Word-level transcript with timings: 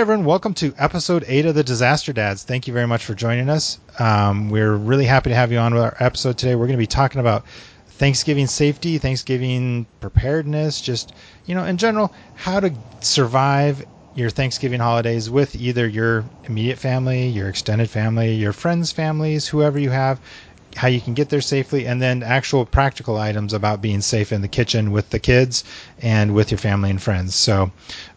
Everyone, 0.00 0.24
welcome 0.24 0.54
to 0.54 0.72
episode 0.78 1.26
eight 1.28 1.44
of 1.44 1.54
the 1.54 1.62
Disaster 1.62 2.14
Dads. 2.14 2.42
Thank 2.42 2.66
you 2.66 2.72
very 2.72 2.86
much 2.86 3.04
for 3.04 3.12
joining 3.12 3.50
us. 3.50 3.78
Um, 3.98 4.48
we're 4.48 4.74
really 4.74 5.04
happy 5.04 5.28
to 5.28 5.36
have 5.36 5.52
you 5.52 5.58
on 5.58 5.74
with 5.74 5.82
our 5.82 5.94
episode 6.00 6.38
today. 6.38 6.54
We're 6.54 6.68
going 6.68 6.78
to 6.78 6.82
be 6.82 6.86
talking 6.86 7.20
about 7.20 7.44
Thanksgiving 7.86 8.46
safety, 8.46 8.96
Thanksgiving 8.96 9.86
preparedness, 10.00 10.80
just, 10.80 11.12
you 11.44 11.54
know, 11.54 11.64
in 11.64 11.76
general, 11.76 12.14
how 12.34 12.60
to 12.60 12.72
survive 13.02 13.84
your 14.14 14.30
Thanksgiving 14.30 14.80
holidays 14.80 15.28
with 15.28 15.54
either 15.54 15.86
your 15.86 16.24
immediate 16.44 16.78
family, 16.78 17.28
your 17.28 17.50
extended 17.50 17.90
family, 17.90 18.32
your 18.32 18.54
friends' 18.54 18.92
families, 18.92 19.46
whoever 19.46 19.78
you 19.78 19.90
have, 19.90 20.18
how 20.76 20.88
you 20.88 21.00
can 21.00 21.14
get 21.14 21.28
there 21.28 21.40
safely, 21.40 21.86
and 21.86 22.00
then 22.00 22.22
actual 22.22 22.64
practical 22.64 23.16
items 23.16 23.52
about 23.52 23.82
being 23.82 24.00
safe 24.00 24.32
in 24.32 24.40
the 24.40 24.48
kitchen 24.48 24.92
with 24.92 25.10
the 25.10 25.18
kids 25.18 25.64
and 26.00 26.34
with 26.34 26.50
your 26.50 26.58
family 26.58 26.90
and 26.90 27.02
friends. 27.02 27.34
So, 27.34 27.70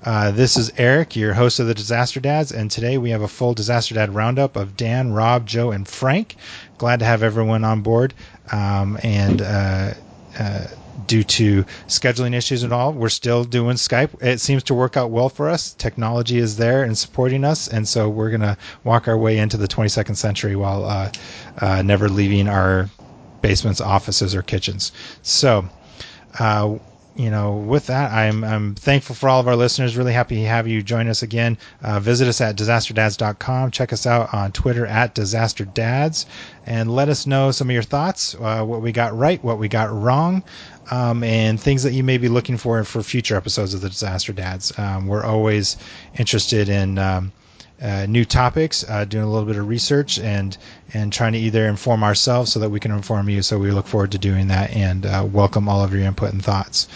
uh, 0.03 0.31
this 0.31 0.57
is 0.57 0.71
Eric, 0.77 1.15
your 1.15 1.33
host 1.33 1.59
of 1.59 1.67
the 1.67 1.73
Disaster 1.73 2.19
Dads, 2.19 2.51
and 2.51 2.69
today 2.69 2.97
we 2.97 3.09
have 3.09 3.21
a 3.21 3.27
full 3.27 3.53
Disaster 3.53 3.95
Dad 3.95 4.13
roundup 4.13 4.55
of 4.55 4.77
Dan, 4.77 5.11
Rob, 5.11 5.45
Joe, 5.45 5.71
and 5.71 5.87
Frank. 5.87 6.35
Glad 6.77 6.99
to 6.99 7.05
have 7.05 7.23
everyone 7.23 7.63
on 7.63 7.81
board. 7.81 8.13
Um, 8.51 8.99
and 9.03 9.41
uh, 9.41 9.93
uh, 10.37 10.67
due 11.07 11.23
to 11.23 11.63
scheduling 11.87 12.33
issues 12.35 12.63
and 12.63 12.73
all, 12.73 12.93
we're 12.93 13.09
still 13.09 13.43
doing 13.43 13.75
Skype. 13.75 14.21
It 14.21 14.39
seems 14.39 14.63
to 14.63 14.73
work 14.73 14.97
out 14.97 15.09
well 15.09 15.29
for 15.29 15.49
us. 15.49 15.73
Technology 15.73 16.37
is 16.37 16.57
there 16.57 16.83
and 16.83 16.97
supporting 16.97 17.43
us, 17.43 17.67
and 17.67 17.87
so 17.87 18.09
we're 18.09 18.31
gonna 18.31 18.57
walk 18.83 19.07
our 19.07 19.17
way 19.17 19.37
into 19.37 19.57
the 19.57 19.67
22nd 19.67 20.15
century 20.15 20.55
while 20.55 20.85
uh, 20.85 21.11
uh, 21.59 21.81
never 21.81 22.09
leaving 22.09 22.47
our 22.47 22.89
basements, 23.41 23.81
offices, 23.81 24.35
or 24.35 24.41
kitchens. 24.41 24.91
So. 25.21 25.65
Uh, 26.39 26.77
you 27.15 27.29
know, 27.29 27.53
with 27.53 27.87
that, 27.87 28.11
I'm, 28.11 28.43
I'm 28.43 28.75
thankful 28.75 29.15
for 29.15 29.29
all 29.29 29.39
of 29.39 29.47
our 29.47 29.55
listeners. 29.55 29.95
Really 29.95 30.13
happy 30.13 30.35
to 30.37 30.45
have 30.45 30.67
you 30.67 30.81
join 30.81 31.07
us 31.07 31.21
again. 31.21 31.57
Uh, 31.81 31.99
visit 31.99 32.27
us 32.27 32.41
at 32.41 32.55
disasterdads.com. 32.55 33.71
Check 33.71 33.93
us 33.93 34.07
out 34.07 34.33
on 34.33 34.51
Twitter 34.51 34.85
at 34.85 35.13
disasterdads 35.13 36.25
and 36.65 36.93
let 36.93 37.09
us 37.09 37.27
know 37.27 37.51
some 37.51 37.69
of 37.69 37.73
your 37.73 37.83
thoughts, 37.83 38.35
uh, 38.39 38.63
what 38.63 38.81
we 38.81 38.91
got 38.91 39.15
right, 39.15 39.43
what 39.43 39.59
we 39.59 39.67
got 39.67 39.93
wrong, 39.93 40.43
um, 40.89 41.23
and 41.23 41.59
things 41.59 41.83
that 41.83 41.93
you 41.93 42.03
may 42.03 42.17
be 42.17 42.29
looking 42.29 42.57
for 42.57 42.83
for 42.83 43.03
future 43.03 43.35
episodes 43.35 43.73
of 43.73 43.81
the 43.81 43.89
Disaster 43.89 44.33
Dads. 44.33 44.77
Um, 44.79 45.07
we're 45.07 45.23
always 45.23 45.77
interested 46.17 46.67
in 46.67 46.97
um, 46.97 47.31
uh, 47.81 48.05
new 48.07 48.23
topics, 48.25 48.85
uh, 48.87 49.05
doing 49.05 49.23
a 49.23 49.29
little 49.29 49.47
bit 49.47 49.57
of 49.57 49.67
research, 49.67 50.19
and 50.19 50.57
and 50.93 51.11
trying 51.11 51.33
to 51.33 51.39
either 51.39 51.67
inform 51.67 52.03
ourselves 52.03 52.51
so 52.51 52.59
that 52.59 52.69
we 52.69 52.79
can 52.79 52.91
inform 52.91 53.29
you. 53.29 53.41
So 53.41 53.57
we 53.57 53.71
look 53.71 53.87
forward 53.87 54.11
to 54.11 54.17
doing 54.17 54.47
that 54.47 54.71
and 54.71 55.05
uh, 55.05 55.27
welcome 55.29 55.67
all 55.67 55.83
of 55.83 55.93
your 55.93 56.03
input 56.03 56.31
and 56.31 56.43
thoughts. 56.43 56.87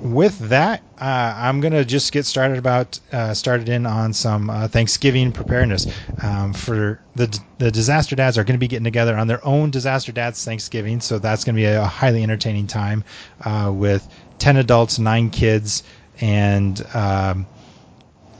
With 0.00 0.38
that, 0.48 0.80
uh, 0.98 1.34
I'm 1.36 1.60
gonna 1.60 1.84
just 1.84 2.12
get 2.12 2.24
started 2.24 2.56
about 2.56 2.98
uh, 3.12 3.34
started 3.34 3.68
in 3.68 3.84
on 3.84 4.14
some 4.14 4.48
Thanksgiving 4.68 5.32
preparedness. 5.32 5.86
Um, 6.22 6.54
for 6.54 7.00
the 7.16 7.38
the 7.58 7.70
disaster 7.70 8.16
dads 8.16 8.38
are 8.38 8.44
going 8.44 8.54
to 8.54 8.58
be 8.58 8.68
getting 8.68 8.84
together 8.84 9.16
on 9.16 9.26
their 9.26 9.44
own 9.46 9.70
disaster 9.70 10.12
dads 10.12 10.42
Thanksgiving, 10.44 11.00
so 11.00 11.18
that's 11.18 11.44
going 11.44 11.54
to 11.54 11.60
be 11.60 11.66
a 11.66 11.84
highly 11.84 12.22
entertaining 12.22 12.66
time 12.66 13.04
with 13.66 14.08
ten 14.38 14.56
adults, 14.56 14.98
nine 14.98 15.28
kids, 15.28 15.82
and 16.20 16.84
um, 16.94 17.46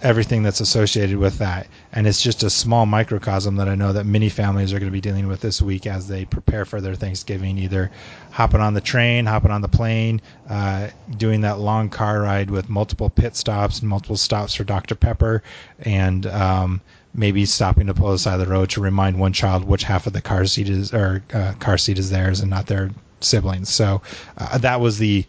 everything 0.02 0.42
that's 0.42 0.60
associated 0.60 1.16
with 1.16 1.38
that. 1.38 1.66
And 1.92 2.06
it's 2.06 2.22
just 2.22 2.42
a 2.42 2.50
small 2.50 2.86
microcosm 2.86 3.56
that 3.56 3.68
I 3.68 3.74
know 3.74 3.92
that 3.92 4.06
many 4.06 4.28
families 4.28 4.72
are 4.72 4.78
going 4.78 4.90
to 4.90 4.92
be 4.92 5.00
dealing 5.00 5.28
with 5.28 5.40
this 5.40 5.60
week 5.60 5.86
as 5.86 6.08
they 6.08 6.24
prepare 6.24 6.64
for 6.64 6.80
their 6.80 6.94
Thanksgiving, 6.94 7.58
either 7.58 7.90
hopping 8.30 8.60
on 8.60 8.74
the 8.74 8.80
train, 8.80 9.26
hopping 9.26 9.50
on 9.50 9.60
the 9.60 9.68
plane, 9.68 10.20
uh, 10.48 10.88
doing 11.16 11.42
that 11.42 11.58
long 11.58 11.88
car 11.88 12.22
ride 12.22 12.50
with 12.50 12.68
multiple 12.68 13.10
pit 13.10 13.36
stops 13.36 13.80
and 13.80 13.88
multiple 13.88 14.16
stops 14.16 14.54
for 14.54 14.64
Dr. 14.64 14.94
Pepper, 14.94 15.42
and 15.80 16.26
um, 16.26 16.80
maybe 17.14 17.44
stopping 17.44 17.86
to 17.86 17.94
pull 17.94 18.12
aside 18.12 18.38
the 18.38 18.46
road 18.46 18.70
to 18.70 18.80
remind 18.80 19.18
one 19.18 19.32
child 19.32 19.64
which 19.64 19.82
half 19.82 20.06
of 20.06 20.12
the 20.12 20.20
car 20.20 20.46
seat 20.46 20.68
is 20.68 20.94
or 20.94 21.22
uh, 21.34 21.52
car 21.58 21.76
seat 21.76 21.98
is 21.98 22.10
theirs 22.10 22.40
and 22.40 22.50
not 22.50 22.66
their 22.66 22.90
siblings. 23.20 23.68
So 23.68 24.00
uh, 24.38 24.58
that 24.58 24.80
was 24.80 24.98
the 24.98 25.24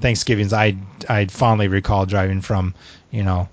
Thanksgivings 0.00 0.52
I 0.52 0.76
I 1.08 1.26
fondly 1.26 1.68
recall 1.68 2.06
driving 2.06 2.40
from 2.40 2.74
you 3.10 3.22
know 3.22 3.48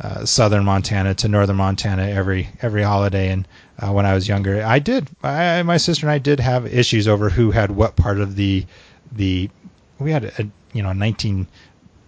uh, 0.00 0.24
southern 0.24 0.64
Montana 0.64 1.14
to 1.14 1.28
northern 1.28 1.56
Montana 1.56 2.08
every 2.08 2.48
every 2.62 2.82
holiday. 2.82 3.30
And 3.30 3.46
uh, 3.78 3.92
when 3.92 4.06
I 4.06 4.14
was 4.14 4.28
younger, 4.28 4.64
I 4.64 4.78
did. 4.78 5.08
I, 5.22 5.62
my 5.62 5.76
sister 5.76 6.06
and 6.06 6.12
I 6.12 6.18
did 6.18 6.40
have 6.40 6.66
issues 6.66 7.06
over 7.06 7.28
who 7.28 7.50
had 7.50 7.70
what 7.70 7.96
part 7.96 8.18
of 8.18 8.36
the 8.36 8.64
the. 9.12 9.50
We 9.98 10.12
had 10.12 10.24
a 10.24 10.48
you 10.72 10.82
know 10.82 10.92
19 10.92 11.46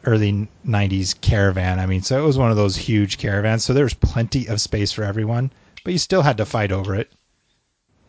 early 0.05 0.49
90s 0.67 1.21
caravan. 1.21 1.79
I 1.79 1.87
mean, 1.87 2.03
so 2.03 2.21
it 2.21 2.27
was 2.27 2.39
one 2.39 2.51
of 2.51 2.57
those 2.57 2.77
huge 2.77 3.19
caravans. 3.19 3.65
So 3.65 3.73
there 3.73 3.85
was 3.85 3.95
plenty 3.95 4.47
of 4.49 4.61
space 4.61 4.93
for 4.93 5.05
everyone, 5.05 5.53
but 5.85 5.93
you 5.93 5.99
still 5.99 6.23
had 6.23 6.39
to 6.39 6.45
fight 6.45 6.73
over 6.73 6.95
it. 6.97 7.13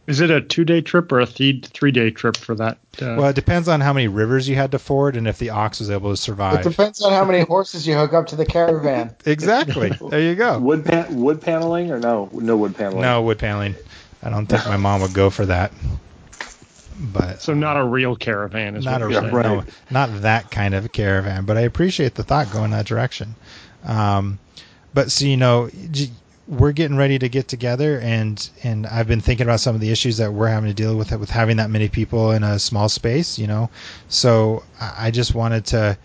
Is 0.05 0.19
it 0.19 0.29
a 0.29 0.41
two 0.41 0.65
day 0.65 0.81
trip 0.81 1.11
or 1.11 1.21
a 1.21 1.25
th- 1.25 1.67
three 1.67 1.91
day 1.91 2.11
trip 2.11 2.35
for 2.35 2.55
that? 2.55 2.77
Uh... 3.01 3.15
Well, 3.17 3.27
it 3.27 3.35
depends 3.35 3.67
on 3.69 3.79
how 3.79 3.93
many 3.93 4.07
rivers 4.07 4.49
you 4.49 4.55
had 4.55 4.71
to 4.71 4.79
ford 4.79 5.15
and 5.15 5.27
if 5.27 5.37
the 5.37 5.51
ox 5.51 5.79
was 5.79 5.89
able 5.89 6.11
to 6.11 6.17
survive. 6.17 6.65
It 6.65 6.69
depends 6.69 7.01
on 7.01 7.13
how 7.13 7.23
many 7.23 7.41
horses 7.45 7.87
you 7.87 7.95
hook 7.95 8.13
up 8.13 8.27
to 8.27 8.35
the 8.35 8.45
caravan. 8.45 9.15
exactly. 9.25 9.91
There 10.09 10.21
you 10.21 10.35
go. 10.35 10.59
Wood 10.59 10.85
pan- 10.85 11.21
wood 11.21 11.41
paneling 11.41 11.91
or 11.91 11.99
no 11.99 12.29
no 12.33 12.57
wood 12.57 12.75
paneling. 12.75 13.01
No 13.01 13.21
wood 13.21 13.39
paneling. 13.39 13.75
I 14.21 14.29
don't 14.29 14.45
think 14.45 14.65
my 14.65 14.77
mom 14.77 15.01
would 15.01 15.13
go 15.13 15.29
for 15.29 15.45
that. 15.45 15.71
But 16.99 17.41
so 17.41 17.53
not 17.53 17.77
a 17.77 17.83
real 17.83 18.15
caravan 18.15 18.75
is 18.75 18.85
not 18.85 19.01
a 19.01 19.11
saying. 19.11 19.33
right. 19.33 19.45
no, 19.45 19.63
not 19.89 20.21
that 20.21 20.51
kind 20.51 20.73
of 20.73 20.91
caravan. 20.91 21.45
But 21.45 21.57
I 21.57 21.61
appreciate 21.61 22.15
the 22.15 22.23
thought 22.23 22.51
going 22.51 22.71
that 22.71 22.85
direction. 22.85 23.35
Um, 23.83 24.39
but 24.93 25.11
so 25.11 25.25
you 25.25 25.37
know, 25.37 25.69
we're 26.47 26.73
getting 26.73 26.97
ready 26.97 27.17
to 27.17 27.29
get 27.29 27.47
together 27.47 27.99
and 27.99 28.49
and 28.63 28.85
I've 28.85 29.07
been 29.07 29.21
thinking 29.21 29.45
about 29.45 29.61
some 29.61 29.75
of 29.75 29.81
the 29.81 29.91
issues 29.91 30.17
that 30.17 30.33
we're 30.33 30.47
having 30.49 30.69
to 30.69 30.73
deal 30.73 30.97
with 30.97 31.11
with 31.11 31.29
having 31.29 31.57
that 31.57 31.69
many 31.69 31.87
people 31.87 32.31
in 32.31 32.43
a 32.43 32.59
small 32.59 32.89
space, 32.89 33.39
you 33.39 33.47
know. 33.47 33.69
So 34.09 34.63
I 34.79 35.11
just 35.11 35.33
wanted 35.33 35.65
to 35.67 35.97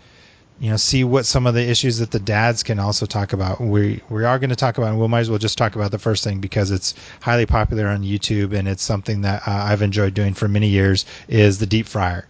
you 0.59 0.69
know 0.69 0.77
see 0.77 1.03
what 1.03 1.25
some 1.25 1.45
of 1.45 1.55
the 1.55 1.69
issues 1.69 1.97
that 1.97 2.11
the 2.11 2.19
dads 2.19 2.63
can 2.63 2.79
also 2.79 3.05
talk 3.05 3.33
about. 3.33 3.59
We 3.59 4.01
we 4.09 4.23
are 4.23 4.39
going 4.39 4.49
to 4.49 4.55
talk 4.55 4.77
about 4.77 4.91
and 4.91 4.99
we 4.99 5.07
might 5.09 5.21
as 5.21 5.29
well 5.29 5.39
just 5.39 5.57
talk 5.57 5.75
about 5.75 5.91
the 5.91 5.99
first 5.99 6.23
thing 6.23 6.39
because 6.39 6.71
it's 6.71 6.95
highly 7.21 7.45
popular 7.45 7.87
on 7.87 8.03
YouTube 8.03 8.53
and 8.53 8.67
it's 8.67 8.83
something 8.83 9.21
that 9.21 9.45
uh, 9.45 9.51
I've 9.51 9.81
enjoyed 9.81 10.13
doing 10.13 10.33
for 10.33 10.47
many 10.47 10.67
years 10.67 11.05
is 11.27 11.59
the 11.59 11.65
deep 11.65 11.85
fryer. 11.85 12.27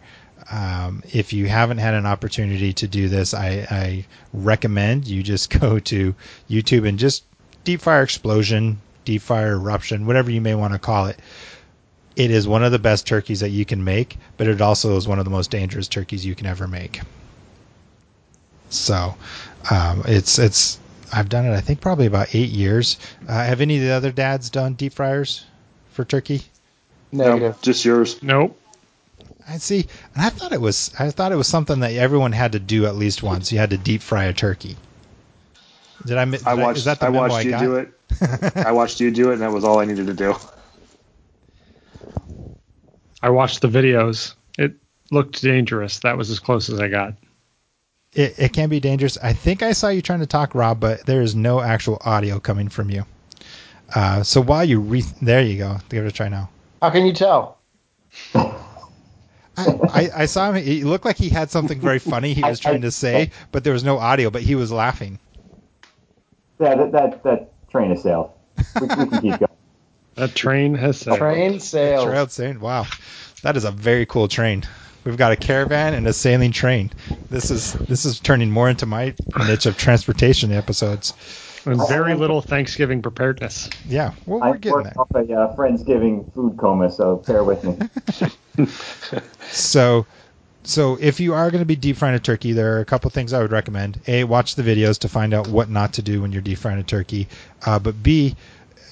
Um, 0.51 1.03
if 1.13 1.31
you 1.31 1.45
haven't 1.45 1.77
had 1.77 1.93
an 1.93 2.07
opportunity 2.07 2.73
to 2.73 2.87
do 2.87 3.07
this, 3.07 3.35
I, 3.35 3.67
I 3.69 4.05
recommend 4.33 5.07
you 5.07 5.21
just 5.21 5.51
go 5.59 5.77
to 5.77 6.15
YouTube 6.49 6.87
and 6.87 6.97
just 6.97 7.23
deep 7.63 7.81
fryer 7.81 8.03
explosion, 8.03 8.79
deep 9.05 9.21
fryer 9.21 9.53
eruption, 9.53 10.05
whatever 10.05 10.31
you 10.31 10.41
may 10.41 10.55
want 10.55 10.73
to 10.73 10.79
call 10.79 11.07
it. 11.07 11.19
It 12.15 12.31
is 12.31 12.47
one 12.47 12.63
of 12.63 12.71
the 12.71 12.79
best 12.79 13.07
turkeys 13.07 13.39
that 13.39 13.49
you 13.49 13.65
can 13.65 13.83
make, 13.83 14.17
but 14.37 14.47
it 14.47 14.61
also 14.61 14.97
is 14.97 15.07
one 15.07 15.19
of 15.19 15.25
the 15.25 15.31
most 15.31 15.51
dangerous 15.51 15.87
turkeys 15.87 16.25
you 16.25 16.35
can 16.35 16.47
ever 16.47 16.67
make. 16.67 17.01
So, 18.69 19.15
um, 19.71 20.03
it's 20.05 20.37
it's 20.37 20.79
I've 21.11 21.29
done 21.29 21.45
it. 21.45 21.55
I 21.55 21.61
think 21.61 21.81
probably 21.81 22.05
about 22.05 22.35
eight 22.35 22.49
years. 22.49 22.97
Uh, 23.27 23.43
have 23.43 23.61
any 23.61 23.77
of 23.77 23.83
the 23.83 23.91
other 23.91 24.11
dads 24.11 24.49
done 24.49 24.73
deep 24.73 24.93
fryers 24.93 25.45
for 25.91 26.05
turkey? 26.05 26.41
No, 27.11 27.55
just 27.61 27.83
yours. 27.85 28.21
Nope. 28.21 28.59
I 29.47 29.57
see, 29.57 29.87
and 30.13 30.23
I 30.23 30.29
thought 30.29 30.51
it 30.51 30.61
was 30.61 30.91
I 30.99 31.09
thought 31.09 31.31
it 31.31 31.35
was 31.35 31.47
something 31.47 31.79
that 31.79 31.93
everyone 31.93 32.33
had 32.33 32.51
to 32.51 32.59
do 32.59 32.85
at 32.85 32.95
least 32.95 33.23
once. 33.23 33.51
You 33.51 33.57
had 33.57 33.71
to 33.71 33.77
deep 33.77 34.01
fry 34.01 34.25
a 34.25 34.33
turkey. 34.33 34.77
Did 36.05 36.17
I? 36.17 36.25
Did 36.25 36.47
I 36.47 36.53
watched. 36.55 36.81
I, 36.81 36.95
that 36.95 36.99
the 36.99 37.05
I 37.07 37.09
watched 37.09 37.35
I 37.35 37.41
you 37.41 37.51
got? 37.51 37.59
do 37.61 37.75
it. 37.75 37.93
I 38.55 38.71
watched 38.71 38.99
you 38.99 39.11
do 39.11 39.29
it, 39.29 39.33
and 39.33 39.41
that 39.41 39.51
was 39.51 39.63
all 39.63 39.79
I 39.79 39.85
needed 39.85 40.07
to 40.07 40.13
do. 40.13 40.35
I 43.21 43.29
watched 43.29 43.61
the 43.61 43.67
videos. 43.67 44.33
It 44.57 44.75
looked 45.11 45.41
dangerous. 45.41 45.99
That 45.99 46.17
was 46.17 46.29
as 46.29 46.39
close 46.39 46.69
as 46.69 46.79
I 46.79 46.87
got. 46.87 47.15
It, 48.13 48.39
it 48.39 48.53
can 48.53 48.69
be 48.69 48.79
dangerous. 48.79 49.17
I 49.21 49.33
think 49.33 49.61
I 49.61 49.73
saw 49.73 49.89
you 49.89 50.01
trying 50.01 50.21
to 50.21 50.25
talk, 50.25 50.55
Rob, 50.55 50.79
but 50.79 51.05
there 51.05 51.21
is 51.21 51.35
no 51.35 51.59
actual 51.61 52.01
audio 52.03 52.39
coming 52.39 52.69
from 52.69 52.89
you. 52.89 53.05
Uh, 53.93 54.23
so 54.23 54.41
while 54.41 54.65
you 54.65 54.79
re, 54.79 55.03
there 55.21 55.41
you 55.41 55.57
go. 55.57 55.77
Give 55.89 56.05
it 56.05 56.07
a 56.07 56.11
try 56.11 56.29
now. 56.29 56.49
How 56.81 56.89
can 56.89 57.05
you 57.05 57.13
tell? 57.13 57.57
I, 58.33 60.09
I, 60.15 60.25
saw 60.25 60.51
him. 60.51 60.63
He 60.63 60.83
looked 60.83 61.05
like 61.05 61.17
he 61.17 61.29
had 61.29 61.51
something 61.51 61.79
very 61.81 61.99
funny 61.99 62.33
he 62.33 62.41
was 62.41 62.59
trying 62.59 62.81
to 62.81 62.91
say, 62.91 63.31
but 63.51 63.63
there 63.63 63.73
was 63.73 63.83
no 63.83 63.97
audio. 63.97 64.29
But 64.29 64.41
he 64.41 64.55
was 64.55 64.71
laughing. 64.71 65.19
Yeah, 66.59 66.75
that 66.75 66.91
that, 66.91 67.23
that 67.23 67.69
train 67.69 67.91
has 67.91 68.03
sailed. 68.03 68.31
We, 68.79 68.81
we 68.81 68.87
can 68.87 69.09
keep 69.21 69.39
going. 69.39 69.45
That 70.15 70.35
train 70.35 70.75
has 70.75 70.99
sailed. 70.99 71.17
Train 71.17 71.59
sailed. 71.61 72.09
Trail 72.09 72.27
sailed. 72.27 72.57
Wow, 72.57 72.87
that 73.41 73.55
is 73.55 73.63
a 73.63 73.71
very 73.71 74.05
cool 74.05 74.27
train. 74.27 74.65
We've 75.05 75.15
got 75.15 75.31
a 75.31 75.37
caravan 75.37 75.93
and 75.93 76.05
a 76.07 76.11
sailing 76.11 76.51
train. 76.51 76.91
This 77.29 77.49
is 77.49 77.73
this 77.87 78.03
is 78.03 78.19
turning 78.19 78.51
more 78.51 78.69
into 78.69 78.85
my 78.85 79.15
niche 79.47 79.65
of 79.65 79.77
transportation 79.77 80.51
episodes. 80.51 81.13
And 81.65 81.79
very 81.87 82.15
little 82.15 82.41
Thanksgiving 82.41 83.01
preparedness. 83.01 83.69
Yeah, 83.87 84.13
well, 84.25 84.39
we're 84.39 84.57
getting 84.57 84.83
there. 84.83 84.93
off 84.97 85.09
a 85.13 85.19
uh, 85.19 85.55
Friendsgiving 85.55 86.33
food 86.33 86.57
coma, 86.57 86.91
so 86.91 87.17
bear 87.27 87.43
with 87.43 87.63
me. 87.63 88.67
so, 89.51 90.05
so 90.69 90.97
if 91.01 91.19
you 91.19 91.33
are 91.33 91.49
going 91.49 91.61
to 91.61 91.65
be 91.65 91.75
deep 91.75 91.97
frying 91.97 92.15
a 92.15 92.19
turkey, 92.19 92.51
there 92.51 92.77
are 92.77 92.79
a 92.79 92.85
couple 92.85 93.09
things 93.09 93.33
I 93.33 93.41
would 93.41 93.51
recommend. 93.51 93.99
A, 94.07 94.23
watch 94.23 94.55
the 94.55 94.61
videos 94.61 94.99
to 94.99 95.09
find 95.09 95.33
out 95.33 95.47
what 95.47 95.69
not 95.69 95.93
to 95.93 96.01
do 96.01 96.21
when 96.21 96.31
you're 96.31 96.43
deep 96.43 96.59
frying 96.59 96.79
a 96.79 96.83
turkey. 96.83 97.27
Uh, 97.65 97.79
but 97.79 98.01
B, 98.01 98.35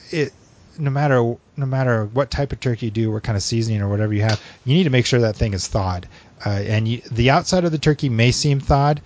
it 0.09 0.33
no 0.79 0.89
matter 0.89 1.35
no 1.56 1.65
matter 1.65 2.06
what 2.06 2.31
type 2.31 2.51
of 2.51 2.59
turkey 2.59 2.88
you 2.88 2.91
do, 2.91 3.12
what 3.12 3.24
kind 3.24 3.35
of 3.35 3.44
seasoning 3.44 3.81
or 3.81 3.89
whatever 3.89 4.13
you 4.13 4.21
have, 4.21 4.41
you 4.65 4.75
need 4.75 4.85
to 4.85 4.89
make 4.89 5.06
sure 5.06 5.21
that 5.21 5.35
thing 5.35 5.53
is 5.53 5.68
thawed. 5.68 6.07
Uh, 6.45 6.50
and 6.50 6.88
you, 6.88 7.01
the 7.12 7.31
outside 7.31 7.63
of 7.63 7.71
the 7.71 7.77
turkey 7.77 8.09
may 8.09 8.31
seem 8.31 8.59
thawed. 8.59 9.01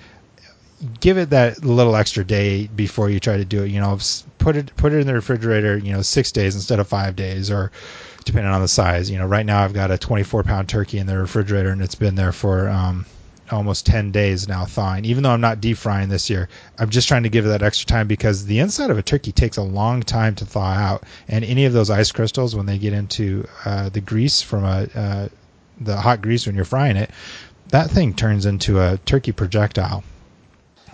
Give 0.99 1.17
it 1.17 1.29
that 1.29 1.63
little 1.63 1.95
extra 1.95 2.23
day 2.23 2.67
before 2.67 3.09
you 3.09 3.19
try 3.19 3.37
to 3.37 3.45
do 3.45 3.63
it. 3.63 3.69
You 3.69 3.79
know, 3.79 3.99
put 4.39 4.55
it 4.55 4.75
put 4.75 4.93
it 4.93 4.99
in 4.99 5.07
the 5.07 5.13
refrigerator. 5.13 5.77
You 5.77 5.93
know, 5.93 6.01
six 6.01 6.31
days 6.31 6.55
instead 6.55 6.79
of 6.79 6.87
five 6.87 7.15
days, 7.15 7.51
or 7.51 7.71
depending 8.25 8.51
on 8.51 8.61
the 8.61 8.67
size. 8.67 9.09
You 9.09 9.17
know, 9.17 9.27
right 9.27 9.45
now 9.45 9.63
I've 9.63 9.73
got 9.73 9.91
a 9.91 9.97
24 9.97 10.43
pound 10.43 10.69
turkey 10.69 10.97
in 10.97 11.07
the 11.07 11.17
refrigerator, 11.17 11.69
and 11.69 11.81
it's 11.81 11.95
been 11.95 12.15
there 12.15 12.31
for 12.31 12.69
um, 12.69 13.05
almost 13.51 13.85
10 13.85 14.11
days 14.11 14.47
now 14.47 14.65
thawing. 14.65 15.05
Even 15.05 15.23
though 15.23 15.31
I'm 15.31 15.41
not 15.41 15.61
deep 15.61 15.77
frying 15.77 16.09
this 16.09 16.29
year, 16.29 16.49
I'm 16.77 16.89
just 16.89 17.07
trying 17.07 17.23
to 17.23 17.29
give 17.29 17.45
it 17.45 17.49
that 17.49 17.63
extra 17.63 17.87
time 17.87 18.07
because 18.07 18.45
the 18.45 18.59
inside 18.59 18.89
of 18.89 18.97
a 18.97 19.03
turkey 19.03 19.31
takes 19.31 19.57
a 19.57 19.63
long 19.63 20.01
time 20.01 20.35
to 20.35 20.45
thaw 20.45 20.73
out, 20.73 21.03
and 21.27 21.43
any 21.45 21.65
of 21.65 21.73
those 21.73 21.89
ice 21.89 22.11
crystals 22.11 22.55
when 22.55 22.65
they 22.65 22.77
get 22.77 22.93
into 22.93 23.47
uh, 23.65 23.89
the 23.89 24.01
grease 24.01 24.41
from 24.41 24.63
a 24.63 24.87
uh, 24.95 25.27
the 25.79 25.97
hot 25.99 26.21
grease 26.21 26.45
when 26.45 26.55
you're 26.55 26.65
frying 26.65 26.95
it, 26.95 27.09
that 27.69 27.89
thing 27.89 28.13
turns 28.13 28.45
into 28.45 28.79
a 28.79 28.97
turkey 28.99 29.31
projectile. 29.31 30.03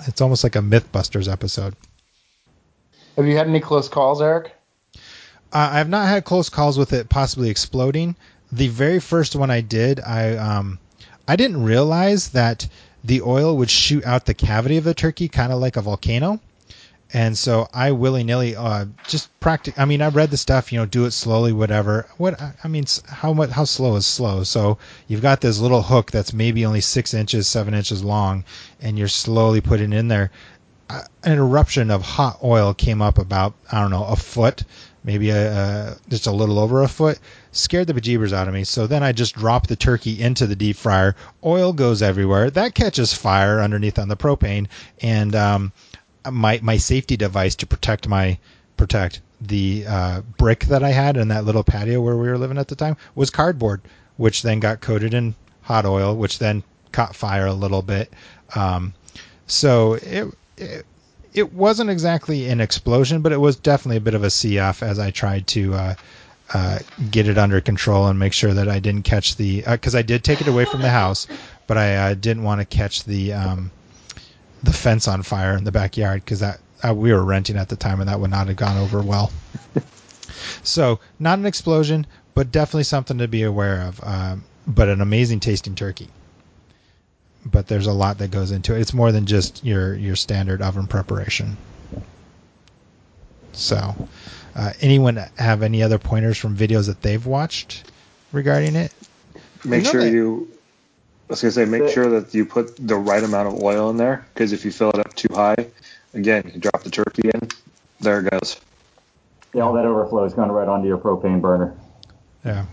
It's 0.05 0.21
almost 0.21 0.43
like 0.43 0.55
a 0.55 0.59
MythBusters 0.59 1.31
episode. 1.31 1.75
Have 3.15 3.25
you 3.25 3.35
had 3.35 3.47
any 3.47 3.59
close 3.59 3.89
calls, 3.89 4.21
Eric? 4.21 4.53
Uh, 5.51 5.69
I've 5.71 5.89
not 5.89 6.07
had 6.07 6.25
close 6.25 6.49
calls 6.49 6.77
with 6.77 6.93
it 6.93 7.09
possibly 7.09 7.49
exploding. 7.49 8.15
The 8.51 8.67
very 8.67 8.99
first 8.99 9.35
one 9.35 9.49
I 9.49 9.61
did, 9.61 9.99
I 9.99 10.35
um, 10.35 10.79
I 11.27 11.35
didn't 11.35 11.63
realize 11.63 12.29
that 12.29 12.67
the 13.03 13.21
oil 13.21 13.57
would 13.57 13.69
shoot 13.69 14.05
out 14.05 14.25
the 14.25 14.33
cavity 14.33 14.77
of 14.77 14.83
the 14.83 14.93
turkey, 14.93 15.27
kind 15.27 15.51
of 15.51 15.59
like 15.59 15.77
a 15.77 15.81
volcano. 15.81 16.39
And 17.13 17.37
so 17.37 17.69
I 17.73 17.91
willy 17.91 18.23
nilly 18.23 18.55
uh, 18.55 18.85
just 19.07 19.37
practice. 19.39 19.73
I 19.77 19.85
mean, 19.85 20.01
I 20.01 20.09
read 20.09 20.29
the 20.29 20.37
stuff, 20.37 20.73
you 20.73 20.79
know, 20.79 20.85
do 20.85 21.05
it 21.05 21.11
slowly, 21.11 21.53
whatever. 21.53 22.05
What 22.17 22.39
I 22.41 22.67
mean, 22.67 22.83
how 23.07 23.31
much 23.31 23.49
how 23.49 23.63
slow 23.63 23.95
is 23.95 24.05
slow? 24.05 24.43
So 24.43 24.77
you've 25.07 25.21
got 25.21 25.39
this 25.39 25.59
little 25.59 25.81
hook 25.81 26.11
that's 26.11 26.33
maybe 26.33 26.65
only 26.65 26.81
six 26.81 27.13
inches, 27.13 27.47
seven 27.47 27.73
inches 27.73 28.03
long, 28.03 28.43
and 28.81 28.97
you're 28.97 29.07
slowly 29.07 29.61
putting 29.61 29.93
in 29.93 30.09
there. 30.09 30.31
Uh, 30.89 31.01
An 31.23 31.37
eruption 31.37 31.91
of 31.91 32.01
hot 32.01 32.39
oil 32.43 32.73
came 32.73 33.01
up 33.01 33.17
about 33.17 33.53
I 33.71 33.79
don't 33.79 33.91
know 33.91 34.05
a 34.05 34.15
foot, 34.17 34.63
maybe 35.03 35.29
a, 35.29 35.51
a 35.53 35.97
just 36.09 36.27
a 36.27 36.31
little 36.31 36.59
over 36.59 36.83
a 36.83 36.89
foot. 36.89 37.19
Scared 37.53 37.87
the 37.87 37.93
bejeebers 37.93 38.33
out 38.33 38.47
of 38.49 38.53
me. 38.53 38.65
So 38.65 38.85
then 38.85 39.01
I 39.01 39.13
just 39.13 39.35
drop 39.35 39.67
the 39.67 39.75
turkey 39.75 40.21
into 40.21 40.45
the 40.45 40.55
deep 40.55 40.75
fryer. 40.75 41.15
Oil 41.43 41.71
goes 41.73 42.01
everywhere. 42.01 42.51
That 42.51 42.75
catches 42.75 43.13
fire 43.13 43.61
underneath 43.61 43.97
on 43.97 44.09
the 44.09 44.17
propane, 44.17 44.67
and 45.01 45.33
um, 45.35 45.71
my 46.29 46.59
my 46.61 46.77
safety 46.77 47.17
device 47.17 47.55
to 47.55 47.67
protect 47.67 48.07
my 48.07 48.37
protect 48.75 49.21
the 49.41 49.85
uh, 49.87 50.21
brick 50.37 50.65
that 50.65 50.83
I 50.83 50.89
had 50.89 51.17
in 51.17 51.27
that 51.27 51.45
little 51.45 51.63
patio 51.63 52.01
where 52.01 52.17
we 52.17 52.27
were 52.27 52.37
living 52.37 52.57
at 52.57 52.67
the 52.67 52.75
time 52.75 52.97
was 53.15 53.29
cardboard, 53.29 53.81
which 54.17 54.41
then 54.41 54.59
got 54.59 54.81
coated 54.81 55.13
in 55.13 55.35
hot 55.61 55.85
oil, 55.85 56.15
which 56.15 56.39
then 56.39 56.63
caught 56.91 57.15
fire 57.15 57.45
a 57.45 57.53
little 57.53 57.81
bit. 57.81 58.11
Um, 58.55 58.93
so 59.45 59.93
it, 59.93 60.27
it 60.57 60.85
it 61.33 61.53
wasn't 61.53 61.89
exactly 61.89 62.49
an 62.49 62.61
explosion, 62.61 63.21
but 63.21 63.31
it 63.31 63.39
was 63.39 63.55
definitely 63.55 63.97
a 63.97 64.01
bit 64.01 64.15
of 64.15 64.23
a 64.23 64.27
CF 64.27 64.81
as 64.81 64.97
I 64.97 65.11
tried 65.11 65.45
to 65.47 65.73
uh, 65.75 65.95
uh, 66.53 66.79
get 67.11 67.27
it 67.27 67.37
under 67.37 67.61
control 67.61 68.07
and 68.07 68.17
make 68.17 68.33
sure 68.33 68.53
that 68.53 68.67
I 68.67 68.79
didn't 68.79 69.03
catch 69.03 69.35
the 69.35 69.61
because 69.61 69.93
I 69.93 70.01
did 70.01 70.23
take 70.23 70.41
it 70.41 70.47
away 70.47 70.65
from 70.65 70.81
the 70.81 70.89
house, 70.89 71.27
but 71.67 71.77
I 71.77 71.95
uh, 71.95 72.13
didn't 72.15 72.43
want 72.43 72.61
to 72.61 72.65
catch 72.65 73.03
the 73.03 73.33
um, 73.33 73.71
the 74.63 74.73
fence 74.73 75.07
on 75.07 75.23
fire 75.23 75.55
in 75.55 75.63
the 75.63 75.71
backyard 75.71 76.23
because 76.25 76.39
that 76.39 76.59
uh, 76.87 76.93
we 76.93 77.11
were 77.13 77.23
renting 77.23 77.57
at 77.57 77.69
the 77.69 77.75
time 77.75 77.99
and 77.99 78.09
that 78.09 78.19
would 78.19 78.29
not 78.31 78.47
have 78.47 78.55
gone 78.55 78.77
over 78.77 79.01
well. 79.01 79.31
so 80.63 80.99
not 81.19 81.39
an 81.39 81.45
explosion, 81.45 82.05
but 82.33 82.51
definitely 82.51 82.83
something 82.83 83.17
to 83.19 83.27
be 83.27 83.43
aware 83.43 83.81
of. 83.81 83.99
Um, 84.03 84.43
but 84.67 84.89
an 84.89 85.01
amazing 85.01 85.39
tasting 85.39 85.75
turkey. 85.75 86.09
But 87.45 87.67
there's 87.67 87.87
a 87.87 87.93
lot 87.93 88.17
that 88.17 88.31
goes 88.31 88.51
into 88.51 88.75
it. 88.75 88.81
It's 88.81 88.93
more 88.93 89.11
than 89.11 89.25
just 89.25 89.63
your 89.63 89.93
your 89.95 90.15
standard 90.17 90.61
oven 90.61 90.85
preparation. 90.87 91.55
So, 93.53 93.95
uh, 94.55 94.73
anyone 94.81 95.15
have 95.37 95.63
any 95.63 95.81
other 95.81 95.97
pointers 95.97 96.37
from 96.37 96.55
videos 96.57 96.87
that 96.87 97.01
they've 97.01 97.25
watched 97.25 97.89
regarding 98.31 98.75
it? 98.75 98.91
Make 99.63 99.79
You 99.79 99.83
know 99.85 99.91
sure 99.91 100.03
that- 100.03 100.11
you. 100.11 100.49
I 101.29 101.33
was 101.33 101.41
gonna 101.41 101.51
say, 101.51 101.65
make 101.65 101.89
sure 101.89 102.09
that 102.09 102.33
you 102.33 102.45
put 102.45 102.75
the 102.87 102.95
right 102.95 103.23
amount 103.23 103.49
of 103.49 103.61
oil 103.61 103.89
in 103.89 103.97
there, 103.97 104.25
because 104.33 104.53
if 104.53 104.63
you 104.63 104.71
fill 104.71 104.91
it 104.91 104.99
up 104.99 105.13
too 105.13 105.33
high, 105.33 105.67
again, 106.13 106.49
you 106.53 106.59
drop 106.59 106.83
the 106.83 106.89
turkey 106.89 107.29
in, 107.33 107.49
there 107.99 108.19
it 108.19 108.31
goes. 108.31 108.57
Yeah, 109.53 109.63
all 109.63 109.73
that 109.73 109.85
overflow 109.85 110.23
is 110.23 110.33
going 110.33 110.51
right 110.51 110.67
onto 110.67 110.87
your 110.87 110.97
propane 110.97 111.41
burner. 111.41 111.75
Yeah. 112.45 112.65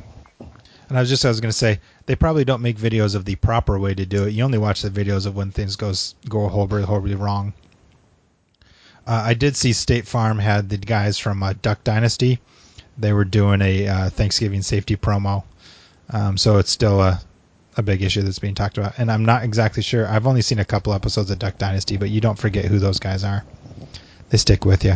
And 0.88 0.98
I 0.98 1.00
was 1.00 1.08
just 1.08 1.24
I 1.24 1.28
was 1.28 1.40
going 1.40 1.50
to 1.50 1.56
say 1.56 1.80
they 2.06 2.14
probably 2.14 2.44
don't 2.44 2.60
make 2.62 2.76
videos 2.76 3.14
of 3.14 3.24
the 3.24 3.36
proper 3.36 3.78
way 3.78 3.94
to 3.94 4.04
do 4.04 4.26
it. 4.26 4.32
You 4.32 4.44
only 4.44 4.58
watch 4.58 4.82
the 4.82 4.90
videos 4.90 5.26
of 5.26 5.34
when 5.34 5.50
things 5.50 5.76
goes 5.76 6.14
go 6.28 6.46
horribly 6.48 6.82
horribly 6.82 7.14
wrong. 7.14 7.54
Uh, 9.06 9.22
I 9.26 9.34
did 9.34 9.56
see 9.56 9.72
State 9.72 10.06
Farm 10.06 10.38
had 10.38 10.68
the 10.68 10.76
guys 10.76 11.18
from 11.18 11.42
uh, 11.42 11.54
Duck 11.60 11.82
Dynasty. 11.84 12.38
They 12.96 13.12
were 13.12 13.24
doing 13.24 13.60
a 13.60 13.88
uh, 13.88 14.10
Thanksgiving 14.10 14.62
safety 14.62 14.96
promo, 14.96 15.44
um, 16.10 16.36
so 16.38 16.58
it's 16.58 16.70
still 16.70 17.00
a 17.00 17.20
a 17.76 17.82
big 17.82 18.02
issue 18.02 18.22
that's 18.22 18.38
being 18.38 18.54
talked 18.54 18.78
about. 18.78 18.98
And 18.98 19.10
I'm 19.10 19.24
not 19.24 19.42
exactly 19.44 19.82
sure. 19.82 20.06
I've 20.06 20.26
only 20.26 20.42
seen 20.42 20.58
a 20.58 20.64
couple 20.64 20.92
episodes 20.92 21.30
of 21.30 21.38
Duck 21.38 21.58
Dynasty, 21.58 21.96
but 21.96 22.10
you 22.10 22.20
don't 22.20 22.38
forget 22.38 22.64
who 22.64 22.78
those 22.78 22.98
guys 22.98 23.24
are. 23.24 23.44
They 24.30 24.38
stick 24.38 24.64
with 24.64 24.84
you. 24.84 24.94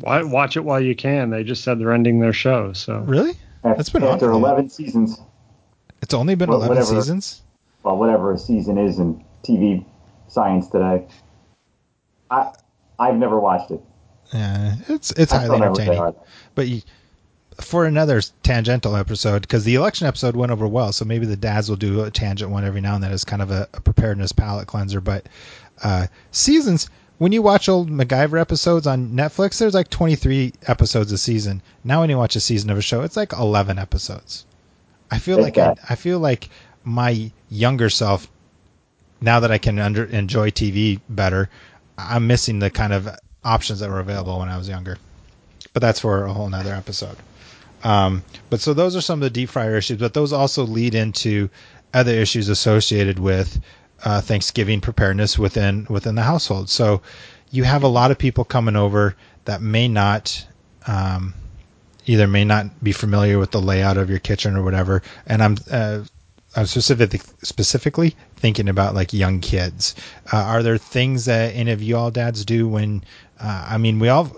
Wa- 0.00 0.24
Watch 0.26 0.56
it 0.56 0.64
while 0.64 0.80
you 0.80 0.94
can. 0.94 1.30
They 1.30 1.44
just 1.44 1.62
said 1.64 1.78
they're 1.78 1.92
ending 1.92 2.20
their 2.20 2.32
show. 2.32 2.72
So 2.72 3.00
Really? 3.00 3.32
That's 3.62 3.90
been 3.90 4.02
After 4.04 4.26
for 4.26 4.30
a 4.32 4.38
while. 4.38 4.52
11 4.52 4.70
seasons, 4.70 5.20
It's 6.02 6.14
only 6.14 6.34
been 6.34 6.48
Well, 6.48 6.58
11 6.58 6.76
whatever. 6.76 6.94
seasons. 7.00 7.42
well, 7.82 7.96
whatever 7.98 8.32
a 8.32 8.38
season 8.38 8.78
is 8.78 8.98
in 8.98 9.22
TV 9.44 9.84
science 10.28 10.68
today. 10.68 11.06
I 12.30 12.52
I've 12.98 13.16
never 13.16 13.38
watched 13.40 13.70
it. 13.70 13.80
Yeah, 14.32 14.76
it's 14.88 15.10
it's 15.12 15.32
I 15.32 15.38
highly 15.38 15.48
still 15.48 15.58
know 15.58 15.70
what 15.70 15.78
they 15.78 15.88
entertaining. 15.90 16.14
But 16.54 16.68
you, 16.68 16.82
for 17.60 17.84
another 17.84 18.20
tangential 18.42 18.96
episode, 18.96 19.42
because 19.42 19.64
the 19.64 19.74
election 19.74 20.06
episode 20.06 20.36
went 20.36 20.52
over 20.52 20.66
well, 20.66 20.92
so 20.92 21.04
maybe 21.04 21.26
the 21.26 21.36
dads 21.36 21.68
will 21.68 21.76
do 21.76 22.02
a 22.02 22.10
tangent 22.10 22.50
one 22.50 22.64
every 22.64 22.80
now 22.80 22.94
and 22.94 23.02
then 23.02 23.12
as 23.12 23.24
kind 23.24 23.42
of 23.42 23.50
a, 23.50 23.68
a 23.74 23.80
preparedness 23.80 24.32
palate 24.32 24.66
cleanser. 24.66 25.00
But 25.00 25.28
uh, 25.82 26.06
seasons, 26.30 26.88
when 27.18 27.32
you 27.32 27.42
watch 27.42 27.68
old 27.68 27.90
MacGyver 27.90 28.40
episodes 28.40 28.86
on 28.86 29.10
Netflix, 29.10 29.58
there's 29.58 29.74
like 29.74 29.90
23 29.90 30.52
episodes 30.66 31.12
a 31.12 31.18
season. 31.18 31.62
Now 31.84 32.00
when 32.00 32.10
you 32.10 32.16
watch 32.16 32.36
a 32.36 32.40
season 32.40 32.70
of 32.70 32.78
a 32.78 32.82
show, 32.82 33.02
it's 33.02 33.16
like 33.16 33.32
11 33.32 33.78
episodes. 33.78 34.46
I 35.10 35.18
feel 35.18 35.38
It's 35.38 35.56
like 35.56 35.58
I. 35.58 35.92
I 35.92 35.96
feel 35.96 36.18
like 36.18 36.48
my 36.84 37.30
younger 37.50 37.90
self, 37.90 38.30
now 39.20 39.40
that 39.40 39.50
I 39.50 39.58
can 39.58 39.78
under, 39.78 40.04
enjoy 40.04 40.50
TV 40.50 41.00
better, 41.08 41.50
I'm 41.98 42.26
missing 42.26 42.58
the 42.58 42.70
kind 42.70 42.92
of 42.92 43.08
options 43.44 43.80
that 43.80 43.90
were 43.90 44.00
available 44.00 44.38
when 44.38 44.48
I 44.48 44.56
was 44.56 44.68
younger. 44.68 44.96
But 45.72 45.80
that's 45.80 46.00
for 46.00 46.24
a 46.24 46.32
whole 46.32 46.48
nother 46.48 46.74
episode. 46.74 47.16
Um, 47.82 48.22
but 48.50 48.60
so 48.60 48.74
those 48.74 48.96
are 48.96 49.00
some 49.00 49.20
of 49.20 49.24
the 49.24 49.30
deep 49.30 49.48
fryer 49.48 49.76
issues, 49.76 49.98
but 49.98 50.14
those 50.14 50.32
also 50.32 50.64
lead 50.64 50.94
into 50.94 51.48
other 51.94 52.12
issues 52.12 52.48
associated 52.48 53.18
with 53.18 53.60
uh, 54.04 54.20
Thanksgiving 54.20 54.80
preparedness 54.80 55.38
within 55.38 55.86
within 55.88 56.14
the 56.14 56.22
household. 56.22 56.68
So 56.68 57.02
you 57.50 57.64
have 57.64 57.82
a 57.82 57.88
lot 57.88 58.10
of 58.10 58.18
people 58.18 58.44
coming 58.44 58.76
over 58.76 59.16
that 59.44 59.60
may 59.60 59.88
not 59.88 60.46
um, 60.86 61.34
either 62.06 62.26
may 62.26 62.44
not 62.44 62.82
be 62.82 62.92
familiar 62.92 63.38
with 63.38 63.50
the 63.50 63.60
layout 63.60 63.96
of 63.96 64.10
your 64.10 64.18
kitchen 64.18 64.56
or 64.56 64.62
whatever. 64.62 65.02
And 65.26 65.42
I'm 65.42 65.56
uh, 65.70 66.00
I'm 66.56 66.66
specifically 66.66 67.20
specifically 67.42 68.16
thinking 68.36 68.68
about 68.68 68.94
like 68.94 69.12
young 69.12 69.40
kids. 69.40 69.94
Uh, 70.32 70.36
are 70.38 70.62
there 70.62 70.78
things 70.78 71.26
that 71.26 71.54
any 71.54 71.70
of 71.70 71.82
you 71.82 71.96
all 71.96 72.10
dads 72.10 72.44
do 72.44 72.68
when? 72.68 73.04
Uh, 73.38 73.66
I 73.70 73.78
mean, 73.78 73.98
we 73.98 74.08
all. 74.08 74.30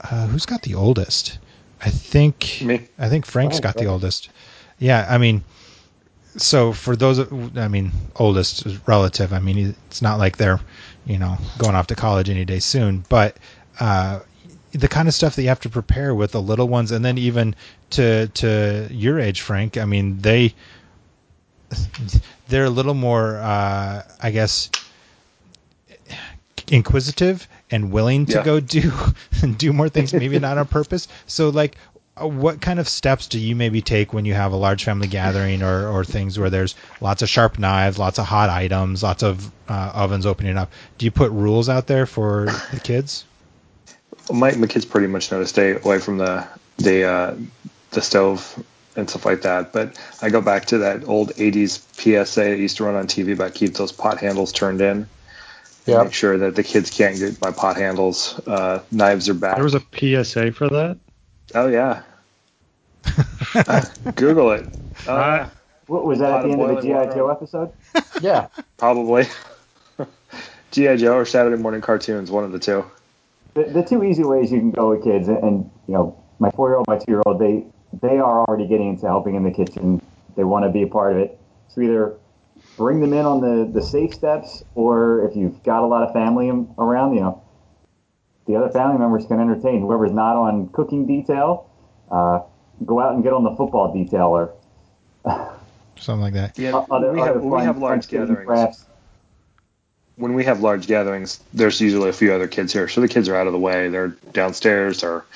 Uh, 0.00 0.26
who's 0.28 0.46
got 0.46 0.62
the 0.62 0.74
oldest? 0.74 1.38
I 1.80 1.90
think. 1.90 2.60
Me. 2.62 2.88
I 2.98 3.08
think 3.08 3.26
Frank's 3.26 3.60
Frank, 3.60 3.76
got 3.76 3.82
the 3.82 3.88
oldest. 3.88 4.30
Yeah, 4.78 5.06
I 5.08 5.18
mean, 5.18 5.42
so 6.36 6.72
for 6.72 6.96
those, 6.96 7.20
I 7.56 7.68
mean, 7.68 7.92
oldest 8.16 8.66
is 8.66 8.86
relative. 8.86 9.32
I 9.32 9.40
mean, 9.40 9.74
it's 9.88 10.02
not 10.02 10.18
like 10.18 10.36
they're, 10.36 10.60
you 11.06 11.18
know, 11.18 11.38
going 11.58 11.74
off 11.74 11.88
to 11.88 11.94
college 11.94 12.30
any 12.30 12.44
day 12.44 12.60
soon. 12.60 13.04
But 13.08 13.36
uh, 13.78 14.20
the 14.72 14.88
kind 14.88 15.08
of 15.08 15.14
stuff 15.14 15.36
that 15.36 15.42
you 15.42 15.48
have 15.48 15.60
to 15.60 15.70
prepare 15.70 16.14
with 16.14 16.32
the 16.32 16.42
little 16.42 16.68
ones, 16.68 16.92
and 16.92 17.04
then 17.04 17.18
even 17.18 17.56
to 17.90 18.28
to 18.28 18.88
your 18.90 19.18
age, 19.18 19.40
Frank. 19.40 19.76
I 19.76 19.84
mean, 19.84 20.18
they 20.20 20.54
they're 22.48 22.64
a 22.64 22.70
little 22.70 22.94
more, 22.94 23.38
uh, 23.38 24.02
I 24.22 24.30
guess, 24.30 24.70
inquisitive 26.70 27.48
and 27.70 27.92
willing 27.92 28.26
to 28.26 28.32
Yeah. 28.34 28.44
go 28.44 28.60
do 28.60 28.92
do 29.56 29.72
more 29.72 29.88
things, 29.88 30.12
maybe 30.12 30.38
not 30.38 30.58
on 30.58 30.66
purpose. 30.78 31.08
So, 31.26 31.48
like, 31.50 31.76
uh, 32.20 32.26
what 32.26 32.60
kind 32.60 32.80
of 32.80 32.88
steps 32.88 33.28
do 33.28 33.38
you 33.38 33.54
maybe 33.54 33.80
take 33.80 34.12
when 34.12 34.24
you 34.24 34.34
have 34.34 34.52
a 34.52 34.56
large 34.56 34.84
family 34.84 35.08
gathering 35.08 35.62
or, 35.62 35.88
or 35.88 36.04
things 36.04 36.38
where 36.38 36.50
there's 36.50 36.74
lots 37.00 37.22
of 37.22 37.28
sharp 37.28 37.58
knives, 37.58 37.98
lots 37.98 38.18
of 38.18 38.26
hot 38.26 38.50
items, 38.50 39.02
lots 39.02 39.22
of 39.22 39.50
uh, 39.68 39.92
ovens 39.94 40.26
opening 40.26 40.56
up? 40.56 40.70
Do 40.98 41.04
you 41.06 41.10
put 41.12 41.30
rules 41.30 41.68
out 41.68 41.86
there 41.86 42.06
for 42.06 42.46
the 42.72 42.80
kids? 42.80 43.24
My, 44.32 44.52
my 44.52 44.66
kids 44.66 44.84
pretty 44.84 45.06
much 45.06 45.30
know 45.30 45.38
to 45.40 45.46
stay 45.46 45.76
away 45.76 45.98
from 45.98 46.18
the 46.18 46.46
the 46.78 47.04
uh, 47.04 47.34
the 47.90 48.02
stove 48.02 48.64
and 48.96 49.08
stuff 49.08 49.24
like 49.24 49.42
that. 49.42 49.72
But 49.72 49.98
I 50.20 50.30
go 50.30 50.40
back 50.40 50.66
to 50.66 50.78
that 50.78 51.04
old 51.04 51.30
'80s 51.34 51.80
PSA 51.94 52.40
that 52.40 52.58
used 52.58 52.76
to 52.78 52.84
run 52.84 52.94
on 52.96 53.06
TV 53.06 53.32
about 53.32 53.54
keep 53.54 53.74
those 53.74 53.92
pot 53.92 54.18
handles 54.18 54.52
turned 54.52 54.80
in. 54.80 55.08
Yeah. 55.90 56.02
Make 56.04 56.12
sure 56.12 56.38
that 56.38 56.54
the 56.56 56.62
kids 56.62 56.90
can't 56.90 57.18
get 57.18 57.38
by 57.40 57.50
pot 57.50 57.76
handles. 57.76 58.40
Uh, 58.46 58.80
knives 58.90 59.28
are 59.28 59.34
back. 59.34 59.56
There 59.56 59.64
was 59.64 59.74
a 59.74 59.80
PSA 60.24 60.52
for 60.52 60.68
that. 60.68 60.98
oh 61.54 61.68
yeah. 61.68 62.02
Uh, 63.54 63.84
Google 64.14 64.52
it. 64.52 64.64
Uh, 65.08 65.12
Uh, 65.12 65.48
What, 65.86 66.04
was 66.04 66.20
that 66.20 66.30
Pot 66.30 66.38
at 66.44 66.46
the 66.46 66.52
end 66.52 66.62
of 66.62 66.76
the 66.76 66.82
GI. 66.82 67.14
Joe 67.16 67.28
episode? 67.30 67.72
Yeah. 68.22 68.46
probably. 68.76 69.26
GI 70.70 70.98
Joe 70.98 71.16
or 71.16 71.24
Saturday 71.24 71.60
morning 71.60 71.80
cartoons, 71.80 72.30
one 72.30 72.44
of 72.44 72.52
the 72.52 72.60
two. 72.60 72.84
The, 73.54 73.64
the 73.64 73.82
two 73.82 74.04
easy 74.04 74.22
ways 74.22 74.52
you 74.52 74.60
can 74.60 74.70
go 74.70 74.90
with 74.90 75.02
kids, 75.02 75.26
and, 75.26 75.38
and 75.38 75.70
you 75.88 75.94
know, 75.94 76.16
my 76.38 76.50
four-year-old, 76.50 76.86
my 76.86 76.98
two-year-old, 76.98 77.40
they 77.40 77.64
they 78.00 78.18
are 78.18 78.44
already 78.46 78.68
getting 78.68 78.90
into 78.90 79.06
helping 79.06 79.34
in 79.34 79.42
the 79.42 79.50
kitchen. 79.50 80.00
They 80.36 80.44
want 80.44 80.64
to 80.64 80.70
be 80.70 80.82
a 80.82 80.86
part 80.86 81.12
of 81.14 81.18
it. 81.18 81.40
So 81.74 81.80
either 81.80 82.14
bring 82.80 83.00
them 83.00 83.12
in 83.12 83.26
on 83.26 83.42
the 83.42 83.70
the 83.70 83.82
safe 83.82 84.14
steps, 84.14 84.64
or 84.74 85.28
if 85.28 85.36
you've 85.36 85.62
got 85.62 85.84
a 85.84 85.86
lot 85.86 86.02
of 86.02 86.14
family 86.14 86.48
around, 86.78 87.14
you 87.14 87.20
know, 87.20 87.42
the 88.46 88.56
other 88.56 88.70
family 88.70 88.96
members 88.96 89.26
can 89.26 89.38
entertain 89.38 89.82
whoever's 89.82 90.12
not 90.12 90.34
on 90.34 90.68
cooking 90.68 91.06
detail. 91.06 91.68
Uh, 92.10 92.40
go 92.86 92.98
out 92.98 93.12
and 93.12 93.22
get 93.22 93.34
on 93.34 93.44
the 93.44 93.54
football 93.54 93.92
detail 93.92 94.28
or 94.28 94.54
Something 95.98 96.22
like 96.22 96.32
that. 96.32 96.58
Yeah, 96.58 96.82
other, 96.90 97.12
we 97.12 97.20
have, 97.20 97.36
other 97.36 97.40
we 97.40 97.60
have 97.60 97.76
large 97.76 98.08
gatherings. 98.08 98.46
crafts. 98.46 98.86
when 100.16 100.32
we 100.32 100.42
have 100.44 100.62
large 100.62 100.86
gatherings, 100.86 101.38
there's 101.52 101.78
usually 101.82 102.08
a 102.08 102.14
few 102.14 102.32
other 102.32 102.48
kids 102.48 102.72
here. 102.72 102.88
So 102.88 103.02
the 103.02 103.08
kids 103.08 103.28
are 103.28 103.36
out 103.36 103.46
of 103.46 103.52
the 103.52 103.58
way. 103.58 103.90
They're 103.90 104.16
downstairs 104.32 105.04
or 105.04 105.26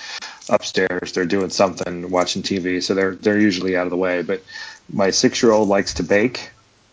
upstairs. 0.48 1.12
They're 1.12 1.26
doing 1.26 1.50
something, 1.50 2.10
watching 2.10 2.42
TV. 2.42 2.82
So 2.82 2.94
they're 2.94 3.16
they're 3.16 3.38
usually 3.38 3.76
out 3.76 3.84
of 3.84 3.90
the 3.90 3.98
way. 3.98 4.22
But 4.22 4.42
my 4.90 5.10
six 5.10 5.42
year 5.42 5.52
old 5.52 5.68
likes 5.68 5.92
to 5.94 6.02
bake, 6.02 6.48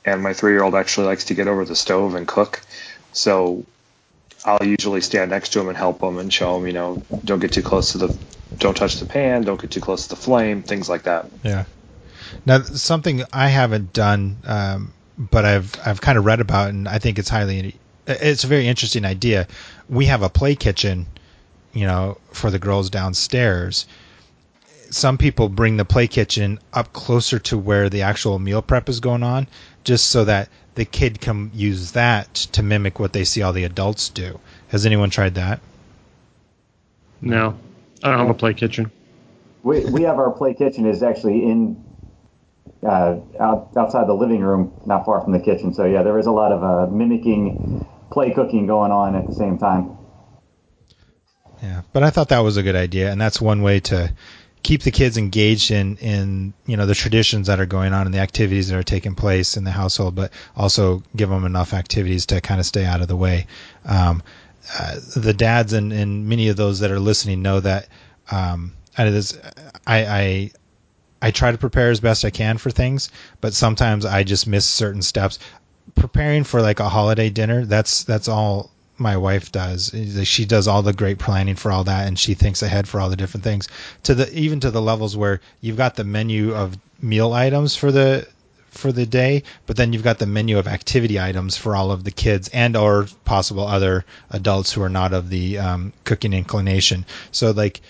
and 0.06 0.22
my 0.22 0.34
three 0.34 0.52
year 0.54 0.64
old 0.64 0.76
actually 0.76 1.08
likes 1.08 1.26
to 1.26 1.34
get 1.34 1.48
over 1.48 1.66
the 1.66 1.76
stove 1.76 2.16
and 2.16 2.28
cook. 2.28 2.62
So 3.14 3.66
I'll 4.46 4.66
usually 4.66 5.02
stand 5.02 5.32
next 5.32 5.50
to 5.50 5.60
him 5.60 5.68
and 5.68 5.78
help 5.78 6.02
him 6.02 6.18
and 6.18 6.34
show 6.34 6.58
him, 6.58 6.68
you 6.68 6.74
know, 6.74 7.04
don't 7.24 7.40
get 7.40 7.52
too 7.52 7.62
close 7.62 7.92
to 7.92 8.00
the, 8.00 8.18
don't 8.58 8.76
touch 8.76 9.00
the 9.00 9.06
pan, 9.06 9.44
don't 9.44 9.62
get 9.62 9.72
too 9.72 9.82
close 9.82 10.04
to 10.04 10.10
the 10.10 10.22
flame, 10.22 10.64
things 10.64 10.90
like 10.90 11.04
that. 11.04 11.30
Yeah. 11.44 11.66
Now, 12.46 12.62
something 12.62 13.24
I 13.32 13.50
haven't 13.50 13.94
done, 13.94 14.38
um, 14.46 14.94
but 15.18 15.46
I've 15.46 15.76
I've 15.86 16.02
kind 16.02 16.18
of 16.18 16.26
read 16.26 16.40
about, 16.40 16.70
and 16.70 16.88
I 16.88 16.98
think 16.98 17.20
it's 17.20 17.30
highly, 17.30 17.76
it's 18.08 18.44
a 18.44 18.48
very 18.48 18.68
interesting 18.68 19.06
idea. 19.06 19.48
We 19.90 20.06
have 20.06 20.24
a 20.24 20.30
play 20.30 20.56
kitchen, 20.56 21.06
you 21.74 21.86
know, 21.86 22.18
for 22.32 22.50
the 22.50 22.60
girls 22.60 22.90
downstairs. 22.90 23.86
Some 24.90 25.18
people 25.18 25.50
bring 25.50 25.78
the 25.78 25.86
play 25.86 26.08
kitchen 26.08 26.60
up 26.74 26.92
closer 26.94 27.40
to 27.40 27.58
where 27.58 27.90
the 27.90 28.02
actual 28.02 28.40
meal 28.40 28.62
prep 28.62 28.90
is 28.90 29.00
going 29.00 29.24
on, 29.24 29.48
just 29.84 30.10
so 30.10 30.26
that 30.26 30.50
the 30.76 30.86
kid 30.86 31.20
can 31.20 31.52
use 31.54 31.92
that 31.92 32.34
to 32.34 32.64
mimic 32.64 33.00
what 33.00 33.14
they 33.14 33.24
see 33.24 33.42
all 33.42 33.54
the 33.54 33.64
adults 33.64 34.10
do. 34.10 34.40
Has 34.70 34.86
anyone 34.86 35.10
tried 35.10 35.36
that? 35.36 35.60
no, 37.22 37.58
I 38.04 38.10
don't 38.10 38.20
have 38.20 38.30
a 38.30 38.34
play 38.34 38.54
kitchen. 38.54 38.92
We, 39.64 39.86
we 39.86 40.02
have 40.04 40.18
our 40.18 40.32
play 40.32 40.54
kitchen 40.56 40.88
is 40.88 41.04
actually 41.04 41.44
in 41.44 41.84
uh, 42.84 43.18
out, 43.40 43.70
outside 43.78 44.08
the 44.08 44.14
living 44.14 44.42
room, 44.42 44.74
not 44.86 45.06
far 45.06 45.22
from 45.22 45.34
the 45.34 45.40
kitchen. 45.40 45.74
So 45.74 45.86
yeah, 45.86 46.02
there 46.02 46.18
is 46.18 46.26
a 46.26 46.32
lot 46.32 46.52
of 46.52 46.64
uh, 46.64 46.92
mimicking 46.92 47.86
play 48.12 48.32
cooking 48.32 48.66
going 48.66 48.92
on 48.92 49.16
at 49.16 49.28
the 49.28 49.36
same 49.36 49.58
time. 49.58 49.98
Yeah, 51.62 51.84
but 51.94 52.02
I 52.02 52.10
thought 52.10 52.30
that 52.30 52.40
was 52.40 52.58
a 52.58 52.64
good 52.64 52.76
idea, 52.76 53.12
and 53.12 53.22
that's 53.22 53.40
one 53.40 53.62
way 53.62 53.80
to 53.82 54.12
keep 54.64 54.84
the 54.84 54.92
kids 54.92 55.18
engaged 55.18 55.72
in 55.72 55.98
in 55.98 56.54
you 56.66 56.78
know 56.78 56.86
the 56.86 56.96
traditions 56.96 57.48
that 57.48 57.60
are 57.60 57.66
going 57.66 57.94
on 57.94 58.06
and 58.06 58.14
the 58.14 58.20
activities 58.20 58.70
that 58.70 58.78
are 58.78 58.84
taking 58.84 59.16
place 59.16 59.58
in 59.58 59.64
the 59.64 59.72
household, 59.72 60.16
but 60.16 60.32
also 60.56 61.04
give 61.16 61.30
them 61.30 61.46
enough 61.46 61.74
activities 61.74 62.28
to 62.28 62.42
kind 62.42 62.60
of 62.60 62.66
stay 62.66 62.86
out 62.86 63.02
of 63.02 63.08
the 63.08 63.16
way. 63.16 63.48
Um, 63.86 64.24
uh, 64.80 64.96
the 65.16 65.34
dads 65.34 65.74
and, 65.74 65.92
and 65.92 66.28
many 66.30 66.50
of 66.50 66.56
those 66.56 66.80
that 66.80 66.92
are 66.92 67.00
listening 67.00 67.42
know 67.42 67.60
that 67.60 67.88
um, 68.30 68.74
I, 68.98 69.26
I 69.88 70.52
I 71.22 71.32
try 71.32 71.52
to 71.52 71.58
prepare 71.58 71.90
as 71.90 72.00
best 72.00 72.26
I 72.26 72.30
can 72.30 72.58
for 72.58 72.72
things, 72.72 73.10
but 73.42 73.54
sometimes 73.54 74.06
I 74.06 74.24
just 74.24 74.48
miss 74.48 74.66
certain 74.66 75.02
steps. 75.02 75.40
Preparing 75.96 76.44
for 76.44 76.62
like 76.62 76.80
a 76.80 76.90
holiday 76.90 77.30
dinner, 77.30 77.66
that's 77.66 78.04
that's 78.04 78.28
all 78.28 78.72
my 79.02 79.18
wife 79.18 79.52
does. 79.52 79.92
She 80.24 80.46
does 80.46 80.68
all 80.68 80.82
the 80.82 80.94
great 80.94 81.20
planning 81.20 81.56
for 81.56 81.72
all 81.72 81.84
that, 81.86 82.08
and 82.08 82.18
she 82.18 82.34
thinks 82.34 82.62
ahead 82.62 82.88
for 82.88 83.00
all 83.00 83.10
the 83.10 83.16
different 83.16 83.44
things. 83.44 83.68
To 84.04 84.16
the 84.16 84.34
even 84.38 84.60
to 84.62 84.72
the 84.72 84.82
levels 84.82 85.18
where 85.18 85.42
you've 85.60 85.78
got 85.78 85.96
the 85.96 86.04
menu 86.04 86.54
of 86.54 86.78
meal 87.02 87.34
items 87.34 87.76
for 87.76 87.92
the 87.92 88.28
for 88.70 88.92
the 88.92 89.06
day, 89.06 89.44
but 89.66 89.76
then 89.76 89.92
you've 89.92 90.04
got 90.04 90.18
the 90.18 90.26
menu 90.26 90.58
of 90.58 90.68
activity 90.68 91.20
items 91.20 91.58
for 91.58 91.76
all 91.76 91.92
of 91.92 92.06
the 92.06 92.12
kids 92.12 92.50
and 92.54 92.78
or 92.78 93.06
possible 93.26 93.68
other 93.68 94.06
adults 94.30 94.72
who 94.72 94.82
are 94.82 94.90
not 94.90 95.14
of 95.14 95.30
the 95.30 95.60
um, 95.60 95.92
cooking 96.06 96.32
inclination. 96.32 97.06
So 97.32 97.52
like 97.52 97.82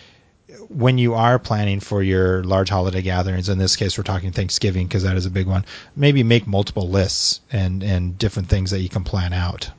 when 0.70 0.98
you 0.98 1.14
are 1.14 1.38
planning 1.38 1.80
for 1.80 2.02
your 2.02 2.44
large 2.44 2.70
holiday 2.70 3.02
gatherings, 3.02 3.48
in 3.48 3.58
this 3.58 3.76
case 3.76 3.98
we're 3.98 4.04
talking 4.04 4.32
Thanksgiving 4.32 4.88
because 4.88 5.04
that 5.04 5.18
is 5.18 5.26
a 5.26 5.32
big 5.32 5.48
one, 5.48 5.66
maybe 5.96 6.24
make 6.24 6.48
multiple 6.48 6.90
lists 6.90 7.42
and 7.52 7.84
and 7.84 8.18
different 8.18 8.50
things 8.50 8.72
that 8.72 8.80
you 8.80 8.90
can 8.90 9.04
plan 9.04 9.34
out. 9.34 9.70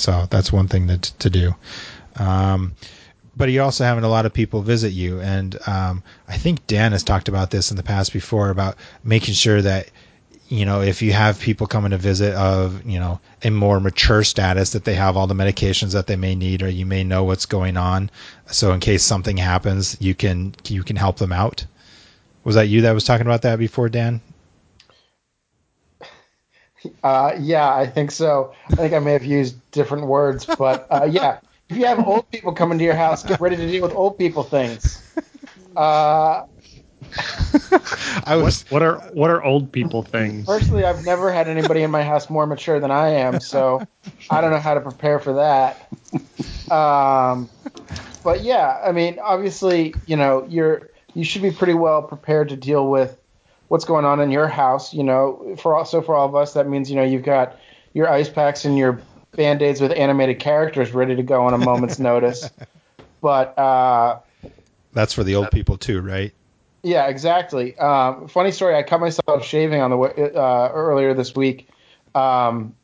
So 0.00 0.26
that's 0.30 0.52
one 0.52 0.68
thing 0.68 0.86
that 0.88 1.02
to 1.20 1.30
do. 1.30 1.54
Um, 2.16 2.74
but 3.36 3.50
you're 3.50 3.64
also 3.64 3.84
having 3.84 4.04
a 4.04 4.08
lot 4.08 4.26
of 4.26 4.32
people 4.32 4.62
visit 4.62 4.92
you, 4.92 5.20
and 5.20 5.56
um, 5.66 6.02
I 6.28 6.36
think 6.36 6.66
Dan 6.66 6.92
has 6.92 7.04
talked 7.04 7.28
about 7.28 7.50
this 7.50 7.70
in 7.70 7.76
the 7.76 7.82
past 7.82 8.12
before 8.12 8.50
about 8.50 8.76
making 9.04 9.34
sure 9.34 9.62
that 9.62 9.90
you 10.48 10.64
know 10.64 10.82
if 10.82 11.00
you 11.00 11.12
have 11.12 11.38
people 11.38 11.66
coming 11.66 11.92
to 11.92 11.96
visit 11.96 12.34
of 12.34 12.84
you 12.84 12.98
know 12.98 13.20
a 13.44 13.50
more 13.50 13.78
mature 13.78 14.24
status 14.24 14.70
that 14.72 14.84
they 14.84 14.94
have 14.94 15.16
all 15.16 15.28
the 15.28 15.34
medications 15.34 15.92
that 15.92 16.06
they 16.06 16.16
may 16.16 16.34
need 16.34 16.62
or 16.62 16.68
you 16.68 16.84
may 16.84 17.04
know 17.04 17.24
what's 17.24 17.46
going 17.46 17.76
on. 17.76 18.10
So 18.46 18.72
in 18.72 18.80
case 18.80 19.04
something 19.04 19.36
happens 19.36 19.96
you 20.00 20.14
can 20.14 20.54
you 20.66 20.82
can 20.82 20.96
help 20.96 21.18
them 21.18 21.32
out. 21.32 21.64
Was 22.42 22.56
that 22.56 22.68
you 22.68 22.82
that 22.82 22.92
was 22.92 23.04
talking 23.04 23.26
about 23.26 23.42
that 23.42 23.58
before 23.58 23.88
dan 23.88 24.20
Uh, 27.02 27.36
yeah, 27.38 27.74
I 27.74 27.86
think 27.86 28.10
so. 28.10 28.54
I 28.68 28.76
think 28.76 28.94
I 28.94 28.98
may 28.98 29.12
have 29.12 29.24
used 29.24 29.56
different 29.70 30.06
words, 30.06 30.46
but 30.46 30.86
uh, 30.90 31.08
yeah, 31.10 31.40
if 31.68 31.76
you 31.76 31.86
have 31.86 32.06
old 32.06 32.30
people 32.30 32.52
coming 32.52 32.78
to 32.78 32.84
your 32.84 32.94
house, 32.94 33.22
get 33.22 33.40
ready 33.40 33.56
to 33.56 33.66
deal 33.66 33.82
with 33.82 33.92
old 33.92 34.18
people 34.18 34.42
things. 34.42 35.02
Uh, 35.76 36.44
i 38.26 38.36
was 38.36 38.64
What 38.70 38.82
are 38.82 38.98
what 39.12 39.30
are 39.30 39.42
old 39.42 39.72
people 39.72 40.02
things? 40.02 40.46
personally, 40.46 40.84
I've 40.84 41.04
never 41.04 41.32
had 41.32 41.48
anybody 41.48 41.82
in 41.82 41.90
my 41.90 42.02
house 42.02 42.30
more 42.30 42.46
mature 42.46 42.80
than 42.80 42.90
I 42.90 43.08
am, 43.10 43.40
so 43.40 43.86
I 44.30 44.40
don't 44.40 44.50
know 44.50 44.58
how 44.58 44.74
to 44.74 44.80
prepare 44.80 45.18
for 45.18 45.34
that. 45.34 45.88
Um, 46.70 47.48
but 48.22 48.42
yeah, 48.42 48.80
I 48.84 48.92
mean, 48.92 49.18
obviously, 49.20 49.94
you 50.06 50.16
know, 50.16 50.46
you're 50.48 50.90
you 51.14 51.24
should 51.24 51.42
be 51.42 51.50
pretty 51.50 51.74
well 51.74 52.02
prepared 52.02 52.50
to 52.50 52.56
deal 52.56 52.88
with 52.88 53.19
what's 53.70 53.84
going 53.84 54.04
on 54.04 54.20
in 54.20 54.30
your 54.30 54.48
house. 54.48 54.92
You 54.92 55.04
know, 55.04 55.56
for 55.58 55.74
also 55.74 56.02
for 56.02 56.14
all 56.14 56.26
of 56.26 56.34
us, 56.34 56.52
that 56.54 56.68
means 56.68 56.90
you 56.90 56.96
know 56.96 57.04
you've 57.04 57.22
got 57.22 57.58
your 57.94 58.08
ice 58.08 58.28
packs 58.28 58.64
and 58.64 58.76
your 58.76 59.00
band 59.32 59.62
aids 59.62 59.80
with 59.80 59.92
animated 59.92 60.38
characters 60.38 60.92
ready 60.92 61.16
to 61.16 61.22
go 61.22 61.44
on 61.44 61.54
a 61.54 61.58
moment's 61.58 61.98
notice. 62.10 62.50
But 63.20 63.58
uh, 63.58 64.20
that's 64.92 65.12
for 65.12 65.24
the 65.24 65.34
old 65.34 65.50
people 65.50 65.76
too 65.76 66.00
right 66.00 66.32
yeah, 66.82 67.08
exactly. 67.08 67.76
Um, 67.78 68.28
funny 68.28 68.52
story. 68.52 68.74
I 68.74 68.82
cut 68.82 69.00
myself 69.00 69.44
shaving 69.44 69.80
on 69.80 69.90
the 69.90 69.96
way, 69.96 70.12
uh, 70.16 70.70
earlier 70.70 71.14
this 71.14 71.34
week, 71.34 71.68
um, 72.14 72.74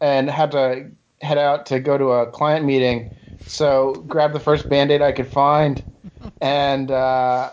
and 0.00 0.30
had 0.30 0.52
to 0.52 0.90
head 1.20 1.38
out 1.38 1.66
to 1.66 1.80
go 1.80 1.98
to 1.98 2.12
a 2.12 2.30
client 2.30 2.64
meeting. 2.64 3.14
So 3.46 3.92
grabbed 4.06 4.34
the 4.34 4.40
first 4.40 4.68
band-aid 4.68 5.02
I 5.02 5.12
could 5.12 5.26
find, 5.26 5.82
and 6.40 6.90
uh, 6.90 7.50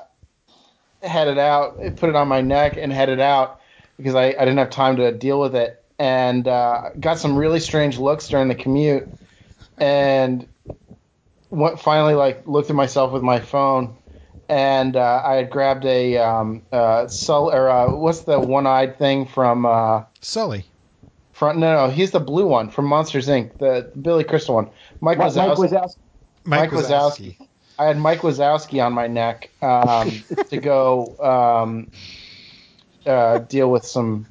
headed 1.05 1.37
out. 1.37 1.77
Put 1.97 2.09
it 2.09 2.15
on 2.15 2.27
my 2.27 2.41
neck 2.41 2.77
and 2.77 2.91
headed 2.91 3.19
out 3.19 3.61
because 3.97 4.15
I, 4.15 4.25
I 4.27 4.31
didn't 4.31 4.57
have 4.57 4.69
time 4.69 4.97
to 4.97 5.11
deal 5.11 5.39
with 5.39 5.55
it. 5.55 5.83
And 5.97 6.47
uh, 6.47 6.89
got 6.99 7.19
some 7.19 7.37
really 7.37 7.61
strange 7.61 7.97
looks 7.97 8.27
during 8.27 8.49
the 8.49 8.55
commute, 8.55 9.07
and 9.77 10.45
what 11.47 11.79
finally 11.79 12.15
like 12.15 12.45
looked 12.45 12.69
at 12.69 12.75
myself 12.75 13.13
with 13.13 13.23
my 13.23 13.39
phone 13.39 13.95
and 14.49 14.95
uh, 14.95 15.21
I 15.23 15.35
had 15.35 15.49
grabbed 15.49 15.85
a 15.85 16.17
um, 16.17 16.61
uh, 16.71 17.07
Sul 17.07 17.51
or 17.51 17.69
uh, 17.69 17.91
what's 17.95 18.21
the 18.21 18.39
one-eyed 18.39 18.97
thing 18.97 19.25
from 19.25 19.65
uh, 19.65 20.03
sully 20.21 20.65
front? 21.33 21.59
No, 21.59 21.87
no, 21.87 21.91
he's 21.91 22.11
the 22.11 22.19
blue 22.19 22.47
one 22.47 22.69
from 22.69 22.85
Monsters 22.85 23.27
Inc. 23.27 23.57
The 23.57 23.91
Billy 23.99 24.23
Crystal 24.23 24.55
one. 24.55 24.69
Mike 25.01 25.17
Mike, 25.17 25.35
Mike 25.35 25.57
Wazowski. 25.57 25.69
Wazowski. 25.69 25.97
mike, 26.45 26.71
Mike 26.71 26.83
wazowski 26.83 27.44
I 27.77 27.85
had 27.85 27.97
Mike 27.97 28.21
Wazowski 28.21 28.83
on 28.83 28.93
my 28.93 29.07
neck 29.07 29.49
um, 29.61 30.23
to 30.49 30.57
go 30.57 31.15
um, 31.19 31.91
uh, 33.05 33.39
deal 33.39 33.69
with 33.69 33.85
some 33.85 34.25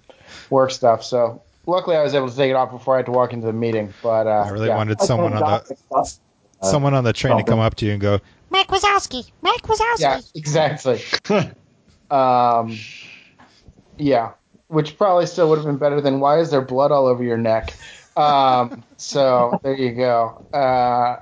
work 0.50 0.70
stuff. 0.70 1.04
So 1.04 1.42
luckily, 1.66 1.96
I 1.96 2.02
was 2.02 2.14
able 2.14 2.28
to 2.28 2.36
take 2.36 2.50
it 2.50 2.56
off 2.56 2.70
before 2.70 2.94
I 2.94 2.98
had 2.98 3.06
to 3.06 3.12
walk 3.12 3.32
into 3.32 3.46
the 3.46 3.52
meeting. 3.52 3.92
But 4.02 4.26
uh, 4.26 4.44
I 4.46 4.48
really 4.50 4.68
yeah. 4.68 4.76
wanted 4.76 5.00
someone 5.00 5.34
on 5.34 5.40
the 5.40 5.76
Uh, 5.94 6.04
someone 6.62 6.94
on 6.94 7.04
the 7.04 7.12
train 7.12 7.36
to 7.36 7.44
come 7.44 7.58
up 7.58 7.74
to 7.76 7.86
you 7.86 7.92
and 7.92 8.00
go, 8.00 8.20
Mike 8.50 8.68
Wazowski. 8.68 9.30
Mike 9.42 9.62
Wazowski. 9.62 10.00
Yeah, 10.00 10.20
exactly. 10.34 11.02
um, 12.10 12.78
yeah, 13.98 14.32
which 14.68 14.96
probably 14.96 15.26
still 15.26 15.48
would 15.50 15.58
have 15.58 15.66
been 15.66 15.76
better 15.76 16.00
than 16.00 16.20
why 16.20 16.38
is 16.38 16.50
there 16.50 16.62
blood 16.62 16.92
all 16.92 17.06
over 17.06 17.22
your 17.22 17.36
neck? 17.36 17.74
Um, 18.16 18.84
so 18.96 19.58
there 19.62 19.74
you 19.74 19.92
go. 19.92 20.46
Uh, 20.52 21.16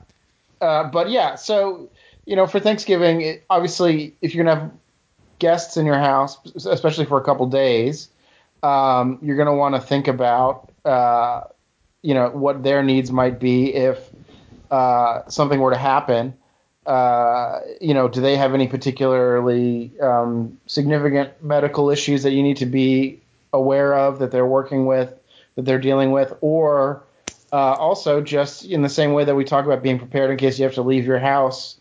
uh, 0.63 0.85
but 0.91 1.11
yeah, 1.11 1.35
so 1.35 1.89
you 2.25 2.37
know, 2.37 2.47
for 2.47 2.61
Thanksgiving, 2.61 3.21
it, 3.23 3.45
obviously, 3.51 4.15
if 4.21 4.35
you're 4.35 4.45
gonna 4.45 4.61
have 4.61 4.71
guests 5.39 5.77
in 5.77 5.87
your 5.87 5.99
house, 5.99 6.39
especially 6.67 7.05
for 7.05 7.19
a 7.19 7.25
couple 7.25 7.47
days, 7.47 8.09
um, 8.63 9.19
you're 9.23 9.37
gonna 9.37 9.55
want 9.55 9.75
to 9.75 9.81
think 9.81 10.09
about, 10.09 10.71
uh, 10.85 11.43
you 12.03 12.15
know, 12.15 12.31
what 12.31 12.63
their 12.63 12.83
needs 12.83 13.11
might 13.11 13.41
be 13.41 13.75
if 13.75 13.99
uh, 14.71 15.29
something 15.29 15.61
were 15.61 15.73
to 15.73 15.79
happen. 15.79 16.35
Uh, 16.87 17.61
you 17.81 17.95
know, 17.95 18.09
do 18.09 18.21
they 18.21 18.37
have 18.37 18.55
any 18.55 18.67
particularly 18.67 19.93
um, 20.01 20.59
significant 20.67 21.31
medical 21.43 21.91
issues 21.91 22.25
that 22.25 22.33
you 22.33 22.43
need 22.43 22.57
to 22.57 22.67
be 22.67 23.21
aware 23.53 23.95
of 23.95 24.19
that 24.19 24.31
they're 24.31 24.47
working 24.47 24.87
with, 24.87 25.13
that 25.55 25.65
they're 25.65 25.79
dealing 25.79 26.11
with, 26.11 26.33
or 26.41 27.05
uh, 27.53 27.75
also 27.75 28.21
just 28.21 28.65
in 28.65 28.83
the 28.83 28.89
same 28.89 29.13
way 29.13 29.25
that 29.25 29.35
we 29.35 29.45
talk 29.45 29.65
about 29.65 29.83
being 29.83 29.99
prepared 29.99 30.31
in 30.31 30.37
case 30.37 30.59
you 30.59 30.65
have 30.65 30.75
to 30.75 30.83
leave 30.83 31.05
your 31.05 31.19
house 31.19 31.77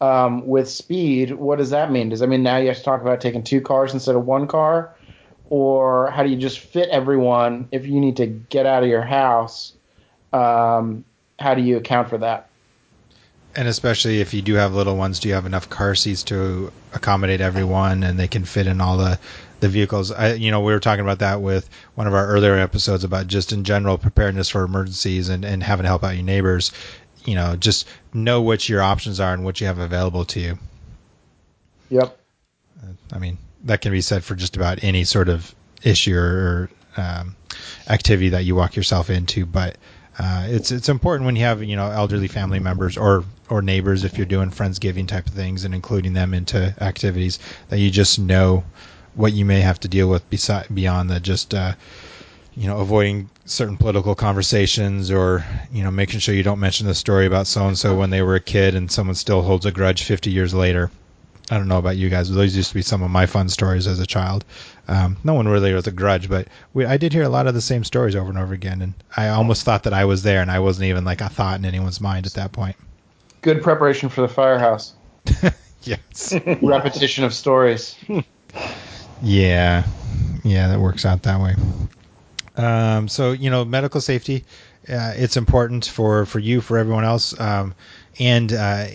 um, 0.00 0.46
with 0.46 0.68
speed, 0.68 1.32
what 1.32 1.58
does 1.58 1.70
that 1.70 1.90
mean? 1.90 2.10
Does 2.10 2.20
that 2.20 2.28
mean 2.28 2.42
now 2.42 2.56
you 2.56 2.68
have 2.68 2.76
to 2.76 2.82
talk 2.82 3.00
about 3.00 3.20
taking 3.20 3.42
two 3.42 3.60
cars 3.60 3.94
instead 3.94 4.14
of 4.14 4.26
one 4.26 4.46
car? 4.46 4.94
Or 5.48 6.10
how 6.10 6.22
do 6.22 6.28
you 6.28 6.36
just 6.36 6.58
fit 6.58 6.88
everyone 6.88 7.68
if 7.70 7.86
you 7.86 8.00
need 8.00 8.16
to 8.16 8.26
get 8.26 8.66
out 8.66 8.82
of 8.82 8.88
your 8.88 9.02
house? 9.02 9.72
Um, 10.32 11.04
how 11.38 11.54
do 11.54 11.62
you 11.62 11.76
account 11.76 12.08
for 12.08 12.18
that? 12.18 12.50
and 13.56 13.66
especially 13.68 14.20
if 14.20 14.34
you 14.34 14.42
do 14.42 14.54
have 14.54 14.74
little 14.74 14.96
ones, 14.96 15.18
do 15.18 15.28
you 15.28 15.34
have 15.34 15.46
enough 15.46 15.70
car 15.70 15.94
seats 15.94 16.22
to 16.24 16.70
accommodate 16.92 17.40
everyone 17.40 18.02
and 18.02 18.18
they 18.18 18.28
can 18.28 18.44
fit 18.44 18.66
in 18.66 18.80
all 18.80 18.98
the 18.98 19.18
the 19.60 19.68
vehicles? 19.68 20.12
I, 20.12 20.34
you 20.34 20.50
know, 20.50 20.60
we 20.60 20.72
were 20.74 20.80
talking 20.80 21.00
about 21.00 21.20
that 21.20 21.40
with 21.40 21.68
one 21.94 22.06
of 22.06 22.12
our 22.12 22.26
earlier 22.26 22.54
episodes 22.56 23.02
about 23.02 23.26
just 23.26 23.52
in 23.52 23.64
general 23.64 23.96
preparedness 23.96 24.50
for 24.50 24.62
emergencies 24.62 25.30
and, 25.30 25.44
and 25.44 25.62
having 25.62 25.84
to 25.84 25.88
help 25.88 26.04
out 26.04 26.14
your 26.14 26.24
neighbors. 26.24 26.70
You 27.26 27.34
know, 27.34 27.56
just 27.56 27.86
know 28.14 28.40
what 28.40 28.68
your 28.68 28.82
options 28.82 29.20
are 29.20 29.34
and 29.34 29.44
what 29.44 29.60
you 29.60 29.66
have 29.66 29.78
available 29.78 30.24
to 30.26 30.40
you. 30.40 30.58
Yep. 31.90 32.18
I 33.12 33.18
mean, 33.18 33.38
that 33.64 33.80
can 33.80 33.92
be 33.92 34.00
said 34.00 34.24
for 34.24 34.34
just 34.34 34.56
about 34.56 34.82
any 34.82 35.04
sort 35.04 35.28
of 35.28 35.54
issue 35.82 36.16
or 36.16 36.70
um, 36.96 37.36
activity 37.88 38.30
that 38.30 38.44
you 38.44 38.54
walk 38.54 38.76
yourself 38.76 39.10
into, 39.10 39.46
but 39.46 39.76
uh, 40.18 40.46
it's 40.48 40.70
it's 40.70 40.88
important 40.88 41.26
when 41.26 41.36
you 41.36 41.42
have 41.42 41.62
you 41.62 41.76
know 41.76 41.90
elderly 41.90 42.28
family 42.28 42.58
members 42.58 42.96
or 42.96 43.24
or 43.50 43.60
neighbors 43.60 44.02
if 44.02 44.16
you're 44.16 44.26
doing 44.26 44.50
friendsgiving 44.50 45.06
type 45.06 45.26
of 45.26 45.34
things 45.34 45.64
and 45.64 45.74
including 45.74 46.14
them 46.14 46.32
into 46.32 46.74
activities 46.80 47.38
that 47.68 47.78
you 47.78 47.90
just 47.90 48.18
know 48.18 48.64
what 49.14 49.32
you 49.32 49.44
may 49.44 49.60
have 49.60 49.78
to 49.80 49.88
deal 49.88 50.08
with 50.08 50.28
beside 50.30 50.66
beyond 50.74 51.10
the 51.10 51.20
just 51.20 51.52
uh, 51.52 51.74
you 52.56 52.66
know 52.66 52.78
avoiding 52.78 53.28
certain 53.44 53.76
political 53.76 54.14
conversations 54.14 55.10
or 55.10 55.44
you 55.70 55.84
know 55.84 55.90
making 55.90 56.20
sure 56.20 56.34
you 56.34 56.42
don't 56.42 56.60
mention 56.60 56.86
the 56.86 56.94
story 56.94 57.26
about 57.26 57.46
so 57.46 57.66
and 57.66 57.78
so 57.78 57.96
when 57.96 58.10
they 58.10 58.22
were 58.22 58.34
a 58.34 58.40
kid 58.40 58.74
and 58.74 58.90
someone 58.90 59.14
still 59.14 59.42
holds 59.42 59.66
a 59.66 59.72
grudge 59.72 60.02
50 60.02 60.30
years 60.30 60.54
later. 60.54 60.90
I 61.48 61.58
don't 61.58 61.68
know 61.68 61.78
about 61.78 61.96
you 61.96 62.08
guys, 62.10 62.28
but 62.28 62.34
those 62.34 62.56
used 62.56 62.70
to 62.70 62.74
be 62.74 62.82
some 62.82 63.04
of 63.04 63.10
my 63.10 63.24
fun 63.24 63.48
stories 63.48 63.86
as 63.86 64.00
a 64.00 64.06
child. 64.06 64.44
Um, 64.88 65.16
no 65.22 65.34
one 65.34 65.46
really 65.46 65.72
was 65.72 65.86
a 65.86 65.92
grudge, 65.92 66.28
but 66.28 66.48
we, 66.74 66.84
I 66.84 66.96
did 66.96 67.12
hear 67.12 67.22
a 67.22 67.28
lot 67.28 67.46
of 67.46 67.54
the 67.54 67.60
same 67.60 67.84
stories 67.84 68.16
over 68.16 68.28
and 68.28 68.38
over 68.38 68.52
again, 68.52 68.82
and 68.82 68.94
I 69.16 69.28
almost 69.28 69.62
thought 69.62 69.84
that 69.84 69.92
I 69.92 70.06
was 70.06 70.24
there, 70.24 70.42
and 70.42 70.50
I 70.50 70.58
wasn't 70.58 70.86
even 70.86 71.04
like 71.04 71.20
a 71.20 71.28
thought 71.28 71.60
in 71.60 71.64
anyone's 71.64 72.00
mind 72.00 72.26
at 72.26 72.32
that 72.32 72.50
point. 72.50 72.74
Good 73.42 73.62
preparation 73.62 74.08
for 74.08 74.22
the 74.22 74.28
firehouse. 74.28 74.94
yes. 75.82 76.34
Repetition 76.62 77.22
of 77.22 77.32
stories. 77.32 77.94
Yeah, 79.22 79.84
yeah, 80.44 80.68
that 80.68 80.78
works 80.78 81.06
out 81.06 81.22
that 81.22 81.40
way. 81.40 81.54
Um, 82.56 83.08
so 83.08 83.32
you 83.32 83.50
know, 83.50 83.64
medical 83.64 84.00
safety, 84.00 84.44
uh, 84.88 85.12
it's 85.16 85.36
important 85.36 85.84
for 85.86 86.26
for 86.26 86.38
you, 86.38 86.60
for 86.60 86.78
everyone 86.78 87.04
else, 87.04 87.38
um, 87.38 87.74
and 88.18 88.52
uh, 88.52 88.86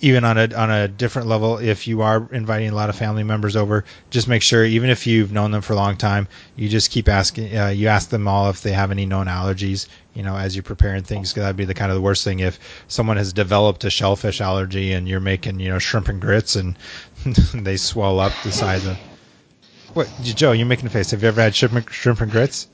even 0.00 0.24
on 0.24 0.36
a 0.36 0.52
on 0.54 0.70
a 0.70 0.88
different 0.88 1.28
level, 1.28 1.58
if 1.58 1.86
you 1.86 2.02
are 2.02 2.28
inviting 2.32 2.68
a 2.70 2.74
lot 2.74 2.90
of 2.90 2.96
family 2.96 3.22
members 3.22 3.56
over, 3.56 3.84
just 4.10 4.28
make 4.28 4.42
sure, 4.42 4.64
even 4.64 4.90
if 4.90 5.06
you've 5.06 5.32
known 5.32 5.52
them 5.52 5.62
for 5.62 5.72
a 5.72 5.76
long 5.76 5.96
time, 5.96 6.28
you 6.56 6.68
just 6.68 6.90
keep 6.90 7.08
asking. 7.08 7.56
Uh, 7.56 7.68
you 7.68 7.88
ask 7.88 8.10
them 8.10 8.28
all 8.28 8.50
if 8.50 8.62
they 8.62 8.72
have 8.72 8.90
any 8.90 9.06
known 9.06 9.26
allergies. 9.26 9.86
You 10.14 10.22
know, 10.22 10.36
as 10.36 10.54
you're 10.56 10.62
preparing 10.62 11.02
things, 11.02 11.32
'cause 11.32 11.42
that'd 11.42 11.56
be 11.56 11.64
the 11.64 11.74
kind 11.74 11.90
of 11.90 11.94
the 11.96 12.02
worst 12.02 12.24
thing 12.24 12.40
if 12.40 12.58
someone 12.88 13.16
has 13.18 13.32
developed 13.32 13.84
a 13.84 13.90
shellfish 13.90 14.40
allergy 14.40 14.92
and 14.92 15.06
you're 15.08 15.20
making 15.20 15.60
you 15.60 15.68
know 15.68 15.78
shrimp 15.78 16.08
and 16.08 16.20
grits 16.20 16.56
and 16.56 16.76
they 17.54 17.76
swell 17.76 18.20
up 18.20 18.32
the 18.42 18.52
size 18.52 18.84
of. 18.86 18.98
What, 19.94 20.08
Joe? 20.22 20.52
You're 20.52 20.66
making 20.66 20.86
a 20.86 20.90
face. 20.90 21.10
Have 21.12 21.22
you 21.22 21.28
ever 21.28 21.40
had 21.40 21.54
shrimp 21.54 21.88
shrimp 21.88 22.20
and 22.20 22.30
grits? 22.30 22.66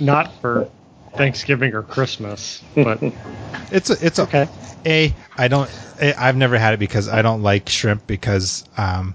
Not 0.00 0.32
for 0.40 0.68
Thanksgiving 1.14 1.74
or 1.74 1.82
Christmas, 1.82 2.62
but 2.74 3.00
It's 3.70 3.90
a, 3.90 4.06
it's 4.06 4.18
okay. 4.18 4.48
a 4.86 5.12
I 5.36 5.48
don't 5.48 5.70
a, 6.00 6.14
I've 6.20 6.36
never 6.36 6.58
had 6.58 6.74
it 6.74 6.78
because 6.78 7.08
I 7.08 7.22
don't 7.22 7.42
like 7.42 7.68
shrimp 7.68 8.06
because 8.06 8.64
um 8.76 9.14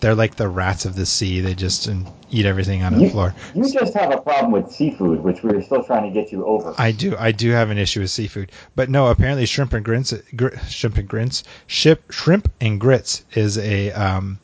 they're 0.00 0.14
like 0.14 0.36
the 0.36 0.48
rats 0.48 0.84
of 0.84 0.94
the 0.94 1.06
sea. 1.06 1.40
They 1.40 1.54
just 1.54 1.88
um, 1.88 2.06
eat 2.30 2.44
everything 2.44 2.82
on 2.82 2.94
the 2.94 3.02
You, 3.02 3.10
floor. 3.10 3.34
you 3.54 3.72
just 3.72 3.94
have 3.94 4.12
a 4.12 4.20
problem 4.20 4.52
with 4.52 4.70
seafood, 4.70 5.22
which 5.22 5.42
we're 5.42 5.62
still 5.62 5.82
trying 5.82 6.12
to 6.12 6.20
get 6.20 6.30
you 6.32 6.44
over. 6.44 6.74
I 6.78 6.92
do 6.92 7.16
I 7.18 7.32
do 7.32 7.50
have 7.50 7.70
an 7.70 7.78
issue 7.78 8.00
with 8.00 8.10
seafood, 8.10 8.52
but 8.74 8.90
no. 8.90 9.06
Apparently, 9.08 9.46
shrimp 9.46 9.72
and 9.72 9.84
grits, 9.84 10.12
gr- 10.34 10.56
shrimp 10.68 10.98
and 10.98 11.08
grits, 11.08 11.44
ship 11.66 12.10
shrimp 12.10 12.52
and 12.60 12.80
grits 12.80 13.24
is 13.34 13.56
a 13.58 13.92
um 13.92 14.38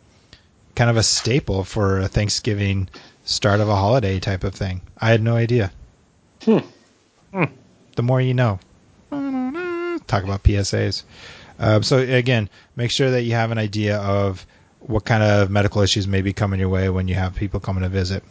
kind 0.75 0.89
of 0.89 0.97
a 0.97 1.03
staple 1.03 1.65
for 1.65 1.99
a 2.01 2.09
Thanksgiving 2.09 2.89
start 3.25 3.61
of 3.61 3.69
a 3.69 3.77
holiday 3.77 4.19
type 4.21 4.45
of 4.45 4.55
thing. 4.55 4.81
I 4.99 5.11
had 5.11 5.23
no 5.23 5.37
idea. 5.37 5.73
Hmm. 6.43 6.59
Hmm. 7.33 7.45
The 7.97 8.03
more 8.03 8.21
you 8.21 8.35
know. 8.35 8.59
Talk 10.07 10.25
about 10.25 10.43
PSAs. 10.43 11.05
Um, 11.59 11.83
so 11.83 11.99
again, 11.99 12.51
make 12.77 12.91
sure 12.91 13.11
that 13.13 13.23
you 13.23 13.33
have 13.33 13.51
an 13.51 13.59
idea 13.59 13.99
of 13.99 14.45
what 14.81 15.05
kind 15.05 15.23
of 15.23 15.51
medical 15.51 15.83
issues 15.83 16.09
may 16.09 16.23
be 16.23 16.33
coming 16.33 16.59
your 16.59 16.69
way 16.69 16.89
when 16.89 17.09
you 17.09 17.15
have 17.15 17.35
people 17.35 17.61
coming 17.61 17.83
to 17.83 17.89
visit. 17.89 18.25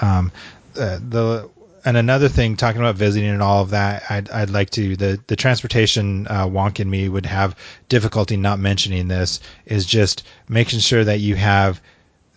Um, 0.00 0.30
uh, 0.78 0.98
the 1.08 1.50
and 1.84 1.96
another 1.96 2.28
thing, 2.28 2.56
talking 2.56 2.80
about 2.80 2.96
visiting 2.96 3.30
and 3.30 3.42
all 3.42 3.62
of 3.62 3.70
that, 3.70 4.02
I'd, 4.10 4.28
I'd 4.30 4.50
like 4.50 4.70
to 4.70 4.96
the 4.96 5.20
the 5.26 5.36
transportation 5.36 6.26
uh, 6.28 6.46
wonk 6.46 6.80
in 6.80 6.90
me 6.90 7.08
would 7.08 7.26
have 7.26 7.56
difficulty 7.88 8.36
not 8.36 8.58
mentioning 8.58 9.08
this 9.08 9.40
is 9.66 9.86
just 9.86 10.24
making 10.48 10.80
sure 10.80 11.04
that 11.04 11.20
you 11.20 11.36
have 11.36 11.80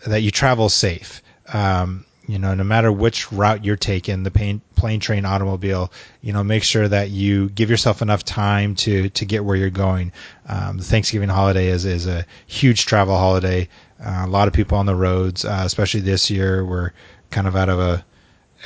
that 0.05 0.21
you 0.21 0.31
travel 0.31 0.69
safe. 0.69 1.21
Um, 1.53 2.05
you 2.27 2.37
know, 2.37 2.53
no 2.53 2.63
matter 2.63 2.91
which 2.91 3.31
route 3.31 3.65
you're 3.65 3.75
taking, 3.75 4.21
the 4.21 4.29
plane, 4.29 4.61
plane, 4.75 4.99
train, 4.99 5.25
automobile, 5.25 5.91
you 6.21 6.31
know, 6.31 6.43
make 6.43 6.63
sure 6.63 6.87
that 6.87 7.09
you 7.09 7.49
give 7.49 7.71
yourself 7.71 8.03
enough 8.03 8.23
time 8.23 8.75
to 8.75 9.09
to 9.09 9.25
get 9.25 9.43
where 9.43 9.55
you're 9.55 9.71
going. 9.71 10.11
Um, 10.47 10.77
the 10.77 10.83
Thanksgiving 10.83 11.29
holiday 11.29 11.69
is 11.69 11.85
is 11.85 12.05
a 12.05 12.25
huge 12.45 12.85
travel 12.85 13.17
holiday. 13.17 13.67
Uh, 13.99 14.25
a 14.25 14.29
lot 14.29 14.47
of 14.47 14.53
people 14.53 14.77
on 14.77 14.85
the 14.85 14.95
roads, 14.95 15.43
uh, 15.43 15.63
especially 15.65 16.01
this 16.01 16.29
year. 16.29 16.63
We're 16.63 16.91
kind 17.31 17.47
of 17.47 17.55
out 17.55 17.69
of 17.69 17.79
a 17.79 18.05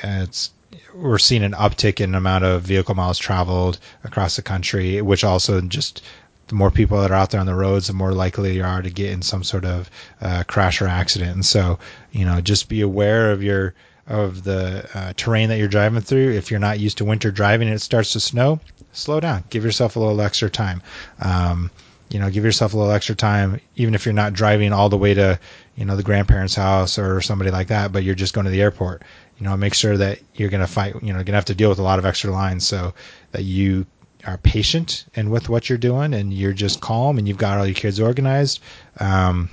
it's 0.04 0.52
we're 0.93 1.17
seeing 1.17 1.43
an 1.43 1.54
uptick 1.54 2.02
in 2.02 2.15
amount 2.15 2.43
of 2.43 2.63
vehicle 2.63 2.96
miles 2.96 3.17
traveled 3.17 3.80
across 4.04 4.36
the 4.36 4.41
country, 4.41 5.02
which 5.02 5.24
also 5.24 5.62
just 5.62 6.04
the 6.47 6.56
more 6.56 6.71
people 6.71 6.99
that 7.01 7.12
are 7.12 7.15
out 7.15 7.32
there 7.32 7.39
on 7.39 7.45
the 7.45 7.56
roads, 7.56 7.88
the 7.88 7.93
more 7.93 8.12
likely 8.12 8.56
you 8.56 8.63
are 8.63 8.82
to 8.82 8.89
get 8.89 9.12
in 9.12 9.21
some 9.21 9.43
sort 9.43 9.65
of 9.65 9.89
uh, 10.21 10.43
crash 10.47 10.82
or 10.82 10.88
accident. 10.88 11.34
And 11.34 11.45
so, 11.45 11.79
you 12.12 12.25
know, 12.25 12.41
just 12.41 12.69
be 12.69 12.82
aware 12.82 13.32
of 13.32 13.41
your 13.41 13.73
of 14.06 14.43
the 14.43 14.88
uh, 14.93 15.13
terrain 15.15 15.47
that 15.49 15.58
you're 15.58 15.69
driving 15.69 16.01
through. 16.01 16.32
If 16.32 16.51
you're 16.51 16.60
not 16.60 16.79
used 16.79 16.97
to 16.97 17.06
winter 17.06 17.32
driving 17.32 17.69
and 17.69 17.75
it 17.75 17.79
starts 17.79 18.12
to 18.13 18.19
snow, 18.19 18.60
slow 18.91 19.19
down. 19.19 19.43
Give 19.49 19.63
yourself 19.63 19.95
a 19.95 19.99
little 19.99 20.19
extra 20.19 20.49
time. 20.49 20.82
Um, 21.21 21.71
you 22.10 22.19
know, 22.19 22.29
give 22.29 22.43
yourself 22.43 22.73
a 22.73 22.77
little 22.77 22.91
extra 22.91 23.15
time, 23.15 23.60
even 23.75 23.95
if 23.95 24.06
you're 24.06 24.13
not 24.13 24.34
driving 24.34 24.71
all 24.71 24.89
the 24.89 24.97
way 24.97 25.13
to, 25.13 25.39
you 25.75 25.86
know, 25.86 25.95
the 25.95 26.03
grandparents' 26.03 26.53
house 26.53 26.99
or 26.99 27.21
somebody 27.21 27.49
like 27.49 27.67
that, 27.69 27.91
but 27.91 28.03
you're 28.03 28.13
just 28.13 28.34
going 28.34 28.45
to 28.45 28.51
the 28.51 28.62
airport. 28.62 29.01
You 29.39 29.45
know, 29.45 29.58
make 29.58 29.73
sure 29.73 29.97
that 29.97 30.19
you're 30.36 30.49
going 30.49 30.62
to 30.62 30.67
fight, 30.67 30.93
you 31.01 31.12
know, 31.12 31.19
going 31.19 31.25
to 31.27 31.34
have 31.34 31.45
to 31.45 31.56
deal 31.56 31.69
with 31.69 31.79
a 31.79 31.84
lot 31.84 31.97
of 31.97 32.06
extra 32.06 32.32
lines 32.32 32.67
so 32.67 32.93
that 33.32 33.43
you 33.43 33.88
are 34.25 34.38
patient 34.38 35.05
and 35.15 35.31
with 35.31 35.49
what 35.49 35.69
you're 35.69 35.77
doing 35.77 36.13
and 36.13 36.33
you're 36.33 36.53
just 36.53 36.81
calm 36.81 37.17
and 37.17 37.27
you've 37.27 37.38
got 37.38 37.57
all 37.57 37.65
your 37.65 37.75
kids 37.75 37.99
organized. 37.99 38.59
Um, 38.99 39.49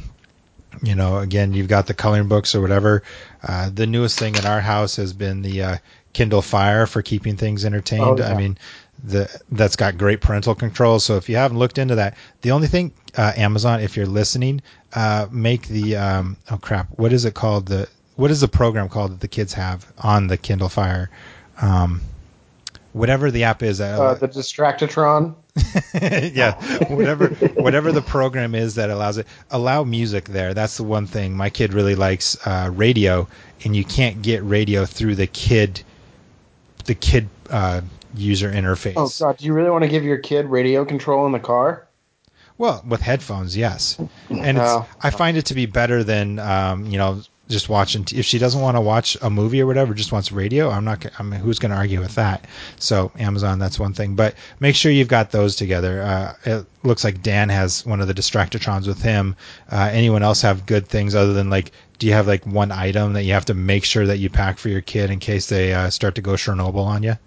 you 0.83 0.95
know, 0.95 1.19
again, 1.19 1.53
you've 1.53 1.69
got 1.69 1.87
the 1.87 1.95
coloring 1.95 2.29
books 2.29 2.55
or 2.55 2.61
whatever. 2.61 3.03
Uh, 3.47 3.71
the 3.73 3.87
newest 3.87 4.19
thing 4.19 4.37
in 4.37 4.47
our 4.47 4.61
house 4.61 4.97
has 4.97 5.13
been 5.13 5.43
the 5.43 5.63
uh, 5.63 5.77
Kindle 6.13 6.43
Fire 6.43 6.87
for 6.87 7.03
keeping 7.03 7.37
things 7.37 7.65
entertained. 7.65 8.03
Oh, 8.03 8.17
yeah. 8.19 8.33
I 8.33 8.37
mean, 8.37 8.57
the 9.03 9.43
that's 9.51 9.77
got 9.77 9.99
great 9.99 10.21
parental 10.21 10.55
controls. 10.55 11.05
So 11.05 11.17
if 11.17 11.29
you 11.29 11.37
haven't 11.37 11.59
looked 11.59 11.79
into 11.79 11.97
that, 11.97 12.17
the 12.43 12.51
only 12.53 12.69
thing 12.69 12.93
uh, 13.17 13.33
Amazon, 13.37 13.81
if 13.81 13.97
you're 13.97 14.07
listening, 14.07 14.63
uh, 14.95 15.27
make 15.31 15.67
the 15.69 15.97
um, 15.97 16.37
oh 16.51 16.59
crap, 16.59 16.89
what 16.99 17.13
is 17.13 17.25
it 17.25 17.35
called? 17.35 17.67
The 17.67 17.89
what 18.17 18.31
is 18.31 18.41
the 18.41 18.49
program 18.49 18.89
called 18.89 19.13
that 19.13 19.21
the 19.21 19.29
kids 19.29 19.55
have 19.55 19.91
on 19.99 20.27
the 20.27 20.37
Kindle 20.37 20.69
Fire? 20.69 21.11
Um, 21.61 22.03
whatever 22.93 23.31
the 23.31 23.45
app 23.45 23.63
is, 23.63 23.81
Uh, 23.81 24.15
the 24.15 24.29
Distractatron. 24.29 25.35
yeah, 26.35 26.55
whatever 26.87 27.29
whatever 27.55 27.93
the 27.93 28.03
program 28.03 28.55
is 28.55 28.77
that 28.77 28.89
allows 28.91 29.19
it, 29.19 29.27
allow 29.51 29.85
music 29.85 30.27
there. 30.29 30.55
That's 30.55 30.77
the 30.77 30.85
one 30.85 31.07
thing. 31.07 31.37
My 31.37 31.51
kid 31.51 31.75
really 31.75 31.95
likes 31.97 32.37
uh, 32.47 32.71
radio, 32.73 33.29
and 33.65 33.75
you 33.75 33.85
can't 33.85 34.23
get 34.23 34.43
radio 34.45 34.85
through 34.87 35.17
the 35.17 35.27
kid 35.27 35.83
the 36.87 36.95
kid 36.95 37.29
uh, 37.51 37.81
user 38.15 38.51
interface. 38.51 38.95
Oh 38.97 39.11
God, 39.19 39.39
do 39.39 39.45
you 39.45 39.53
really 39.53 39.71
want 39.71 39.83
to 39.85 39.91
give 39.91 40.05
your 40.05 40.19
kid 40.19 40.47
radio 40.47 40.85
control 40.85 41.27
in 41.27 41.33
the 41.33 41.39
car? 41.41 41.87
Well, 42.59 42.83
with 42.87 43.01
headphones, 43.01 43.57
yes, 43.57 43.99
and 44.29 44.59
it's 44.59 44.61
Oh. 44.61 44.87
I 45.03 45.11
find 45.11 45.37
it 45.37 45.47
to 45.47 45.55
be 45.55 45.67
better 45.67 46.05
than 46.05 46.39
um, 46.39 46.87
you 46.87 46.99
know 46.99 47.23
just 47.51 47.69
watching. 47.69 48.05
T- 48.05 48.19
if 48.19 48.25
she 48.25 48.39
doesn't 48.39 48.61
want 48.61 48.77
to 48.77 48.81
watch 48.81 49.17
a 49.21 49.29
movie 49.29 49.61
or 49.61 49.67
whatever, 49.67 49.93
just 49.93 50.13
wants 50.13 50.33
radio. 50.33 50.71
I'm 50.71 50.85
not. 50.85 51.01
g- 51.01 51.11
I 51.19 51.23
mean, 51.23 51.41
who's 51.41 51.59
going 51.59 51.71
to 51.71 51.77
argue 51.77 52.01
with 52.01 52.15
that? 52.15 52.47
So 52.79 53.13
Amazon, 53.19 53.59
that's 53.59 53.79
one 53.79 53.93
thing. 53.93 54.15
But 54.15 54.35
make 54.61 54.75
sure 54.77 54.91
you've 54.91 55.09
got 55.09 55.31
those 55.31 55.57
together. 55.57 56.03
Uh, 56.03 56.35
it 56.45 56.67
looks 56.83 57.05
like 57.05 57.23
Dan 57.23 57.49
has 57.51 57.85
one 57.85 58.01
of 58.01 58.09
the 58.09 58.15
Distractatrons 58.15 58.87
with 58.87 59.03
him. 59.03 59.37
Uh, 59.71 59.91
anyone 59.93 60.23
else 60.23 60.43
have 60.43 60.65
good 60.67 60.89
things 60.89 61.15
other 61.15 61.33
than 61.35 61.51
like? 61.51 61.73
Do 61.99 62.07
you 62.07 62.15
have 62.15 62.27
like 62.27 62.47
one 62.47 62.73
item 62.73 63.13
that 63.13 63.25
you 63.25 63.35
have 63.35 63.47
to 63.47 63.55
make 63.55 63.85
sure 63.85 64.07
that 64.07 64.19
you 64.19 64.31
pack 64.31 64.57
for 64.59 64.71
your 64.71 64.81
kid 64.81 65.11
in 65.11 65.19
case 65.19 65.49
they 65.49 65.75
uh, 65.75 65.91
start 65.91 66.15
to 66.15 66.23
go 66.23 66.33
Chernobyl 66.33 66.87
on 66.87 67.03
you? 67.03 67.19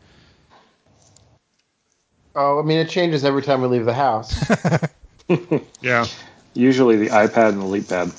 Oh, 2.35 2.59
I 2.59 2.63
mean, 2.63 2.79
it 2.79 2.89
changes 2.89 3.23
every 3.23 3.43
time 3.43 3.61
we 3.61 3.67
leave 3.67 3.85
the 3.85 3.93
house. 3.93 4.33
Yeah. 5.81 6.05
Usually 6.53 6.97
the 6.97 7.07
iPad 7.07 7.49
and 7.49 7.61
the 7.61 7.65
Leap 7.65 7.89
Pad. 7.89 8.11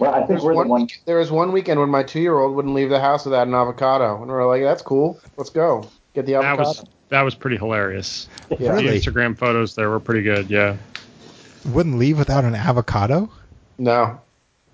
Well, 0.00 0.12
I 0.12 0.18
think 0.18 0.28
There's 0.28 0.42
we're 0.42 0.52
the 0.52 0.56
one 0.56 0.68
one. 0.68 0.80
week, 0.82 1.02
there 1.04 1.18
was 1.18 1.30
one 1.30 1.52
weekend 1.52 1.78
when 1.78 1.90
my 1.90 2.02
two-year-old 2.02 2.56
wouldn't 2.56 2.74
leave 2.74 2.88
the 2.90 3.00
house 3.00 3.24
without 3.24 3.46
an 3.46 3.54
avocado, 3.54 4.16
and 4.16 4.26
we 4.26 4.32
are 4.32 4.46
like, 4.46 4.62
"That's 4.62 4.82
cool. 4.82 5.20
Let's 5.36 5.50
go 5.50 5.88
get 6.14 6.26
the 6.26 6.32
That 6.32 6.44
avocado." 6.44 6.68
was 6.68 6.84
that 7.10 7.22
was 7.22 7.34
pretty 7.34 7.56
hilarious. 7.56 8.28
yeah. 8.58 8.72
Really? 8.72 8.98
The 8.98 9.10
Instagram 9.10 9.36
photos 9.36 9.74
there 9.74 9.90
were 9.90 10.00
pretty 10.00 10.22
good. 10.22 10.48
Yeah. 10.50 10.76
Wouldn't 11.66 11.98
leave 11.98 12.18
without 12.18 12.44
an 12.44 12.54
avocado? 12.54 13.28
No, 13.78 14.18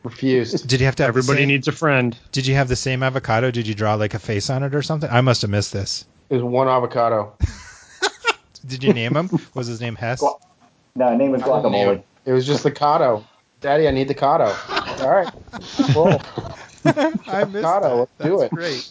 refused. 0.04 0.68
Did 0.68 0.80
you 0.80 0.86
have 0.86 0.94
to 0.96 1.02
have 1.02 1.08
Everybody 1.08 1.40
same- 1.40 1.48
needs 1.48 1.66
a 1.66 1.72
friend. 1.72 2.16
Did 2.32 2.46
you 2.46 2.54
have 2.54 2.68
the 2.68 2.76
same 2.76 3.02
avocado? 3.02 3.50
Did 3.50 3.66
you 3.66 3.74
draw 3.74 3.94
like 3.94 4.14
a 4.14 4.18
face 4.20 4.48
on 4.50 4.62
it 4.62 4.74
or 4.74 4.82
something? 4.82 5.10
I 5.10 5.20
must 5.22 5.42
have 5.42 5.50
missed 5.50 5.72
this. 5.72 6.04
It 6.30 6.34
was 6.34 6.44
one 6.44 6.68
avocado. 6.68 7.32
Did 8.66 8.82
you 8.84 8.92
name 8.92 9.14
him? 9.16 9.30
Was 9.54 9.66
his 9.66 9.80
name 9.80 9.94
Hess? 9.96 10.20
Gua- 10.20 10.38
No, 10.94 11.16
name 11.16 11.30
was 11.32 11.42
guacamole. 11.42 12.02
It 12.24 12.32
was 12.32 12.46
just 12.46 12.62
the 12.64 12.70
cotto. 12.72 13.24
Daddy, 13.60 13.86
I 13.88 13.90
need 13.92 14.08
the 14.08 14.14
cotto. 14.14 14.52
All 15.00 15.10
right, 15.10 15.32
cool. 15.92 16.20
I 16.84 17.44
missed 17.44 17.74
Avocado, 17.74 17.96
let's 17.96 18.12
do 18.22 18.38
That's 18.38 18.42
it. 18.42 18.50
great. 18.50 18.88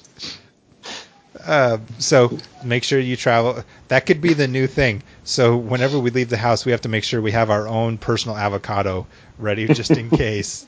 Uh, 1.45 1.77
so 1.99 2.37
make 2.63 2.83
sure 2.83 2.99
you 2.99 3.15
travel. 3.15 3.63
That 3.89 4.05
could 4.05 4.21
be 4.21 4.33
the 4.33 4.47
new 4.47 4.67
thing. 4.67 5.03
So 5.23 5.57
whenever 5.57 5.99
we 5.99 6.09
leave 6.09 6.29
the 6.29 6.37
house, 6.37 6.65
we 6.65 6.71
have 6.71 6.81
to 6.81 6.89
make 6.89 7.03
sure 7.03 7.21
we 7.21 7.31
have 7.31 7.49
our 7.49 7.67
own 7.67 7.97
personal 7.97 8.37
avocado 8.37 9.05
ready 9.37 9.67
just 9.67 9.91
in 9.91 10.09
case. 10.17 10.65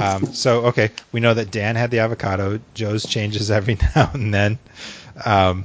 Um, 0.00 0.26
so 0.26 0.66
okay, 0.66 0.90
we 1.12 1.20
know 1.20 1.34
that 1.34 1.50
Dan 1.50 1.76
had 1.76 1.90
the 1.90 2.00
avocado. 2.00 2.60
Joe's 2.74 3.06
changes 3.06 3.50
every 3.50 3.78
now 3.94 4.10
and 4.12 4.34
then. 4.34 4.58
Um, 5.24 5.64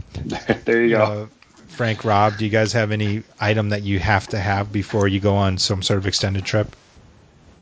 there 0.66 0.84
you 0.84 0.96
go. 0.96 1.04
uh, 1.04 1.28
Frank, 1.68 2.06
Rob, 2.06 2.38
do 2.38 2.46
you 2.46 2.52
guys 2.52 2.74
have 2.74 2.92
any 2.92 3.24
item 3.40 3.70
that 3.70 3.82
you 3.84 4.00
have 4.00 4.28
to 4.28 4.40
have 4.40 4.72
before 4.72 5.08
you 5.08 5.20
go 5.20 5.36
on 5.36 5.58
some 5.58 5.82
sort 5.82 5.98
of 5.98 6.08
extended 6.08 6.46
trip? 6.46 6.76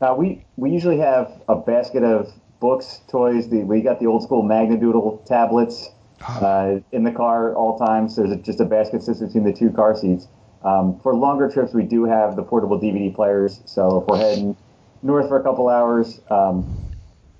Now 0.02 0.16
we 0.16 0.44
we 0.56 0.72
usually 0.72 0.98
have 0.98 1.30
a 1.48 1.54
basket 1.54 2.02
of 2.02 2.28
books, 2.58 3.00
toys. 3.08 3.48
The, 3.48 3.58
we 3.58 3.82
got 3.82 4.00
the 4.00 4.06
old 4.06 4.24
school 4.24 4.42
Magnadoodle 4.42 5.24
tablets 5.26 5.90
uh, 6.20 6.80
in 6.90 7.04
the 7.04 7.12
car 7.12 7.54
all 7.54 7.78
times. 7.78 8.16
There's 8.16 8.32
a, 8.32 8.36
just 8.36 8.58
a 8.58 8.64
basket 8.64 9.04
sits 9.04 9.20
between 9.20 9.44
the 9.44 9.52
two 9.52 9.70
car 9.70 9.96
seats. 9.96 10.26
Um, 10.64 10.98
for 11.00 11.14
longer 11.14 11.48
trips, 11.48 11.72
we 11.72 11.84
do 11.84 12.04
have 12.04 12.34
the 12.34 12.42
portable 12.42 12.80
DVD 12.80 13.14
players. 13.14 13.60
So 13.64 14.00
if 14.00 14.08
we're 14.08 14.18
heading 14.18 14.56
north 15.02 15.28
for 15.28 15.38
a 15.38 15.42
couple 15.44 15.68
hours, 15.68 16.20
um, 16.30 16.66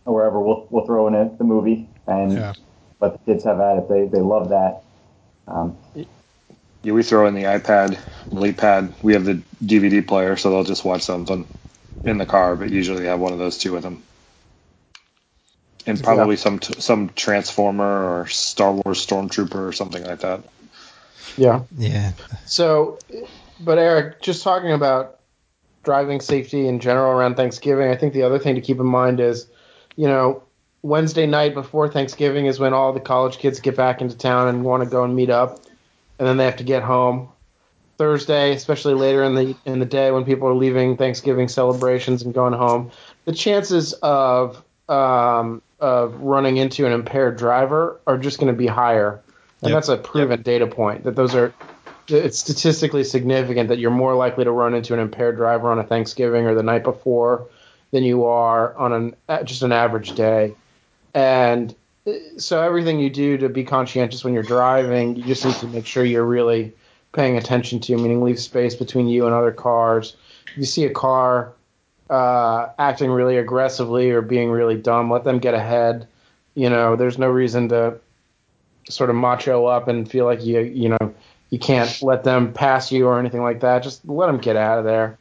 or 0.07 0.15
wherever, 0.15 0.41
we'll 0.41 0.69
we'll 0.71 0.87
throw 0.87 1.09
in 1.09 1.17
a, 1.17 1.37
the 1.37 1.45
movie 1.45 1.89
and 2.07 2.33
Yeah. 2.33 2.53
let 3.01 3.13
the 3.15 3.33
kids 3.33 3.43
have 3.43 3.59
at 3.59 3.79
it. 3.79 3.89
They 3.89 4.07
they 4.07 4.21
love 4.21 4.51
that. 4.51 4.85
Um, 5.49 5.77
Yeah, 6.85 6.93
we 6.93 7.03
throw 7.03 7.27
in 7.27 7.35
the 7.35 7.45
iPad, 7.45 7.99
Leap 8.31 8.59
Pad. 8.59 8.95
We 9.03 9.15
have 9.15 9.25
the 9.25 9.43
DVD 9.65 10.07
player, 10.07 10.37
so 10.37 10.51
they'll 10.51 10.63
just 10.65 10.85
watch 10.85 11.03
something 11.03 11.45
in 12.05 12.19
the 12.19 12.27
car, 12.27 12.57
but 12.57 12.71
usually 12.71 13.07
have 13.07 13.21
one 13.21 13.33
of 13.33 13.39
those 13.39 13.59
two 13.59 13.73
with 13.73 13.83
them. 13.83 14.03
And 15.87 16.03
probably 16.03 16.37
some 16.37 16.61
t- 16.61 16.81
some 16.81 17.09
Transformer 17.09 17.85
or 18.21 18.29
Star 18.29 18.73
Wars 18.73 19.05
Stormtrooper 19.05 19.69
or 19.69 19.73
something 19.73 20.05
like 20.05 20.21
that. 20.21 20.43
Yeah. 21.37 21.63
Yeah. 21.77 22.13
So, 22.47 22.99
but 23.59 23.79
Eric, 23.79 24.23
just 24.23 24.43
talking 24.43 24.73
about 24.73 25.19
driving 25.83 26.21
safety 26.21 26.69
in 26.69 26.79
general 26.79 27.11
around 27.11 27.35
Thanksgiving, 27.35 27.91
I 27.91 27.97
think 27.97 28.13
the 28.13 28.23
other 28.23 28.39
thing 28.39 28.55
to 28.55 28.61
keep 28.61 28.79
in 28.79 28.87
mind 28.87 29.19
is, 29.19 29.49
you 29.97 30.07
know, 30.07 30.45
Wednesday 30.83 31.27
night 31.27 31.55
before 31.55 31.89
Thanksgiving 31.89 32.47
is 32.47 32.59
when 32.59 32.73
all 32.73 32.93
the 32.93 33.01
college 33.01 33.39
kids 33.39 33.61
get 33.61 33.77
back 33.77 34.01
into 34.01 34.17
town 34.17 34.49
and 34.49 34.65
want 34.65 34.83
to 34.83 34.89
go 34.89 35.05
and 35.05 35.15
meet 35.15 35.31
up, 35.31 35.61
and 36.19 36.29
then 36.29 36.37
they 36.37 36.45
have 36.45 36.57
to 36.57 36.65
get 36.65 36.83
home. 36.83 37.29
Thursday, 37.99 38.53
especially 38.53 38.95
later 38.95 39.23
in 39.23 39.35
the 39.35 39.57
in 39.65 39.79
the 39.79 39.87
day 39.87 40.11
when 40.11 40.25
people 40.25 40.49
are 40.49 40.55
leaving 40.55 40.97
Thanksgiving 40.97 41.49
celebrations 41.49 42.23
and 42.23 42.35
going 42.35 42.53
home, 42.53 42.91
the 43.25 43.33
chances 43.33 43.93
of 43.95 44.63
um, 44.89 45.63
of 45.81 46.15
running 46.21 46.57
into 46.57 46.87
an 46.87 46.93
impaired 46.93 47.37
driver 47.37 48.01
are 48.07 48.19
just 48.19 48.39
going 48.39 48.53
to 48.53 48.59
be 48.59 48.67
higher, 48.67 49.21
and 49.63 49.71
Yep. 49.71 49.77
that's 49.77 49.89
a 49.89 49.97
proven 49.97 50.43
data 50.43 50.67
point 50.67 51.05
that 51.05 51.17
those 51.17 51.35
are 51.35 51.53
it's 52.09 52.39
statistically 52.39 53.05
significant 53.05 53.69
that 53.69 53.79
you're 53.79 53.91
more 53.91 54.15
likely 54.15 54.45
to 54.45 54.51
run 54.51 54.75
into 54.75 54.93
an 54.93 55.01
impaired 55.01 55.37
driver 55.37 55.71
on 55.71 55.79
a 55.79 55.85
Thanksgiving 55.85 56.47
or 56.47 56.55
the 56.55 56.63
night 56.63 56.83
before 56.83 57.47
than 57.93 58.03
you 58.03 58.25
are 58.25 58.77
on 58.77 58.93
an 58.93 59.17
just 59.45 59.63
an 59.63 59.73
average 59.73 60.15
day. 60.15 60.55
And 61.15 61.75
uh, 62.07 62.13
so 62.39 62.61
everything 62.61 62.99
you 62.99 63.11
do 63.11 63.37
to 63.39 63.49
be 63.49 63.65
conscientious 63.65 64.25
when 64.25 64.35
you're 64.35 64.43
driving, 64.43 65.17
you 65.17 65.23
just 65.23 65.45
need 65.45 65.55
to 65.57 65.67
make 65.69 65.87
sure 65.87 66.05
you're 66.05 66.25
really 66.25 66.73
paying 67.13 67.37
attention 67.37 67.81
to, 67.81 67.97
meaning 67.97 68.23
leave 68.23 68.39
space 68.41 68.75
between 68.75 69.09
you 69.09 69.27
and 69.27 69.35
other 69.35 69.53
cars. 69.53 70.17
If 70.53 70.59
you 70.59 70.65
see 70.65 70.85
a 70.85 70.91
car 70.91 71.53
uh, 72.11 72.69
acting 72.79 73.11
really 73.11 73.37
aggressively 73.39 74.11
or 74.11 74.21
being 74.23 74.51
really 74.51 74.77
dumb, 74.77 75.11
let 75.11 75.25
them 75.25 75.39
get 75.39 75.55
ahead. 75.55 76.07
You 76.55 76.69
know, 76.69 76.97
there's 76.97 77.19
no 77.19 77.29
reason 77.29 77.69
to 77.71 77.99
sort 78.89 79.11
of 79.11 79.17
macho 79.17 79.67
up 79.67 79.89
and 79.89 80.11
feel 80.11 80.25
like 80.25 80.45
you 80.45 80.61
you 80.61 80.89
know 80.89 81.15
you 81.51 81.59
can't 81.59 82.03
let 82.03 82.25
them 82.25 82.53
pass 82.53 82.91
you 82.91 83.07
or 83.07 83.19
anything 83.19 83.43
like 83.43 83.61
that. 83.61 83.83
Just 83.83 84.07
let 84.09 84.27
them 84.27 84.39
get 84.39 84.57
out 84.57 84.79
of 84.79 84.85
there 84.85 85.19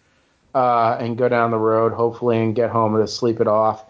uh, 0.56 0.98
and 1.00 1.18
go 1.18 1.30
down 1.30 1.52
the 1.52 1.58
road, 1.58 1.94
hopefully, 1.94 2.38
and 2.42 2.56
get 2.56 2.70
home 2.70 2.98
to 2.98 3.08
sleep 3.08 3.40
it 3.40 3.48
off. 3.48 3.86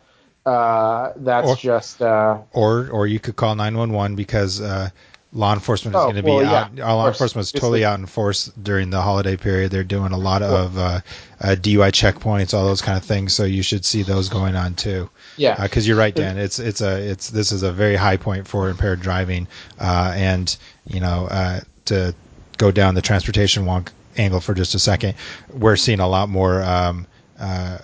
Uh, 0.45 1.13
that's 1.17 1.47
Or- 1.49 1.55
just 1.55 2.01
uh, 2.01 2.37
Or 2.53 2.89
or 2.89 3.05
you 3.07 3.19
could 3.19 3.35
call 3.35 3.55
911 3.55 4.15
because 4.15 4.59
uh, 4.59 4.89
law 5.33 5.53
enforcement 5.53 5.95
is 5.95 5.99
Oh, 6.01 6.03
going 6.05 6.15
to 6.17 6.23
be 6.23 6.29
well, 6.29 6.45
out. 6.45 6.71
yeah, 6.75 6.83
Our 6.83 6.95
law 6.95 7.07
enforcement 7.07 7.45
is 7.45 7.51
totally 7.53 7.85
out 7.85 7.99
in 7.99 8.05
force 8.05 8.47
during 8.61 8.89
the 8.89 9.01
holiday 9.01 9.37
period. 9.37 9.71
They're 9.71 9.83
doing 9.83 10.11
a 10.11 10.17
lot 10.17 10.41
of 10.41 10.77
uh, 10.77 10.99
uh, 11.39 11.55
DUI 11.55 11.91
checkpoints, 11.91 12.53
all 12.53 12.65
those 12.65 12.81
kind 12.81 12.97
of 12.97 13.03
things. 13.05 13.33
So 13.33 13.45
you 13.45 13.63
should 13.63 13.85
see 13.85 14.03
those 14.03 14.27
going 14.29 14.55
on 14.55 14.75
too. 14.75 15.09
yeah. 15.37 15.61
because 15.61 15.87
you're 15.87 15.97
right, 15.97 16.13
Dan. 16.13 16.37
It's 16.37 16.59
it's 16.59 16.81
a 16.81 16.97
it's 17.09 17.29
this 17.29 17.51
is 17.53 17.63
a 17.63 17.71
very 17.71 17.95
high 17.95 18.17
point 18.17 18.47
for 18.47 18.69
impaired 18.69 19.01
driving, 19.01 19.47
uh, 19.79 20.13
and 20.15 20.55
you 20.85 20.99
know 20.99 21.27
uh, 21.31 21.61
to 21.85 22.13
go 22.57 22.69
down 22.71 22.95
the 22.95 23.01
transportation 23.01 23.63
wonk 23.65 23.89
angle 24.17 24.41
for 24.41 24.53
just 24.53 24.75
a 24.75 24.79
second, 24.79 25.15
we're 25.53 25.77
seeing 25.77 26.01
a 26.01 26.07
lot 26.07 26.27
more 26.27 26.61
um, 26.61 27.07
uh, 27.39 27.77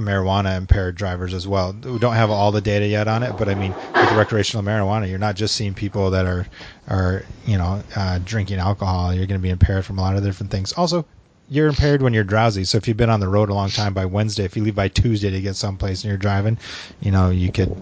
marijuana 0.00 0.56
impaired 0.56 0.94
drivers 0.94 1.34
as 1.34 1.46
well. 1.46 1.72
We 1.72 1.98
don't 1.98 2.14
have 2.14 2.30
all 2.30 2.52
the 2.52 2.60
data 2.60 2.86
yet 2.86 3.08
on 3.08 3.22
it, 3.22 3.36
but 3.36 3.48
I 3.48 3.54
mean, 3.54 3.74
with 3.94 4.12
recreational 4.12 4.64
marijuana, 4.64 5.08
you're 5.08 5.18
not 5.18 5.36
just 5.36 5.54
seeing 5.54 5.74
people 5.74 6.10
that 6.10 6.26
are 6.26 6.46
are 6.88 7.22
you 7.46 7.58
know 7.58 7.82
uh, 7.96 8.18
drinking 8.24 8.58
alcohol. 8.58 9.14
You're 9.14 9.26
going 9.26 9.40
to 9.40 9.42
be 9.42 9.50
impaired 9.50 9.84
from 9.84 9.98
a 9.98 10.02
lot 10.02 10.16
of 10.16 10.24
different 10.24 10.50
things. 10.50 10.72
Also, 10.72 11.06
you're 11.48 11.68
impaired 11.68 12.02
when 12.02 12.14
you're 12.14 12.24
drowsy. 12.24 12.64
So 12.64 12.78
if 12.78 12.88
you've 12.88 12.96
been 12.96 13.10
on 13.10 13.20
the 13.20 13.28
road 13.28 13.50
a 13.50 13.54
long 13.54 13.70
time 13.70 13.94
by 13.94 14.06
Wednesday, 14.06 14.44
if 14.44 14.56
you 14.56 14.62
leave 14.62 14.74
by 14.74 14.88
Tuesday 14.88 15.30
to 15.30 15.40
get 15.40 15.56
someplace 15.56 16.02
and 16.02 16.08
you're 16.08 16.18
driving, 16.18 16.58
you 17.00 17.10
know 17.10 17.30
you 17.30 17.50
could 17.50 17.72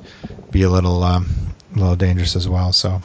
be 0.51 0.63
a 0.63 0.71
little 0.71 1.03
um, 1.03 1.27
a 1.75 1.79
little 1.79 1.97
dangerous 1.97 2.37
as 2.37 2.49
well. 2.49 2.73
So 2.73 3.03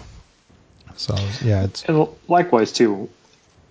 so 0.95 1.15
yeah, 1.43 1.65
it's 1.65 1.83
And 1.83 2.07
likewise 2.27 2.71
too, 2.71 3.09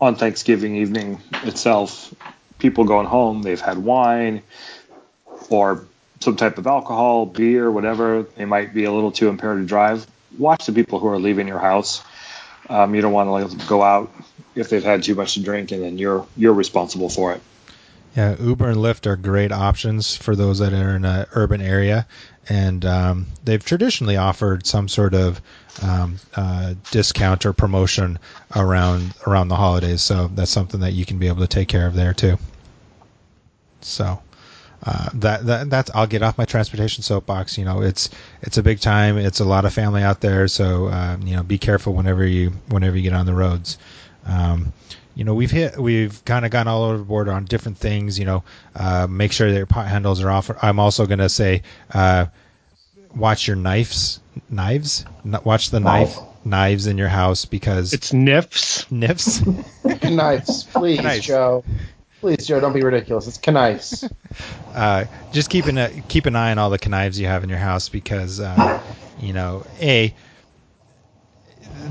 on 0.00 0.16
Thanksgiving 0.16 0.76
evening 0.76 1.20
itself, 1.44 2.12
people 2.59 2.85
going 2.85 3.07
home, 3.07 3.42
they've 3.42 3.61
had 3.61 3.78
wine 3.78 4.42
or 5.53 5.87
some 6.21 6.37
type 6.37 6.59
of 6.59 6.67
alcohol, 6.67 7.27
beer, 7.27 7.71
whatever. 7.71 8.23
They 8.23 8.45
might 8.45 8.73
be 8.73 8.85
a 8.85 8.93
little 8.93 9.12
too 9.12 9.29
impaired 9.29 9.59
to 9.59 9.67
drive. 9.67 10.07
Watch 10.38 10.67
the 10.67 10.73
people 10.73 10.99
who 10.99 11.09
are 11.09 11.19
leaving 11.19 11.49
your 11.49 11.59
house. 11.59 12.03
Um, 12.69 12.95
you 12.95 13.03
don't 13.03 13.12
want 13.12 13.29
to 13.29 13.33
like, 13.33 13.69
go 13.69 13.83
out 13.83 14.12
if 14.55 14.71
they've 14.71 14.85
had 14.85 15.03
too 15.03 15.15
much 15.15 15.35
to 15.35 15.43
drink, 15.43 15.73
and 15.73 15.83
then 15.83 15.99
you're 15.99 16.27
you're 16.37 16.55
responsible 16.55 17.09
for 17.09 17.33
it. 17.33 17.43
Yeah, 18.17 18.37
Uber 18.38 18.69
and 18.69 18.77
Lyft 18.77 19.07
are 19.07 19.17
great 19.17 19.53
options 19.53 20.15
for 20.15 20.37
those 20.37 20.59
that 20.59 20.73
are 20.73 20.97
in 20.97 21.05
an 21.05 21.27
urban 21.33 21.62
area, 21.62 22.07
and 22.49 22.85
um, 22.85 23.27
they've 23.43 23.65
traditionally 23.65 24.17
offered 24.17 24.67
some 24.67 24.88
sort 24.88 25.15
of 25.15 25.41
um, 25.83 26.17
uh, 26.35 26.75
discount 26.91 27.47
or 27.47 27.53
promotion 27.53 28.19
around 28.55 29.15
around 29.27 29.49
the 29.49 29.57
holidays. 29.57 30.03
So 30.03 30.29
that's 30.29 30.51
something 30.51 30.81
that 30.81 30.93
you 30.93 31.05
can 31.07 31.19
be 31.19 31.29
able 31.29 31.41
to 31.41 31.47
take 31.47 31.69
care 31.69 31.87
of 31.87 31.95
there 31.95 32.12
too. 32.12 32.38
So 33.81 34.21
uh, 34.85 35.11
that, 35.14 35.47
that 35.47 35.71
that's 35.71 35.90
I'll 35.95 36.07
get 36.07 36.23
off 36.23 36.38
my 36.38 36.45
transportation 36.45 37.03
soapbox. 37.03 37.57
You 37.59 37.64
know, 37.64 37.83
it's 37.83 38.11
it's 38.42 38.59
a 38.59 38.62
big 38.62 38.81
time. 38.81 39.16
It's 39.18 39.40
a 39.40 39.45
lot 39.45 39.64
of 39.64 39.73
family 39.73 40.03
out 40.03 40.21
there. 40.21 40.49
So 40.49 40.87
uh, 40.87 41.16
you 41.23 41.37
know, 41.37 41.42
be 41.42 41.59
careful 41.59 41.92
whenever 41.95 42.27
you 42.27 42.51
whenever 42.68 42.97
you 42.97 43.03
get 43.03 43.12
on 43.12 43.27
the 43.27 43.35
roads. 43.35 43.79
Um, 44.27 44.73
you 45.14 45.25
know, 45.25 45.35
we've 45.35 45.51
hit, 45.51 45.77
we've 45.77 46.25
kind 46.25 46.47
of 46.47 46.51
gone 46.51 46.66
all 46.68 46.85
over 46.85 46.97
the 46.99 47.05
board 47.05 47.29
on 47.29 47.45
different 47.45 47.77
things. 47.79 48.18
You 48.18 48.25
know, 48.25 48.45
uh, 48.75 49.07
make 49.11 49.33
sure 49.33 49.51
that 49.51 49.57
your 49.57 49.66
pot 49.66 49.87
handles 49.87 50.23
are 50.23 50.31
off. 50.31 50.51
I'm 50.62 50.79
also 50.79 51.07
going 51.07 51.18
to 51.18 51.29
say, 51.29 51.62
uh, 51.92 52.27
watch 53.14 53.47
your 53.47 53.57
knives, 53.57 54.21
knives, 54.49 55.05
N- 55.25 55.37
watch 55.45 55.71
the 55.71 55.81
knife 55.81 56.16
knives 56.45 56.87
in 56.87 56.99
your 56.99 57.09
house 57.09 57.45
because 57.45 57.92
It's 57.92 58.11
nifs. 58.12 58.87
nifs. 58.90 59.42
Knives, 60.11 60.64
please, 60.64 61.01
Knives. 61.03 61.27
Joe. 61.27 61.62
Please, 62.22 62.46
Joe, 62.46 62.61
don't 62.61 62.72
be 62.72 62.85
ridiculous. 62.85 63.26
It's 63.26 63.44
knives. 63.48 64.08
uh, 64.76 65.06
just 65.32 65.50
keep 65.50 65.66
an 65.66 65.76
uh, 65.76 65.90
keep 66.06 66.26
an 66.26 66.37
eye 66.37 66.52
on 66.52 66.58
all 66.58 66.70
the 66.70 66.78
knives 66.88 67.18
you 67.18 67.26
have 67.26 67.42
in 67.42 67.50
your 67.50 67.58
house 67.58 67.88
because 67.88 68.38
uh, 68.38 68.80
you 69.18 69.32
know 69.32 69.66
a 69.80 70.14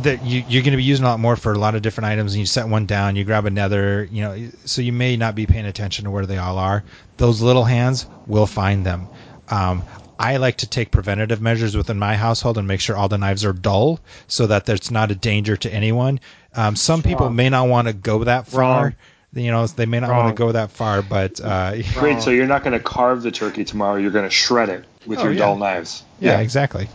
that 0.03 0.23
you, 0.23 0.45
you're 0.47 0.61
going 0.63 0.71
to 0.71 0.77
be 0.77 0.85
using 0.85 1.03
a 1.03 1.09
lot 1.09 1.19
more 1.19 1.35
for 1.35 1.51
a 1.51 1.59
lot 1.59 1.75
of 1.75 1.81
different 1.81 2.05
items 2.05 2.31
and 2.33 2.39
you 2.39 2.45
set 2.45 2.65
one 2.65 2.85
down 2.85 3.17
you 3.17 3.25
grab 3.25 3.45
another 3.45 4.07
you 4.09 4.21
know 4.21 4.49
so 4.63 4.81
you 4.81 4.93
may 4.93 5.17
not 5.17 5.35
be 5.35 5.45
paying 5.45 5.65
attention 5.65 6.05
to 6.05 6.11
where 6.11 6.25
they 6.25 6.37
all 6.37 6.57
are 6.57 6.81
those 7.17 7.41
little 7.41 7.65
hands 7.65 8.05
will 8.25 8.47
find 8.47 8.85
them 8.85 9.07
um, 9.49 9.83
I 10.17 10.37
like 10.37 10.57
to 10.57 10.67
take 10.67 10.91
preventative 10.91 11.41
measures 11.41 11.75
within 11.75 11.99
my 11.99 12.15
household 12.15 12.57
and 12.57 12.67
make 12.67 12.79
sure 12.79 12.95
all 12.95 13.09
the 13.09 13.17
knives 13.17 13.43
are 13.43 13.53
dull 13.53 13.99
so 14.27 14.47
that 14.47 14.65
there's 14.65 14.91
not 14.91 15.09
a 15.09 15.15
danger 15.15 15.57
to 15.57 15.73
anyone. 15.73 16.19
Um, 16.53 16.75
some 16.75 17.01
people 17.01 17.31
may 17.31 17.49
not 17.49 17.67
want 17.67 17.87
to 17.87 17.93
go 17.93 18.23
that 18.23 18.45
far. 18.45 18.61
Wrong. 18.61 18.95
You 19.33 19.49
know, 19.51 19.65
they 19.65 19.85
may 19.85 19.99
not 20.01 20.09
Wrong. 20.09 20.25
want 20.25 20.35
to 20.35 20.39
go 20.43 20.51
that 20.51 20.71
far, 20.71 21.01
but 21.01 21.39
uh, 21.39 21.81
Great. 21.93 22.21
So 22.21 22.31
you're 22.31 22.47
not 22.47 22.63
going 22.63 22.73
to 22.77 22.83
carve 22.83 23.21
the 23.21 23.31
turkey 23.31 23.63
tomorrow. 23.63 23.95
You're 23.95 24.11
going 24.11 24.25
to 24.25 24.29
shred 24.29 24.67
it 24.69 24.83
with 25.07 25.19
Oh, 25.19 25.23
your 25.23 25.31
yeah. 25.33 25.39
dull 25.39 25.57
knives. 25.57 26.03
yeah, 26.19 26.39
exactly. 26.39 26.89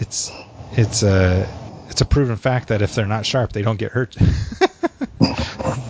It's 0.00 0.30
it's 0.72 1.02
a 1.02 1.48
it's 1.88 2.00
a 2.00 2.04
proven 2.04 2.36
fact 2.36 2.68
that 2.68 2.82
if 2.82 2.94
they're 2.94 3.06
not 3.06 3.26
sharp, 3.26 3.52
they 3.52 3.62
don't 3.62 3.78
get 3.78 3.92
hurt. 3.92 4.12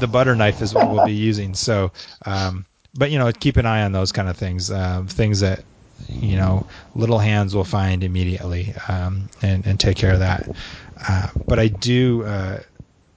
the 0.00 0.08
butter 0.10 0.34
knife 0.34 0.62
is 0.62 0.72
what 0.74 0.90
we'll 0.90 1.04
be 1.04 1.12
using. 1.12 1.54
So, 1.54 1.92
um, 2.24 2.64
but 2.94 3.10
you 3.10 3.18
know, 3.18 3.30
keep 3.32 3.56
an 3.56 3.66
eye 3.66 3.82
on 3.82 3.92
those 3.92 4.12
kind 4.12 4.28
of 4.28 4.36
things, 4.36 4.70
um, 4.70 5.06
things 5.08 5.40
that 5.40 5.64
you 6.08 6.36
know 6.36 6.66
little 6.94 7.18
hands 7.18 7.54
will 7.54 7.64
find 7.64 8.02
immediately, 8.04 8.72
um, 8.88 9.28
and 9.42 9.66
and 9.66 9.78
take 9.78 9.96
care 9.96 10.12
of 10.12 10.20
that. 10.20 10.48
Uh, 11.06 11.28
but 11.48 11.58
I 11.58 11.68
do 11.68 12.24
uh, 12.24 12.60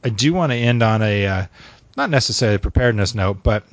I 0.03 0.09
do 0.09 0.33
want 0.33 0.51
to 0.51 0.57
end 0.57 0.83
on 0.83 1.01
a 1.01 1.25
uh, 1.25 1.45
not 1.97 2.09
necessarily 2.09 2.55
a 2.55 2.59
preparedness 2.59 3.13
note, 3.13 3.43
but 3.43 3.63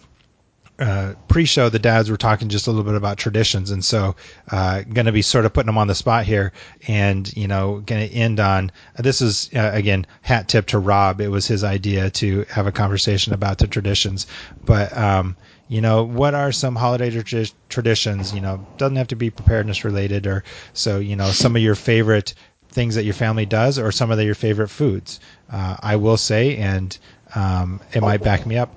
uh, 0.78 1.14
pre-show, 1.26 1.68
the 1.68 1.78
dads 1.78 2.08
were 2.08 2.16
talking 2.16 2.48
just 2.48 2.68
a 2.68 2.70
little 2.70 2.84
bit 2.84 2.94
about 2.94 3.18
traditions, 3.18 3.72
and 3.72 3.84
so 3.84 4.14
uh, 4.52 4.82
going 4.82 5.06
to 5.06 5.12
be 5.12 5.22
sort 5.22 5.44
of 5.44 5.52
putting 5.52 5.66
them 5.66 5.78
on 5.78 5.88
the 5.88 5.94
spot 5.94 6.24
here, 6.24 6.52
and 6.86 7.36
you 7.36 7.48
know, 7.48 7.82
going 7.84 8.08
to 8.08 8.14
end 8.14 8.38
on 8.38 8.70
this 8.96 9.20
is 9.20 9.50
uh, 9.56 9.70
again 9.72 10.06
hat 10.22 10.46
tip 10.46 10.66
to 10.66 10.78
Rob. 10.78 11.20
It 11.20 11.28
was 11.28 11.48
his 11.48 11.64
idea 11.64 12.10
to 12.10 12.44
have 12.48 12.68
a 12.68 12.72
conversation 12.72 13.32
about 13.32 13.58
the 13.58 13.66
traditions, 13.66 14.28
but 14.64 14.96
um, 14.96 15.36
you 15.66 15.80
know, 15.80 16.04
what 16.04 16.34
are 16.34 16.52
some 16.52 16.76
holiday 16.76 17.10
tra- 17.10 17.46
traditions? 17.68 18.32
You 18.32 18.40
know, 18.40 18.64
doesn't 18.76 18.96
have 18.96 19.08
to 19.08 19.16
be 19.16 19.30
preparedness 19.30 19.84
related, 19.84 20.28
or 20.28 20.44
so 20.74 20.98
you 21.00 21.16
know, 21.16 21.30
some 21.30 21.56
of 21.56 21.62
your 21.62 21.74
favorite 21.74 22.34
things 22.78 22.94
that 22.94 23.02
your 23.02 23.14
family 23.14 23.44
does, 23.44 23.76
or 23.80 23.90
some 23.90 24.12
of 24.12 24.18
the, 24.18 24.24
your 24.24 24.36
favorite 24.36 24.68
foods. 24.68 25.18
Uh, 25.50 25.76
I 25.80 25.96
will 25.96 26.16
say, 26.16 26.56
and 26.58 26.96
um, 27.34 27.80
it 27.92 28.02
might 28.02 28.22
back 28.22 28.46
me 28.46 28.56
up 28.56 28.72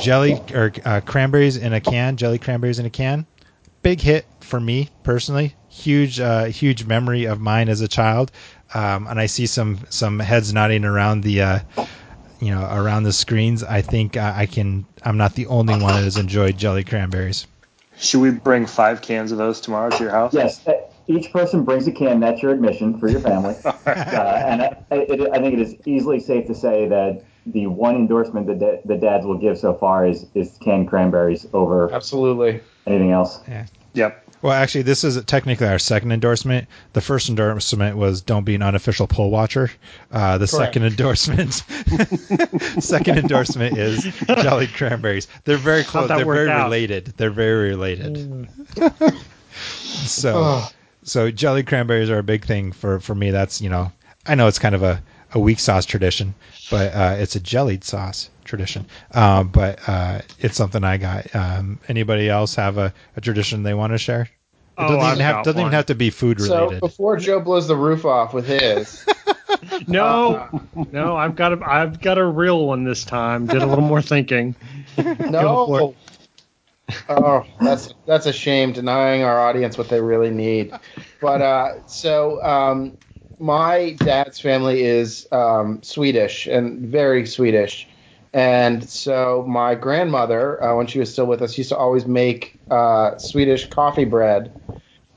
jelly 0.00 0.40
or 0.54 0.72
uh, 0.84 1.00
cranberries 1.00 1.56
in 1.56 1.72
a 1.72 1.80
can, 1.80 2.16
jelly 2.16 2.38
cranberries 2.38 2.78
in 2.78 2.86
a 2.86 2.90
can. 2.90 3.26
Big 3.82 4.00
hit 4.00 4.26
for 4.40 4.60
me 4.60 4.90
personally. 5.02 5.56
Huge, 5.68 6.20
uh, 6.20 6.44
huge 6.44 6.84
memory 6.84 7.24
of 7.24 7.40
mine 7.40 7.68
as 7.68 7.80
a 7.80 7.88
child. 7.88 8.30
Um, 8.74 9.08
and 9.08 9.18
I 9.18 9.26
see 9.26 9.46
some 9.46 9.80
some 9.90 10.20
heads 10.20 10.52
nodding 10.52 10.84
around 10.84 11.24
the, 11.24 11.42
uh, 11.42 11.58
you 12.38 12.54
know, 12.54 12.62
around 12.62 13.02
the 13.02 13.12
screens. 13.12 13.64
I 13.64 13.82
think 13.82 14.16
uh, 14.16 14.32
I 14.36 14.46
can. 14.46 14.86
I'm 15.02 15.16
not 15.16 15.34
the 15.34 15.46
only 15.46 15.74
one 15.74 15.94
that 15.94 16.04
has 16.04 16.16
enjoyed 16.16 16.56
jelly 16.56 16.84
cranberries. 16.84 17.48
Should 17.98 18.20
we 18.20 18.30
bring 18.30 18.66
five 18.66 19.02
cans 19.02 19.32
of 19.32 19.38
those 19.38 19.60
tomorrow 19.60 19.90
to 19.90 19.98
your 19.98 20.12
house? 20.12 20.32
Yes, 20.32 20.64
each 21.06 21.32
person 21.32 21.64
brings 21.64 21.86
a 21.86 21.92
can. 21.92 22.20
That's 22.20 22.42
your 22.42 22.52
admission 22.52 22.98
for 22.98 23.08
your 23.08 23.20
family. 23.20 23.54
uh, 23.64 23.80
and 23.86 24.62
I, 24.62 24.76
it, 24.90 25.20
I 25.32 25.38
think 25.38 25.54
it 25.54 25.60
is 25.60 25.76
easily 25.84 26.20
safe 26.20 26.46
to 26.46 26.54
say 26.54 26.86
that 26.88 27.24
the 27.46 27.66
one 27.66 27.96
endorsement 27.96 28.46
that 28.46 28.58
da- 28.58 28.80
the 28.84 28.96
dads 28.96 29.26
will 29.26 29.38
give 29.38 29.58
so 29.58 29.74
far 29.74 30.06
is, 30.06 30.26
is 30.34 30.56
canned 30.62 30.88
cranberries 30.88 31.46
over 31.52 31.92
Absolutely. 31.92 32.60
anything 32.86 33.10
else. 33.10 33.40
Yeah. 33.48 33.66
Yep. 33.94 34.18
Well, 34.42 34.52
actually, 34.52 34.82
this 34.82 35.04
is 35.04 35.22
technically 35.24 35.68
our 35.68 35.78
second 35.78 36.10
endorsement. 36.10 36.66
The 36.94 37.00
first 37.00 37.28
endorsement 37.28 37.96
was 37.96 38.20
"Don't 38.22 38.42
be 38.44 38.56
an 38.56 38.62
unofficial 38.62 39.06
poll 39.06 39.30
watcher." 39.30 39.70
Uh, 40.10 40.38
the 40.38 40.48
Correct. 40.48 40.74
second 40.74 40.84
endorsement, 40.84 41.52
second 42.82 43.18
endorsement 43.18 43.78
is 43.78 44.02
jelly 44.26 44.66
cranberries. 44.66 45.28
They're 45.44 45.56
very 45.56 45.84
close. 45.84 46.08
that 46.08 46.16
They're 46.16 46.24
very 46.24 46.50
out? 46.50 46.64
related. 46.64 47.14
They're 47.16 47.30
very 47.30 47.68
related. 47.68 48.48
so, 49.52 50.42
Ugh. 50.42 50.72
So 51.02 51.30
jelly 51.30 51.62
cranberries 51.62 52.10
are 52.10 52.18
a 52.18 52.22
big 52.22 52.44
thing 52.44 52.72
for 52.72 53.00
for 53.00 53.14
me. 53.14 53.30
That's 53.30 53.60
you 53.60 53.70
know, 53.70 53.92
I 54.26 54.34
know 54.34 54.48
it's 54.48 54.58
kind 54.58 54.74
of 54.74 54.82
a 54.82 55.02
a 55.34 55.38
weak 55.38 55.58
sauce 55.60 55.86
tradition, 55.86 56.34
but 56.70 56.92
uh, 56.94 57.16
it's 57.18 57.36
a 57.36 57.40
jellied 57.40 57.84
sauce 57.84 58.28
tradition. 58.44 58.86
Um, 59.12 59.48
but 59.48 59.80
uh, 59.88 60.20
it's 60.38 60.56
something 60.56 60.84
I 60.84 60.98
got. 60.98 61.34
Um, 61.34 61.80
anybody 61.88 62.28
else 62.28 62.54
have 62.56 62.76
a, 62.78 62.92
a 63.16 63.20
tradition 63.20 63.62
they 63.62 63.74
want 63.74 63.92
to 63.92 63.98
share? 63.98 64.22
It 64.22 64.28
Oh, 64.78 64.88
doesn't, 64.88 65.00
I've 65.00 65.12
even 65.14 65.24
have, 65.24 65.44
doesn't 65.44 65.60
even 65.60 65.72
have 65.72 65.86
to 65.86 65.94
be 65.94 66.10
food 66.10 66.40
related. 66.40 66.76
So 66.76 66.80
before 66.80 67.16
Joe 67.16 67.40
blows 67.40 67.68
the 67.68 67.76
roof 67.76 68.04
off 68.04 68.32
with 68.34 68.46
his, 68.46 69.04
No, 69.86 70.62
no, 70.90 71.16
I've 71.16 71.36
got 71.36 71.52
a, 71.52 71.66
I've 71.66 72.00
got 72.00 72.18
a 72.18 72.24
real 72.24 72.66
one 72.66 72.84
this 72.84 73.04
time. 73.04 73.46
Did 73.46 73.62
a 73.62 73.66
little 73.66 73.84
more 73.84 74.02
thinking. 74.02 74.54
No. 74.96 75.94
Oh, 77.08 77.44
that's 77.60 77.94
that's 78.06 78.26
a 78.26 78.32
shame 78.32 78.72
denying 78.72 79.22
our 79.22 79.38
audience 79.38 79.76
what 79.78 79.88
they 79.88 80.00
really 80.00 80.30
need. 80.30 80.72
But 81.20 81.42
uh, 81.42 81.86
so 81.86 82.42
um, 82.42 82.96
my 83.38 83.96
dad's 83.98 84.40
family 84.40 84.82
is 84.82 85.26
um, 85.32 85.82
Swedish 85.82 86.46
and 86.46 86.80
very 86.80 87.26
Swedish, 87.26 87.88
and 88.32 88.88
so 88.88 89.44
my 89.46 89.74
grandmother, 89.74 90.62
uh, 90.62 90.76
when 90.76 90.86
she 90.86 90.98
was 90.98 91.12
still 91.12 91.26
with 91.26 91.42
us, 91.42 91.56
used 91.58 91.70
to 91.70 91.76
always 91.76 92.06
make 92.06 92.58
uh, 92.70 93.16
Swedish 93.18 93.68
coffee 93.68 94.04
bread 94.04 94.52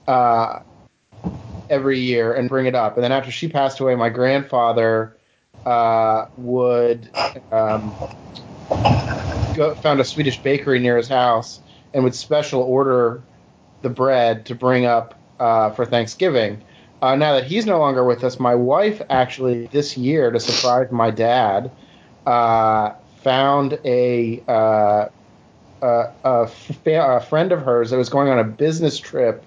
uh, 0.08 0.60
every 1.70 2.00
year 2.00 2.34
and 2.34 2.50
bring 2.50 2.66
it 2.66 2.76
up. 2.76 2.96
And 2.96 3.04
then 3.04 3.12
after 3.12 3.32
she 3.32 3.48
passed 3.48 3.80
away, 3.80 3.96
my 3.96 4.10
grandfather 4.10 5.16
uh, 5.66 6.28
would 6.38 7.10
um, 7.52 7.94
go, 9.56 9.74
found 9.76 10.00
a 10.00 10.04
Swedish 10.04 10.40
bakery 10.40 10.80
near 10.80 10.98
his 10.98 11.08
house 11.08 11.60
and 11.96 12.04
would 12.04 12.14
special 12.14 12.62
order 12.62 13.24
the 13.82 13.90
bread 13.90 14.46
to 14.46 14.54
bring 14.54 14.86
up 14.86 15.18
uh, 15.40 15.72
for 15.72 15.86
Thanksgiving. 15.86 16.62
Uh, 17.02 17.16
now 17.16 17.34
that 17.34 17.46
he's 17.46 17.66
no 17.66 17.80
longer 17.80 18.04
with 18.04 18.24
us, 18.24 18.40
my 18.40 18.54
wife 18.54 19.02
actually 19.10 19.68
this 19.68 19.98
year, 19.98 20.30
to 20.30 20.40
surprise 20.40 20.92
my 20.92 21.10
dad, 21.10 21.72
uh, 22.26 22.92
found 23.24 23.80
a, 23.86 24.44
uh, 24.48 25.08
a, 25.82 26.48
friend 27.22 27.52
of 27.52 27.62
hers 27.62 27.90
that 27.90 27.98
was 27.98 28.10
going 28.10 28.30
on 28.30 28.40
a 28.40 28.44
business 28.44 29.00
trip 29.00 29.44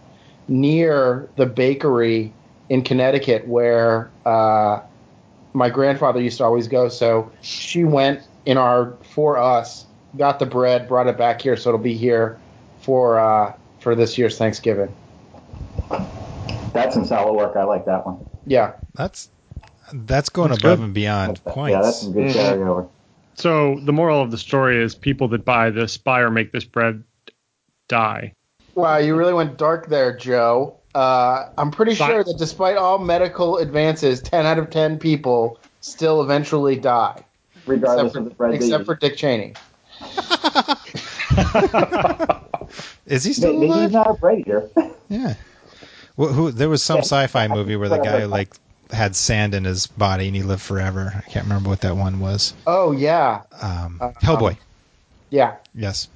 near 0.48 1.28
the 1.37 1.46
bakery 1.46 2.32
in 2.70 2.82
Connecticut 2.82 3.46
where 3.46 4.11
uh, 4.24 4.80
my 5.52 5.68
grandfather 5.68 6.20
used 6.20 6.38
to 6.38 6.44
always 6.44 6.68
go. 6.68 6.88
So 6.88 7.30
she 7.42 7.84
went 7.84 8.22
in 8.46 8.56
our 8.56 8.94
for 9.02 9.37
us, 9.37 9.84
got 10.16 10.38
the 10.38 10.46
bread, 10.46 10.88
brought 10.88 11.06
it 11.06 11.16
back 11.18 11.40
here, 11.42 11.56
so 11.56 11.70
it'll 11.70 11.78
be 11.80 11.94
here 11.94 12.38
for 12.80 13.18
uh, 13.18 13.54
for 13.80 13.94
this 13.94 14.16
year's 14.18 14.38
Thanksgiving. 14.38 14.94
That's 16.72 16.94
some 16.94 17.04
solid 17.04 17.34
work. 17.34 17.56
I 17.56 17.64
like 17.64 17.86
that 17.86 18.06
one. 18.06 18.24
Yeah, 18.46 18.74
That's 18.94 19.30
that's 19.92 20.28
going 20.28 20.50
That's 20.50 20.62
above 20.62 20.78
good. 20.78 20.84
and 20.84 20.94
beyond 20.94 21.42
points. 21.44 21.72
Yeah, 21.72 21.82
that's 21.82 22.00
some 22.02 22.12
good 22.12 22.30
carryover. 22.30 22.88
So 23.34 23.78
the 23.84 23.92
moral 23.92 24.20
of 24.20 24.30
the 24.30 24.38
story 24.38 24.82
is 24.82 24.94
people 24.94 25.28
that 25.28 25.44
buy 25.44 25.70
this, 25.70 25.96
buy 25.96 26.20
or 26.20 26.30
make 26.30 26.52
this 26.52 26.64
bread, 26.64 27.04
die. 27.88 28.34
Wow, 28.74 28.98
you 28.98 29.16
really 29.16 29.32
went 29.32 29.56
dark 29.56 29.88
there, 29.88 30.16
Joe. 30.16 30.76
Uh, 30.94 31.50
I'm 31.56 31.70
pretty 31.70 31.92
Sci- 31.92 32.06
sure 32.06 32.24
that 32.24 32.36
despite 32.38 32.76
all 32.76 32.98
medical 32.98 33.58
advances, 33.58 34.20
10 34.20 34.44
out 34.46 34.58
of 34.58 34.70
10 34.70 34.98
people 34.98 35.58
still 35.80 36.22
eventually 36.22 36.76
die, 36.76 37.24
regardless 37.66 38.06
except 38.06 38.12
for, 38.14 38.18
of 38.18 38.24
the 38.24 38.30
bread 38.34 38.54
except 38.54 38.84
for 38.86 38.94
Dick 38.94 39.16
Cheney. 39.16 39.54
Is 43.07 43.24
he 43.24 43.33
still 43.33 43.54
Maybe 43.54 43.66
he's 43.66 43.74
alive? 43.76 43.92
not 43.92 44.11
a 44.11 44.14
bread. 44.14 44.44
Yeah. 45.09 45.35
Well, 46.18 46.33
who 46.33 46.50
there 46.50 46.68
was 46.68 46.83
some 46.83 46.98
Yeah. 46.98 47.02
sci-fi 47.04 47.48
movie 47.48 47.76
where 47.76 47.88
the 47.88 47.98
guy 47.98 48.24
like 48.26 48.50
had 48.90 49.14
sand 49.16 49.54
in 49.54 49.64
his 49.64 49.87
body 49.87 50.26
and 50.26 50.37
he 50.37 50.42
lived 50.42 50.61
forever. 50.62 51.12
I 51.16 51.20
can't 51.31 51.46
remember 51.46 51.70
what 51.70 51.81
that 51.83 51.96
one 51.96 52.20
was. 52.20 52.52
Oh 52.66 52.92
yeah, 52.92 53.42
Um, 53.62 53.98
Uh, 54.00 54.11
Hellboy. 54.22 54.57
yeah. 55.31 55.54
Yes. 55.74 56.09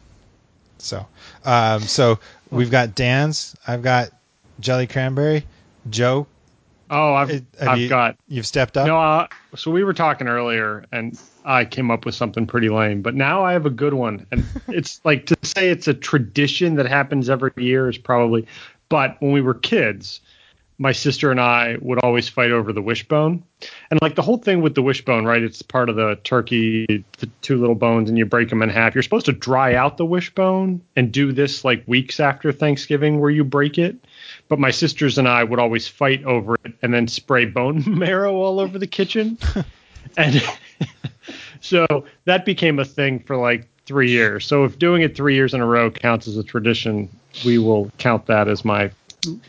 So, 0.79 1.07
um, 1.45 1.81
so 1.83 2.19
we've 2.51 2.71
got 2.71 2.95
Dan's. 2.95 3.57
I've 3.67 3.83
got 3.83 4.11
Jelly 4.61 4.87
Cranberry. 4.87 5.47
Joe, 5.89 6.27
Oh, 6.95 7.15
I've 7.15 7.31
have 7.31 7.45
I've 7.61 7.79
you- 7.79 7.89
got 7.89 8.17
you've 8.29 8.47
stepped 8.47 8.77
up. 8.77 8.87
no. 8.87 8.99
Uh, 9.01 9.27
so 9.57 9.71
we 9.71 9.83
were 9.83 9.95
talking 9.95 10.29
earlier, 10.29 10.85
and 10.93 11.19
I 11.45 11.65
came 11.65 11.91
up 11.91 12.05
with 12.05 12.15
something 12.15 12.47
pretty 12.47 12.69
lame, 12.69 13.01
but 13.03 13.15
now 13.15 13.43
I 13.45 13.53
have 13.55 13.65
a 13.67 13.71
good 13.71 13.95
one, 13.95 14.27
and 14.31 14.45
it's 14.69 15.01
like 15.05 15.27
to 15.27 15.37
say 15.43 15.71
it's 15.71 15.89
a 15.89 15.95
tradition 15.95 16.75
that 16.77 16.87
happens 16.87 17.31
every 17.31 17.51
year 17.57 17.89
is 17.89 17.97
probably, 17.99 18.47
but 18.91 19.17
when 19.21 19.33
we 19.33 19.41
were 19.41 19.55
kids, 19.55 20.21
my 20.79 20.93
sister 20.93 21.31
and 21.31 21.41
I 21.41 21.77
would 21.81 21.99
always 22.01 22.29
fight 22.29 22.51
over 22.51 22.73
the 22.75 22.83
wishbone, 22.83 23.43
and 23.91 24.01
like 24.03 24.15
the 24.15 24.23
whole 24.23 24.39
thing 24.39 24.61
with 24.61 24.75
the 24.75 24.83
wishbone, 24.83 25.25
right? 25.25 25.43
It's 25.43 25.63
part 25.63 25.89
of 25.89 25.97
the 25.97 26.19
turkey, 26.25 27.05
the 27.19 27.27
two 27.41 27.59
little 27.59 27.75
bones, 27.75 28.11
and 28.11 28.19
you 28.19 28.27
break 28.27 28.51
them 28.51 28.61
in 28.63 28.69
half. 28.69 28.95
You're 28.95 29.03
supposed 29.03 29.27
to 29.27 29.33
dry 29.33 29.75
out 29.75 29.97
the 29.97 30.05
wishbone 30.07 30.83
and 30.97 31.11
do 31.11 31.33
this 31.33 31.65
like 31.65 31.85
weeks 31.87 32.21
after 32.21 32.53
Thanksgiving, 32.53 33.19
where 33.21 33.31
you 33.31 33.45
break 33.45 33.79
it. 33.79 33.97
But 34.53 34.59
my 34.59 34.71
sisters 34.71 35.17
and 35.17 35.27
I 35.27 35.45
would 35.45 35.59
always 35.59 35.89
fight 35.89 36.23
over 36.25 36.57
it 36.63 36.75
and 36.83 36.93
then 36.93 37.09
spray 37.09 37.47
bone 37.47 37.83
marrow 37.99 38.35
all 38.35 38.61
over 38.61 38.79
the 38.79 38.87
kitchen. 38.87 39.39
and 40.19 40.43
so 41.63 41.87
that 42.27 42.45
became 42.45 42.79
a 42.79 42.85
thing 42.85 43.21
for 43.21 43.39
like 43.39 43.67
three 43.87 44.11
years. 44.11 44.45
So 44.45 44.65
if 44.65 44.79
doing 44.79 45.01
it 45.01 45.17
three 45.17 45.35
years 45.35 45.55
in 45.55 45.63
a 45.63 45.67
row 45.67 45.91
counts 45.91 46.29
as 46.29 46.37
a 46.37 46.43
tradition, 46.45 47.09
we 47.47 47.57
will 47.57 47.91
count 47.97 48.27
that 48.27 48.47
as 48.47 48.63
my 48.63 48.91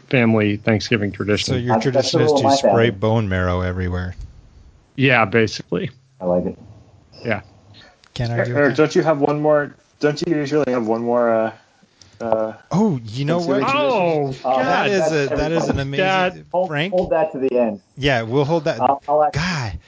family 0.09 0.55
Thanksgiving 0.55 1.11
tradition. 1.11 1.53
So 1.53 1.57
your 1.57 1.75
That's- 1.75 1.91
that's 1.91 2.11
tradition 2.11 2.21
is 2.37 2.41
to 2.41 2.57
spray 2.59 2.69
family. 2.71 2.91
bone 2.91 3.27
marrow 3.27 3.59
everywhere. 3.59 4.15
yeah, 4.95 5.25
basically. 5.25 5.91
I 6.21 6.25
like 6.27 6.45
it. 6.45 6.57
Yeah. 7.25 7.41
Can 8.13 8.31
I 8.31 8.45
do 8.45 8.55
Eric, 8.55 8.69
that? 8.69 8.77
don't 8.77 8.95
you 8.95 9.01
have 9.03 9.19
one 9.19 9.41
more? 9.41 9.75
Don't 9.99 10.23
you 10.25 10.33
usually 10.33 10.71
have 10.71 10.87
one 10.87 11.01
more? 11.01 11.29
Uh, 11.29 11.51
uh, 12.21 12.53
Oh, 12.71 12.99
you 13.03 13.25
know 13.25 13.39
what? 13.39 13.63
Oh, 13.63 14.27
Oh, 14.27 14.33
God. 14.43 14.91
that's 14.91 15.11
a 15.11 15.27
that 15.35 15.51
is 15.51 15.69
an 15.69 15.79
amazing 15.79 16.05
Dad, 16.05 16.45
Frank. 16.67 16.93
hold 16.93 17.11
that 17.11 17.31
to 17.33 17.39
the 17.39 17.57
end. 17.57 17.81
Yeah, 17.97 18.23
we'll 18.23 18.45
hold 18.45 18.65
that. 18.65 18.79
I'll, 18.81 19.01
I'll 19.07 19.29
God, 19.31 19.79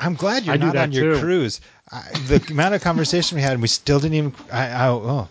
I'm 0.00 0.14
glad 0.14 0.44
you're 0.44 0.54
I 0.54 0.58
not 0.58 0.74
that 0.74 0.82
on 0.84 0.92
your 0.92 1.14
too. 1.14 1.20
cruise. 1.20 1.60
I, 1.90 2.02
the 2.28 2.44
amount 2.50 2.74
of 2.74 2.82
conversation 2.82 3.36
we 3.36 3.42
had, 3.42 3.52
and 3.52 3.62
we 3.62 3.68
still 3.68 4.00
didn't 4.00 4.14
even. 4.14 4.34
I, 4.52 4.66
I, 4.68 4.88
oh, 4.88 5.28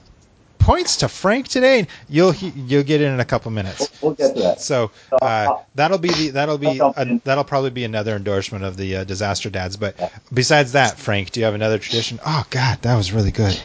points 0.59 0.97
to 0.97 1.07
Frank 1.07 1.47
today. 1.47 1.87
You'll 2.09 2.33
you'll 2.33 2.83
get 2.83 3.01
in 3.01 3.13
in 3.13 3.19
a 3.19 3.25
couple 3.25 3.51
minutes. 3.51 4.01
we'll 4.01 4.13
get 4.13 4.35
to 4.35 4.41
that. 4.41 4.59
So 4.59 4.91
uh, 5.21 5.57
that'll 5.75 5.99
be 5.99 6.09
the 6.09 6.29
that'll 6.31 6.57
be 6.57 6.79
a, 6.79 7.19
that'll 7.23 7.43
probably 7.43 7.69
be 7.69 7.83
another 7.83 8.15
endorsement 8.15 8.63
of 8.63 8.75
the 8.77 8.97
uh, 8.97 9.03
disaster 9.03 9.49
dads. 9.49 9.77
But 9.77 9.95
besides 10.33 10.71
that, 10.73 10.97
Frank, 10.97 11.31
do 11.31 11.39
you 11.39 11.45
have 11.45 11.55
another 11.55 11.77
tradition? 11.77 12.19
Oh 12.25 12.45
God, 12.49 12.81
that 12.81 12.95
was 12.95 13.13
really 13.13 13.31
good. 13.31 13.59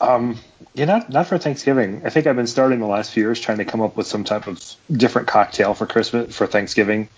Um, 0.00 0.38
yeah, 0.74 0.84
not 0.84 1.10
not 1.10 1.26
for 1.26 1.38
Thanksgiving. 1.38 2.02
I 2.04 2.10
think 2.10 2.26
I've 2.26 2.36
been 2.36 2.46
starting 2.46 2.80
the 2.80 2.86
last 2.86 3.12
few 3.12 3.22
years 3.24 3.40
trying 3.40 3.58
to 3.58 3.64
come 3.64 3.80
up 3.80 3.96
with 3.96 4.06
some 4.06 4.24
type 4.24 4.46
of 4.46 4.62
different 4.92 5.28
cocktail 5.28 5.74
for 5.74 5.86
Christmas 5.86 6.34
for 6.34 6.46
Thanksgiving, 6.46 7.08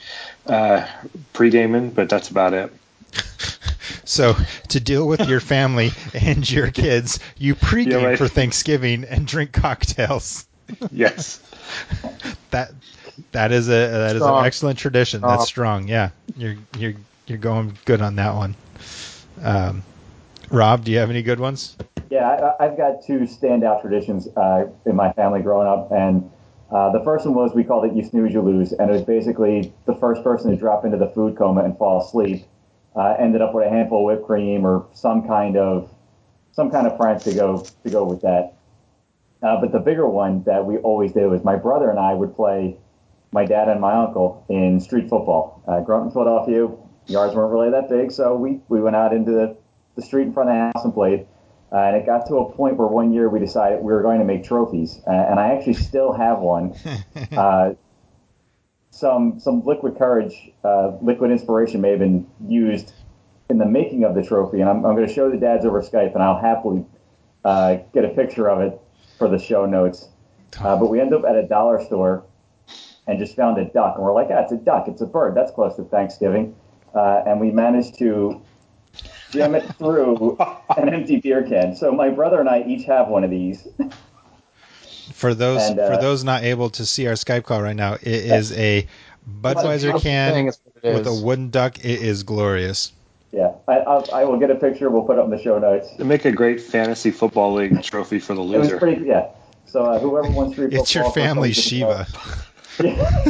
uh, 0.47 0.87
pre-gaming, 1.33 1.91
but 1.91 2.09
that's 2.09 2.31
about 2.31 2.55
it. 2.55 2.73
So 4.05 4.35
to 4.71 4.81
deal 4.81 5.07
with 5.07 5.29
your 5.29 5.39
family 5.41 5.93
and 6.15 6.49
your 6.51 6.71
kids, 6.71 7.21
you 7.39 7.55
pregame 7.55 7.91
Yeah, 7.93 8.05
right. 8.07 8.19
for 8.19 8.27
Thanksgiving 8.27 9.05
and 9.05 9.27
drink 9.27 9.53
cocktails. 9.53 10.47
Yes. 10.93 11.41
That 12.51 12.73
that 13.33 13.51
is 13.53 13.69
a 13.69 13.71
that 13.71 14.17
is 14.17 14.23
an 14.23 14.45
excellent 14.45 14.79
tradition. 14.79 15.21
That's 15.21 15.47
Strong. 15.47 15.85
strong. 15.85 15.89
Yeah, 15.89 16.11
you're 16.37 16.57
you're 16.79 16.95
you're 17.27 17.39
going 17.39 17.77
good 17.85 18.01
on 18.01 18.17
that 18.17 18.35
one. 18.35 18.55
Um, 19.43 19.83
Rob, 20.51 20.85
do 20.85 20.91
you 20.91 20.99
have 20.99 21.11
any 21.11 21.23
good 21.23 21.41
ones? 21.41 21.77
Yeah, 22.11 22.55
I, 22.59 22.65
I've 22.65 22.77
got 22.77 23.05
two 23.07 23.21
standout 23.21 23.83
traditions 23.83 24.29
uh, 24.37 24.67
in 24.85 24.97
my 24.97 25.13
family 25.13 25.43
growing 25.43 25.69
up, 25.69 25.93
and 25.93 26.29
uh, 26.73 26.91
the 26.91 27.03
first 27.05 27.25
one 27.25 27.35
was 27.35 27.55
we 27.55 27.65
called 27.65 27.85
it 27.85 27.95
"You 27.95 28.05
Snooze, 28.05 28.33
You 28.33 28.43
Lose," 28.43 28.73
and 28.73 28.91
it 28.91 28.93
was 28.93 29.03
basically 29.03 29.73
the 29.87 29.95
first 29.95 30.25
person 30.25 30.51
to 30.51 30.57
drop 30.57 30.85
into 30.85 30.97
the 30.97 31.09
food 31.09 31.37
coma 31.37 31.63
and 31.63 31.79
fall 31.79 32.05
asleep 32.05 32.45
uh, 32.97 33.15
ended 33.19 33.43
up 33.43 33.55
with 33.55 33.67
a 33.67 33.71
handful 33.71 34.01
of 34.01 34.07
whipped 34.07 34.27
cream 34.27 34.67
or 34.67 34.87
some 34.93 35.27
kind 35.27 35.57
of 35.57 35.91
some 36.53 36.71
kind 36.71 36.87
of 36.87 36.99
prank 36.99 37.23
to 37.23 37.35
go 37.35 37.65
to 37.85 37.91
go 37.91 38.05
with 38.05 38.21
that. 38.23 38.55
Uh, 39.43 39.61
but 39.61 39.73
the 39.73 39.79
bigger 39.79 40.07
one 40.07 40.43
that 40.45 40.65
we 40.65 40.77
always 40.79 41.13
did 41.13 41.27
was 41.27 41.43
my 41.45 41.57
brother 41.57 41.91
and 41.91 41.99
I 41.99 42.13
would 42.13 42.35
play 42.35 42.77
my 43.33 43.45
dad 43.47 43.69
and 43.69 43.81
my 43.81 43.95
uncle 43.95 44.45
in 44.49 44.81
street 44.81 45.09
football. 45.09 45.63
Uh, 45.67 45.81
growing 45.81 46.03
up 46.03 46.07
in 46.09 46.13
Philadelphia, 46.13 46.69
yards 47.07 47.35
weren't 47.35 47.53
really 47.53 47.71
that 47.71 47.89
big, 47.89 48.11
so 48.11 48.37
we, 48.37 48.61
we 48.69 48.81
went 48.81 48.97
out 48.97 49.15
into 49.15 49.31
the, 49.31 49.57
the 50.01 50.07
street 50.07 50.25
in 50.25 50.33
front 50.33 50.51
of 50.51 50.55
the 50.55 50.61
house 50.61 50.85
and 50.85 50.95
played. 50.95 51.27
Uh, 51.73 51.77
and 51.77 51.97
it 51.97 52.05
got 52.05 52.27
to 52.27 52.37
a 52.39 52.53
point 52.53 52.77
where 52.77 52.89
one 52.89 53.13
year 53.13 53.29
we 53.29 53.39
decided 53.39 53.79
we 53.79 53.93
were 53.93 54.03
going 54.03 54.19
to 54.19 54.25
make 54.25 54.43
trophies, 54.43 55.01
uh, 55.07 55.11
and 55.11 55.39
I 55.39 55.55
actually 55.55 55.75
still 55.75 56.13
have 56.13 56.39
one. 56.41 56.75
Uh, 57.37 57.75
some 58.91 59.39
some 59.39 59.65
liquid 59.65 59.97
courage, 59.97 60.51
uh, 60.65 60.97
liquid 61.01 61.31
inspiration 61.31 61.81
may 61.81 61.91
have 61.91 62.01
been 62.01 62.27
used 62.49 62.93
in 63.49 63.59
the 63.59 63.67
making 63.67 64.05
of 64.05 64.15
the 64.15 64.23
trophy, 64.23 64.61
and 64.61 64.69
I'm, 64.69 64.85
I'm 64.85 64.97
going 64.97 65.07
to 65.07 65.13
show 65.13 65.31
the 65.31 65.37
dads 65.37 65.65
over 65.65 65.81
Skype, 65.81 66.15
and 66.15 66.23
I'll 66.23 66.41
happily 66.41 66.85
uh, 67.45 67.77
get 67.95 68.05
a 68.05 68.09
picture 68.09 68.49
of 68.51 68.61
it 68.61 68.81
for 69.19 69.29
the 69.29 69.39
show 69.39 69.65
notes. 69.65 70.09
Uh, 70.59 70.77
but 70.77 70.91
we 70.91 71.01
end 71.01 71.15
up 71.15 71.25
at 71.25 71.37
a 71.37 71.47
dollar 71.47 71.85
store 71.85 72.25
and 73.07 73.19
just 73.19 73.37
found 73.37 73.59
a 73.59 73.65
duck, 73.67 73.95
and 73.95 74.05
we're 74.05 74.13
like, 74.13 74.29
ah, 74.31 74.41
it's 74.41 74.53
a 74.53 74.57
duck, 74.57 74.89
it's 74.89 75.01
a 75.01 75.07
bird, 75.07 75.37
that's 75.37 75.53
close 75.53 75.77
to 75.77 75.85
Thanksgiving, 75.85 76.57
uh, 76.95 77.23
and 77.27 77.41
we 77.41 77.51
managed 77.51 77.97
to 77.99 78.43
jam 79.31 79.55
it 79.55 79.63
through 79.77 80.37
an 80.77 80.89
empty 80.89 81.21
beer 81.21 81.43
can. 81.43 81.77
So 81.77 81.93
my 81.93 82.11
brother 82.11 82.41
and 82.41 82.49
I 82.49 82.63
each 82.63 82.85
have 82.87 83.09
one 83.09 83.25
of 83.25 83.31
these. 83.31 83.67
For 85.13 85.35
those 85.35 85.63
And, 85.69 85.79
uh, 85.79 85.89
for 85.95 86.01
those 86.01 86.25
not 86.25 86.45
able 86.45 86.71
to 86.71 86.87
see 86.87 87.07
our 87.07 87.15
Skype 87.15 87.45
call 87.45 87.63
right 87.63 87.77
now, 87.77 87.95
it 87.95 88.07
is 88.07 88.53
a 88.53 88.87
Budweiser 89.43 90.01
can 90.01 90.49
is 90.49 90.59
what 90.65 90.85
it 90.85 90.95
with 90.95 91.07
a 91.07 91.15
wooden 91.15 91.51
duck. 91.51 91.79
It 91.79 92.03
is 92.03 92.23
glorious. 92.23 92.93
Yeah, 93.33 93.53
I, 93.69 93.79
I'll, 93.79 94.09
I 94.13 94.25
will 94.25 94.39
get 94.39 94.51
a 94.51 94.57
picture. 94.57 94.91
We'll 94.91 95.03
put 95.03 95.13
it 95.13 95.19
up 95.21 95.27
in 95.27 95.31
the 95.31 95.41
show 95.41 95.59
notes. 95.59 95.89
It'd 95.95 96.07
make 96.07 96.25
a 96.25 96.33
great 96.33 96.61
fantasy 96.61 97.13
football 97.13 97.55
league 97.55 97.81
trophy 97.83 98.19
for 98.19 98.35
the 98.35 98.43
It 98.43 98.59
was 98.59 98.69
loser. 98.69 98.79
pretty, 98.79 99.07
yeah. 99.07 99.29
So 99.67 99.85
uh, 99.85 100.01
whoever 100.01 100.29
wants 100.31 100.55
street 100.55 100.73
It's 100.73 100.93
your 100.95 101.13
family 101.13 101.53
Shiva. 101.55 102.09
Yeah. 102.83 103.23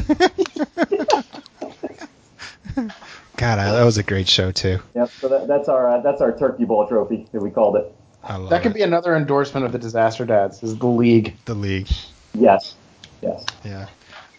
God, 3.37 3.59
I, 3.59 3.73
that 3.73 3.80
was 3.91 3.99
a 3.99 4.03
great 4.05 4.29
show 4.29 4.53
too. 4.53 4.79
Yep. 4.95 5.11
So 5.11 5.29
that, 5.29 5.49
that's 5.49 5.69
our 5.69 5.89
uh, 5.91 6.01
that's 6.01 6.21
our 6.21 6.37
turkey 6.39 6.65
bowl 6.65 6.87
trophy 6.87 7.27
that 7.33 7.41
we 7.43 7.51
called 7.51 7.75
it. 7.77 7.93
I 8.23 8.37
love 8.37 8.51
That 8.51 8.63
could 8.63 8.71
it. 8.71 8.75
be 8.75 8.83
another 8.83 9.17
endorsement 9.17 9.67
of 9.67 9.73
the 9.73 9.79
Disaster 9.79 10.25
Dads. 10.25 10.63
Is 10.63 10.77
the 10.79 10.87
league? 10.87 11.35
the 11.47 11.55
league. 11.55 11.89
Yes. 12.35 12.75
Yes. 13.21 13.45
Yeah. 13.65 13.87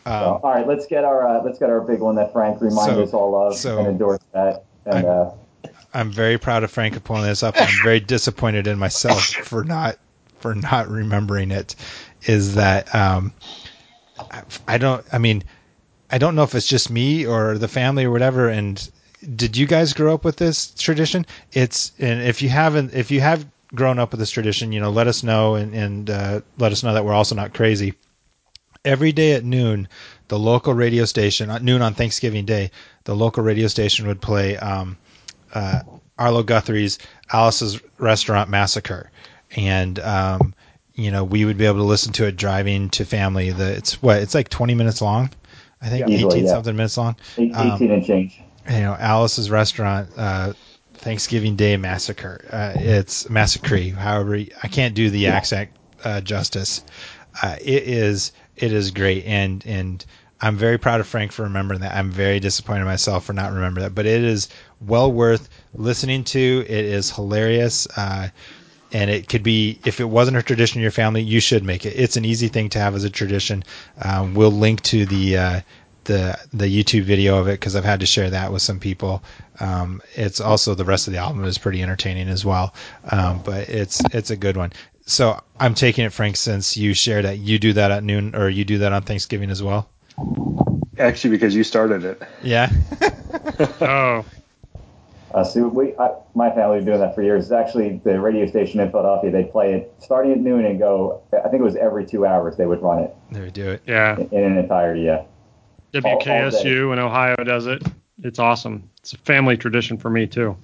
So, 0.05 0.11
Um, 0.11 0.39
all 0.43 0.51
right, 0.55 0.65
let's 0.67 0.85
get 0.87 1.03
our 1.03 1.27
uh, 1.27 1.43
let's 1.43 1.59
get 1.59 1.69
our 1.69 1.81
big 1.81 1.99
one 1.99 2.15
that 2.15 2.31
Frank 2.31 2.61
reminded 2.61 2.95
So- 2.95 3.03
us 3.03 3.13
all 3.13 3.47
of 3.47 3.57
so- 3.57 3.79
and 3.79 3.87
endorse 3.87 4.21
that. 4.33 4.63
And 4.85 4.95
I'm- 4.95 5.05
uh, 5.05 5.67
I'm 5.93 6.09
very 6.11 6.37
proud 6.37 6.63
of 6.63 6.71
Frank 6.71 6.93
for 6.93 7.01
pulling 7.01 7.23
this 7.23 7.43
up. 7.43 7.55
I'm 7.59 7.67
very 7.83 7.99
disappointed 8.15 8.65
in 8.67 8.79
myself 8.79 9.25
for 9.25 9.65
not 9.65 9.97
for 10.39 10.55
not 10.55 10.87
remembering 10.87 11.51
it. 11.51 11.75
Is 12.23 12.55
that 12.55 12.93
um, 12.95 13.33
I, 14.17 14.43
I 14.67 14.77
don't. 14.77 15.03
I 15.11 15.17
mean, 15.17 15.43
I 16.09 16.17
don't 16.17 16.35
know 16.35 16.43
if 16.43 16.55
it's 16.55 16.67
just 16.67 16.89
me 16.89 17.25
or 17.25 17.57
the 17.57 17.67
family 17.67 18.05
or 18.05 18.11
whatever. 18.11 18.47
And 18.47 18.89
did 19.35 19.55
you 19.57 19.67
guys 19.67 19.93
grow 19.93 20.13
up 20.13 20.23
with 20.23 20.37
this 20.37 20.71
tradition? 20.71 21.25
It's 21.51 21.91
and 21.99 22.21
if 22.21 22.41
you 22.41 22.49
haven't, 22.49 22.93
if 22.93 23.11
you 23.11 23.21
have 23.21 23.45
grown 23.73 23.99
up 23.99 24.11
with 24.11 24.19
this 24.19 24.31
tradition, 24.31 24.71
you 24.71 24.79
know, 24.79 24.89
let 24.89 25.07
us 25.07 25.23
know 25.23 25.55
and 25.55 25.73
and 25.73 26.09
uh, 26.09 26.41
let 26.57 26.71
us 26.71 26.83
know 26.83 26.93
that 26.93 27.05
we're 27.05 27.13
also 27.13 27.35
not 27.35 27.53
crazy. 27.53 27.93
Every 28.83 29.11
day 29.11 29.33
at 29.33 29.43
noon, 29.43 29.87
the 30.27 30.39
local 30.39 30.73
radio 30.73 31.05
station 31.05 31.51
at 31.51 31.63
noon 31.63 31.81
on 31.81 31.93
Thanksgiving 31.93 32.45
Day, 32.45 32.71
the 33.03 33.15
local 33.15 33.43
radio 33.43 33.67
station 33.67 34.07
would 34.07 34.21
play. 34.21 34.57
Um, 34.57 34.97
uh, 35.53 35.81
Arlo 36.17 36.43
Guthrie's 36.43 36.99
Alice's 37.31 37.79
Restaurant 37.97 38.49
Massacre, 38.49 39.09
and 39.55 39.99
um, 39.99 40.53
you 40.93 41.11
know 41.11 41.23
we 41.23 41.45
would 41.45 41.57
be 41.57 41.65
able 41.65 41.77
to 41.77 41.83
listen 41.83 42.13
to 42.13 42.25
it 42.27 42.37
driving 42.37 42.89
to 42.91 43.05
family. 43.05 43.51
The 43.51 43.73
it's 43.73 44.01
what 44.01 44.17
it's 44.17 44.33
like 44.33 44.49
20 44.49 44.75
minutes 44.75 45.01
long, 45.01 45.29
I 45.81 45.89
think 45.89 46.09
18 46.09 46.45
yeah. 46.45 46.51
something 46.51 46.75
minutes 46.75 46.97
long. 46.97 47.15
Um, 47.37 47.71
18 47.73 47.91
and 47.91 48.05
change. 48.05 48.41
You 48.69 48.79
know 48.79 48.95
Alice's 48.99 49.49
Restaurant 49.49 50.09
uh, 50.17 50.53
Thanksgiving 50.93 51.55
Day 51.55 51.77
Massacre. 51.77 52.45
Uh, 52.51 52.73
it's 52.75 53.29
massacre. 53.29 53.89
However, 53.89 54.35
I 54.35 54.67
can't 54.67 54.93
do 54.93 55.09
the 55.09 55.27
accent 55.27 55.69
uh, 56.03 56.21
justice. 56.21 56.83
Uh, 57.41 57.55
it 57.59 57.83
is 57.83 58.31
it 58.55 58.73
is 58.73 58.91
great 58.91 59.25
and 59.25 59.65
and 59.65 60.05
I'm 60.41 60.57
very 60.57 60.79
proud 60.79 60.99
of 60.99 61.07
Frank 61.07 61.31
for 61.31 61.43
remembering 61.43 61.81
that. 61.81 61.95
I'm 61.95 62.09
very 62.09 62.39
disappointed 62.39 62.81
in 62.81 62.87
myself 62.87 63.25
for 63.25 63.33
not 63.33 63.53
remembering 63.53 63.83
that. 63.83 63.93
But 63.93 64.07
it 64.07 64.23
is 64.23 64.49
well 64.79 65.11
worth 65.11 65.49
listening 65.75 66.23
to. 66.25 66.65
It 66.67 66.85
is 66.85 67.11
hilarious. 67.11 67.87
Uh, 67.95 68.29
and 68.91 69.09
it 69.09 69.29
could 69.29 69.43
be 69.43 69.79
if 69.85 69.99
it 69.99 70.05
wasn't 70.09 70.37
a 70.37 70.41
tradition 70.43 70.79
in 70.79 70.81
your 70.81 70.91
family, 70.91 71.21
you 71.21 71.39
should 71.39 71.63
make 71.63 71.85
it. 71.85 71.93
It's 71.95 72.17
an 72.17 72.25
easy 72.25 72.47
thing 72.47 72.69
to 72.69 72.79
have 72.79 72.95
as 72.95 73.03
a 73.03 73.09
tradition. 73.09 73.63
Um, 74.01 74.33
we'll 74.33 74.51
link 74.51 74.81
to 74.83 75.05
the 75.05 75.37
uh, 75.37 75.61
the 76.05 76.37
the 76.53 76.65
YouTube 76.65 77.03
video 77.03 77.37
of 77.37 77.47
it 77.47 77.59
because 77.59 77.75
I've 77.75 77.85
had 77.85 77.99
to 77.99 78.05
share 78.05 78.29
that 78.29 78.51
with 78.51 78.61
some 78.61 78.79
people. 78.79 79.23
Um, 79.59 80.01
it's 80.15 80.41
also 80.41 80.73
the 80.75 80.85
rest 80.85 81.07
of 81.07 81.13
the 81.13 81.19
album 81.19 81.43
is 81.45 81.57
pretty 81.57 81.81
entertaining 81.83 82.27
as 82.29 82.43
well, 82.43 82.73
um, 83.11 83.41
but 83.43 83.69
it's 83.69 84.01
it's 84.13 84.31
a 84.31 84.37
good 84.37 84.57
one. 84.57 84.73
So 85.05 85.39
I'm 85.59 85.73
taking 85.73 86.05
it, 86.05 86.13
Frank, 86.13 86.37
since 86.37 86.77
you 86.77 86.93
share 86.93 87.21
that 87.23 87.39
you 87.39 87.59
do 87.59 87.73
that 87.73 87.91
at 87.91 88.03
noon 88.03 88.35
or 88.35 88.49
you 88.49 88.63
do 88.65 88.77
that 88.79 88.93
on 88.93 89.01
Thanksgiving 89.03 89.49
as 89.49 89.61
well. 89.61 89.89
Actually, 90.99 91.31
because 91.31 91.55
you 91.55 91.63
started 91.63 92.03
it. 92.05 92.21
Yeah. 92.43 92.69
Oh, 93.81 94.25
Uh, 95.33 95.43
so 95.43 95.67
we, 95.67 95.95
I, 95.97 96.09
my 96.35 96.49
family 96.51 96.75
has 96.77 96.85
been 96.85 96.93
doing 96.93 96.99
that 96.99 97.15
for 97.15 97.21
years. 97.23 97.43
It's 97.45 97.51
actually 97.51 98.01
the 98.03 98.19
radio 98.19 98.45
station 98.47 98.79
in 98.79 98.89
Philadelphia. 98.91 99.31
They 99.31 99.45
play 99.45 99.73
it 99.73 99.93
starting 99.99 100.31
at 100.33 100.39
noon 100.39 100.65
and 100.65 100.77
go. 100.77 101.21
I 101.33 101.47
think 101.49 101.61
it 101.61 101.63
was 101.63 101.75
every 101.77 102.05
two 102.05 102.25
hours 102.25 102.57
they 102.57 102.65
would 102.65 102.81
run 102.81 102.99
it 103.03 103.15
They 103.31 103.39
we 103.41 103.49
do 103.51 103.69
it. 103.69 103.81
yeah. 103.87 104.17
in, 104.19 104.29
in 104.31 104.43
an 104.43 104.57
entirety. 104.57 105.01
Yeah. 105.01 105.23
WKSU 105.93 106.93
in 106.93 106.99
Ohio 106.99 107.35
does 107.37 107.67
it. 107.67 107.83
It's 108.23 108.39
awesome. 108.39 108.89
It's 108.99 109.13
a 109.13 109.17
family 109.17 109.57
tradition 109.57 109.97
for 109.97 110.09
me 110.09 110.27
too. 110.27 110.55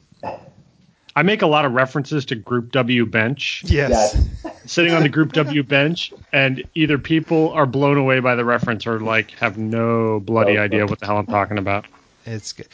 I 1.16 1.24
make 1.24 1.42
a 1.42 1.48
lot 1.48 1.66
of 1.66 1.72
references 1.74 2.26
to 2.26 2.36
Group 2.36 2.72
W 2.72 3.06
bench, 3.08 3.64
Yes. 3.66 4.16
Yeah. 4.46 4.52
sitting 4.66 4.94
on 4.94 5.02
the 5.02 5.10
Group 5.10 5.34
W 5.34 5.64
bench, 5.64 6.14
and 6.32 6.64
either 6.76 7.00
people 7.00 7.52
are 7.54 7.66
blown 7.66 7.98
away 7.98 8.20
by 8.20 8.36
the 8.36 8.46
reference 8.46 8.86
or 8.86 9.00
like 9.00 9.32
have 9.32 9.58
no 9.58 10.20
bloody 10.20 10.58
Oh, 10.60 10.62
idea 10.62 10.86
what 10.86 11.00
the 11.00 11.08
hell 11.08 11.18
I'm 11.18 11.26
talking 11.26 11.58
about. 11.58 11.86
It's 12.26 12.54
good. 12.54 12.68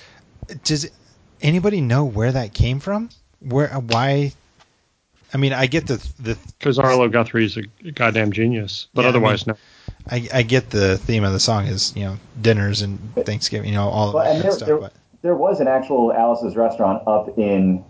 Does 0.65 0.89
anybody 1.41 1.79
know 1.79 2.03
where 2.03 2.33
that 2.33 2.53
came 2.53 2.81
from? 2.81 3.09
Where? 3.39 3.73
Uh, 3.73 3.79
why? 3.79 4.33
I 5.33 5.37
mean, 5.37 5.53
I 5.53 5.67
get 5.67 5.87
the 5.87 6.05
the 6.19 6.37
Because 6.59 6.77
Arlo 6.77 7.07
Guthrie's 7.07 7.55
a 7.55 7.61
goddamn 7.91 8.33
genius, 8.33 8.87
but 8.93 9.01
Yeah, 9.03 9.07
I 9.07 9.09
otherwise 9.09 9.47
mean- 9.47 9.55
no. 9.55 9.59
I, 10.09 10.27
I 10.33 10.41
get 10.43 10.69
the 10.69 10.97
theme 10.97 11.23
of 11.23 11.31
the 11.33 11.39
song 11.39 11.65
is 11.67 11.95
you 11.95 12.03
know 12.03 12.17
dinners 12.41 12.81
and 12.81 12.99
Thanksgiving, 13.25 13.69
you 13.69 13.75
know 13.75 13.87
all 13.87 14.09
of 14.09 14.13
Well, 14.15 14.23
that 14.25 14.35
and 14.35 14.43
there, 14.43 14.51
stuff. 14.51 14.67
there, 14.67 14.77
But 14.77 14.93
there 15.21 15.35
was 15.35 15.59
an 15.61 15.67
actual 15.67 16.11
Alice's 16.11 16.55
restaurant 16.55 17.07
up 17.07 17.37
in 17.37 17.83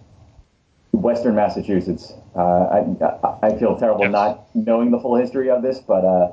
Western 0.92 1.36
Massachusetts. 1.36 2.14
Uh, 2.36 2.40
I, 2.42 3.48
I 3.48 3.58
feel 3.58 3.78
terrible 3.78 4.02
Yes. 4.04 4.12
not 4.12 4.48
knowing 4.54 4.92
the 4.92 5.00
full 5.00 5.16
history 5.16 5.50
of 5.50 5.62
this, 5.62 5.80
but 5.80 6.06
uh, 6.06 6.32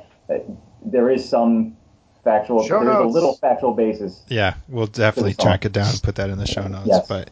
there 0.84 1.10
is 1.10 1.26
some 1.28 1.76
factual. 2.24 2.62
Show 2.66 2.84
there's 2.84 2.96
a 2.96 3.04
little 3.04 3.34
factual 3.36 3.72
basis. 3.72 4.22
yeah, 4.28 4.54
we'll 4.68 4.86
definitely 4.86 5.32
For 5.32 5.36
the 5.36 5.42
song. 5.42 5.50
track 5.50 5.64
it 5.64 5.72
down 5.72 5.88
and 5.88 6.02
put 6.02 6.14
that 6.16 6.28
in 6.30 6.38
the 6.38 6.46
show 6.46 6.66
notes. 6.66 6.86
Yes. 6.86 7.08
But 7.08 7.30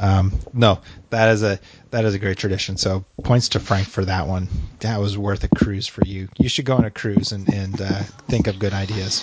um, 0.00 0.32
no, 0.54 0.80
that 1.10 1.28
is 1.28 1.42
a 1.42 1.60
that 1.90 2.04
is 2.06 2.14
a 2.14 2.18
great 2.18 2.38
tradition. 2.38 2.78
So 2.78 3.04
points 3.22 3.50
to 3.50 3.60
Frank 3.60 3.86
for 3.86 4.04
that 4.06 4.26
one. 4.26 4.48
That 4.80 4.98
was 4.98 5.18
worth 5.18 5.44
a 5.44 5.48
cruise 5.48 5.86
for 5.86 6.02
you. 6.06 6.28
You 6.38 6.48
should 6.48 6.64
go 6.64 6.76
on 6.76 6.86
a 6.86 6.90
cruise 6.90 7.32
and 7.32 7.46
and 7.52 7.80
uh, 7.80 8.02
think 8.28 8.46
of 8.46 8.58
good 8.58 8.72
ideas. 8.72 9.22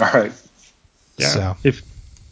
All 0.00 0.10
right. 0.12 0.32
Yeah. 1.16 1.28
So 1.28 1.56
If 1.62 1.82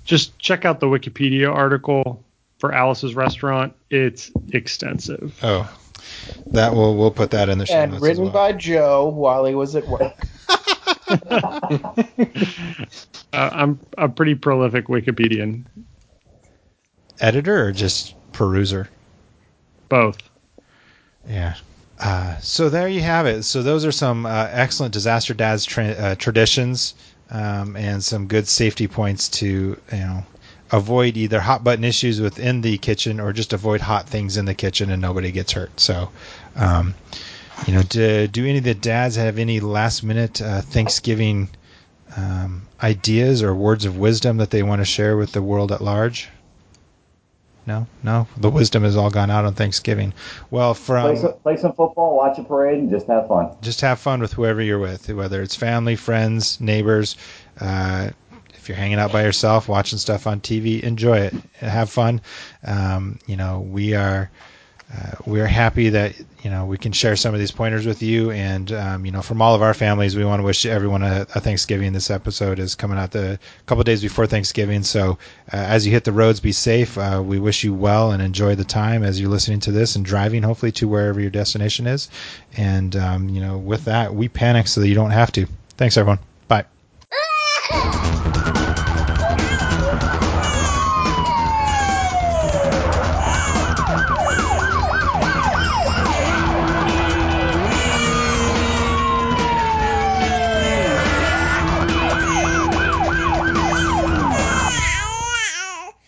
just 0.05 0.37
check 0.39 0.65
out 0.65 0.81
the 0.81 0.87
Wikipedia 0.87 1.49
article 1.55 2.25
for 2.59 2.75
Alice's 2.75 3.15
restaurant, 3.15 3.75
it's 3.89 4.33
extensive. 4.53 5.39
oh, 5.43 5.73
that 6.47 6.75
will 6.75 6.97
we'll 6.97 7.13
put 7.13 7.31
that 7.31 7.49
in 7.49 7.59
the 7.59 7.67
show 7.67 7.75
and 7.75 7.93
notes 7.93 8.03
written 8.03 8.25
as 8.25 8.33
well. 8.33 8.33
by 8.33 8.53
Joe 8.53 9.09
while 9.09 9.45
he 9.45 9.55
was 9.55 9.77
at 9.77 9.87
work. 9.87 10.13
Uh, 13.35 13.51
I'm 13.53 13.81
a 13.99 14.09
pretty 14.09 14.37
prolific 14.37 14.87
Wikipedian. 14.87 15.65
Editor 17.21 17.67
or 17.67 17.73
just 17.73 18.15
peruser. 18.33 18.89
Both. 19.89 20.19
Yeah. 21.29 21.55
Uh, 21.99 22.37
so 22.39 22.69
there 22.69 22.89
you 22.89 23.01
have 23.01 23.27
it. 23.27 23.45
So 23.45 23.63
those 23.63 23.85
are 23.85 23.93
some 23.93 24.27
uh, 24.27 24.49
excellent 24.51 24.93
disaster 24.93 25.33
dads 25.35 25.65
tra- 25.65 25.87
uh, 25.87 26.15
traditions 26.17 26.95
um, 27.31 27.77
and 27.77 28.03
some 28.03 28.27
good 28.27 28.49
safety 28.49 28.89
points 28.89 29.29
to 29.29 29.47
you 29.47 29.99
know 29.99 30.25
avoid 30.73 31.17
either 31.17 31.41
hot 31.41 31.63
button 31.63 31.85
issues 31.85 32.21
within 32.21 32.61
the 32.61 32.79
kitchen 32.79 33.21
or 33.21 33.33
just 33.33 33.53
avoid 33.53 33.81
hot 33.81 34.09
things 34.09 34.37
in 34.37 34.45
the 34.45 34.55
kitchen 34.55 34.91
and 34.91 35.01
nobody 35.01 35.31
gets 35.31 35.53
hurt. 35.53 35.79
So, 35.79 36.11
um, 36.57 36.95
you 37.67 37.75
know, 37.75 37.83
do, 37.83 38.27
do 38.27 38.45
any 38.45 38.59
of 38.59 38.65
the 38.65 38.75
dads 38.75 39.17
have 39.17 39.39
any 39.39 39.61
last 39.61 40.03
minute 40.03 40.43
uh, 40.43 40.63
Thanksgiving 40.63 41.49
um, 42.17 42.67
ideas 42.83 43.43
or 43.43 43.55
words 43.55 43.85
of 43.85 43.99
wisdom 43.99 44.39
that 44.39 44.51
they 44.51 44.63
want 44.63 44.81
to 44.81 44.85
share 44.85 45.17
with 45.17 45.33
the 45.33 45.43
world 45.43 45.71
at 45.71 45.81
large? 45.81 46.29
No, 47.67 47.87
no. 48.03 48.27
The 48.37 48.51
wisdom 48.51 48.83
has 48.83 48.97
all 48.97 49.11
gone 49.11 49.31
out 49.31 49.45
on 49.45 49.55
Thanksgiving. 49.55 50.13
Well, 50.51 50.75
Play 50.75 51.03
from 51.03 51.17
some, 51.17 51.33
play 51.43 51.57
some 51.57 51.73
football, 51.73 52.17
watch 52.17 52.39
a 52.39 52.45
parade, 52.45 52.79
and 52.79 52.91
just 52.91 53.07
have 53.07 53.27
fun. 53.27 53.51
just 53.63 53.81
have 53.81 53.99
fun 53.99 54.21
with 54.21 54.33
whoever 54.35 54.61
you're 54.61 54.79
with, 54.79 55.09
whether 55.09 55.41
it's 55.41 55.57
family, 55.57 55.97
friends, 55.97 56.61
neighbors. 56.61 57.17
Uh, 57.61 58.11
if 58.55 58.69
you're 58.69 58.77
hanging 58.77 58.99
out 58.99 59.13
by 59.13 59.23
yourself, 59.23 59.69
watching 59.69 59.99
stuff 59.99 60.27
on 60.27 60.41
TV, 60.41 60.83
enjoy 60.83 61.19
it, 61.19 61.35
have 61.59 61.91
fun. 61.91 62.21
Um, 62.67 63.19
you 63.27 63.37
know, 63.37 63.61
we 63.61 63.95
are 63.95 64.31
uh, 64.95 65.13
we 65.27 65.41
are 65.41 65.47
happy 65.47 65.91
that 65.91 66.15
you 66.43 66.51
know 66.51 66.67
we 66.67 66.79
can 66.79 66.93
share 66.93 67.17
some 67.17 67.35
of 67.35 67.41
these 67.41 67.51
pointers 67.51 67.87
with 67.87 68.03
you, 68.03 68.31
and 68.31 68.71
um, 68.73 69.05
you 69.05 69.13
know, 69.13 69.23
from 69.23 69.43
all 69.43 69.55
of 69.55 69.63
our 69.63 69.75
families, 69.75 70.15
we 70.15 70.25
want 70.25 70.41
to 70.41 70.45
wish 70.45 70.67
everyone 70.67 71.03
a, 71.03 71.27
a 71.35 71.41
Thanksgiving. 71.41 71.93
This 71.93 72.11
episode 72.11 72.59
is 72.59 72.75
coming 72.75 72.99
out 72.99 73.11
the 73.11 73.39
couple 73.67 73.83
days 73.83 74.03
before 74.03 74.27
Thanksgiving, 74.27 74.83
so 74.83 75.19
uh, 75.53 75.57
as 75.57 75.87
you 75.87 75.93
hit 75.93 76.05
the 76.05 76.13
roads, 76.13 76.41
be 76.41 76.53
safe. 76.53 76.97
Uh, 76.97 77.23
we 77.25 77.39
wish 77.39 77.65
you 77.65 77.75
well 77.75 78.13
and 78.13 78.23
enjoy 78.23 78.55
the 78.55 78.65
time 78.65 79.03
as 79.03 79.21
you're 79.21 79.31
listening 79.31 79.61
to 79.61 79.73
this 79.73 79.97
and 79.97 80.05
driving, 80.05 80.43
hopefully, 80.43 80.73
to 80.73 80.87
wherever 80.87 81.21
your 81.21 81.31
destination 81.31 81.87
is. 81.87 82.09
And 82.57 82.95
um, 82.95 83.29
you 83.29 83.41
know, 83.41 83.59
with 83.59 83.87
that, 83.87 84.15
we 84.15 84.29
panic 84.29 84.69
so 84.69 84.81
that 84.81 84.89
you 84.89 84.95
don't 84.95 85.11
have 85.11 85.33
to. 85.33 85.47
Thanks, 85.77 85.97
everyone. 85.97 86.21
Bye. 86.47 86.67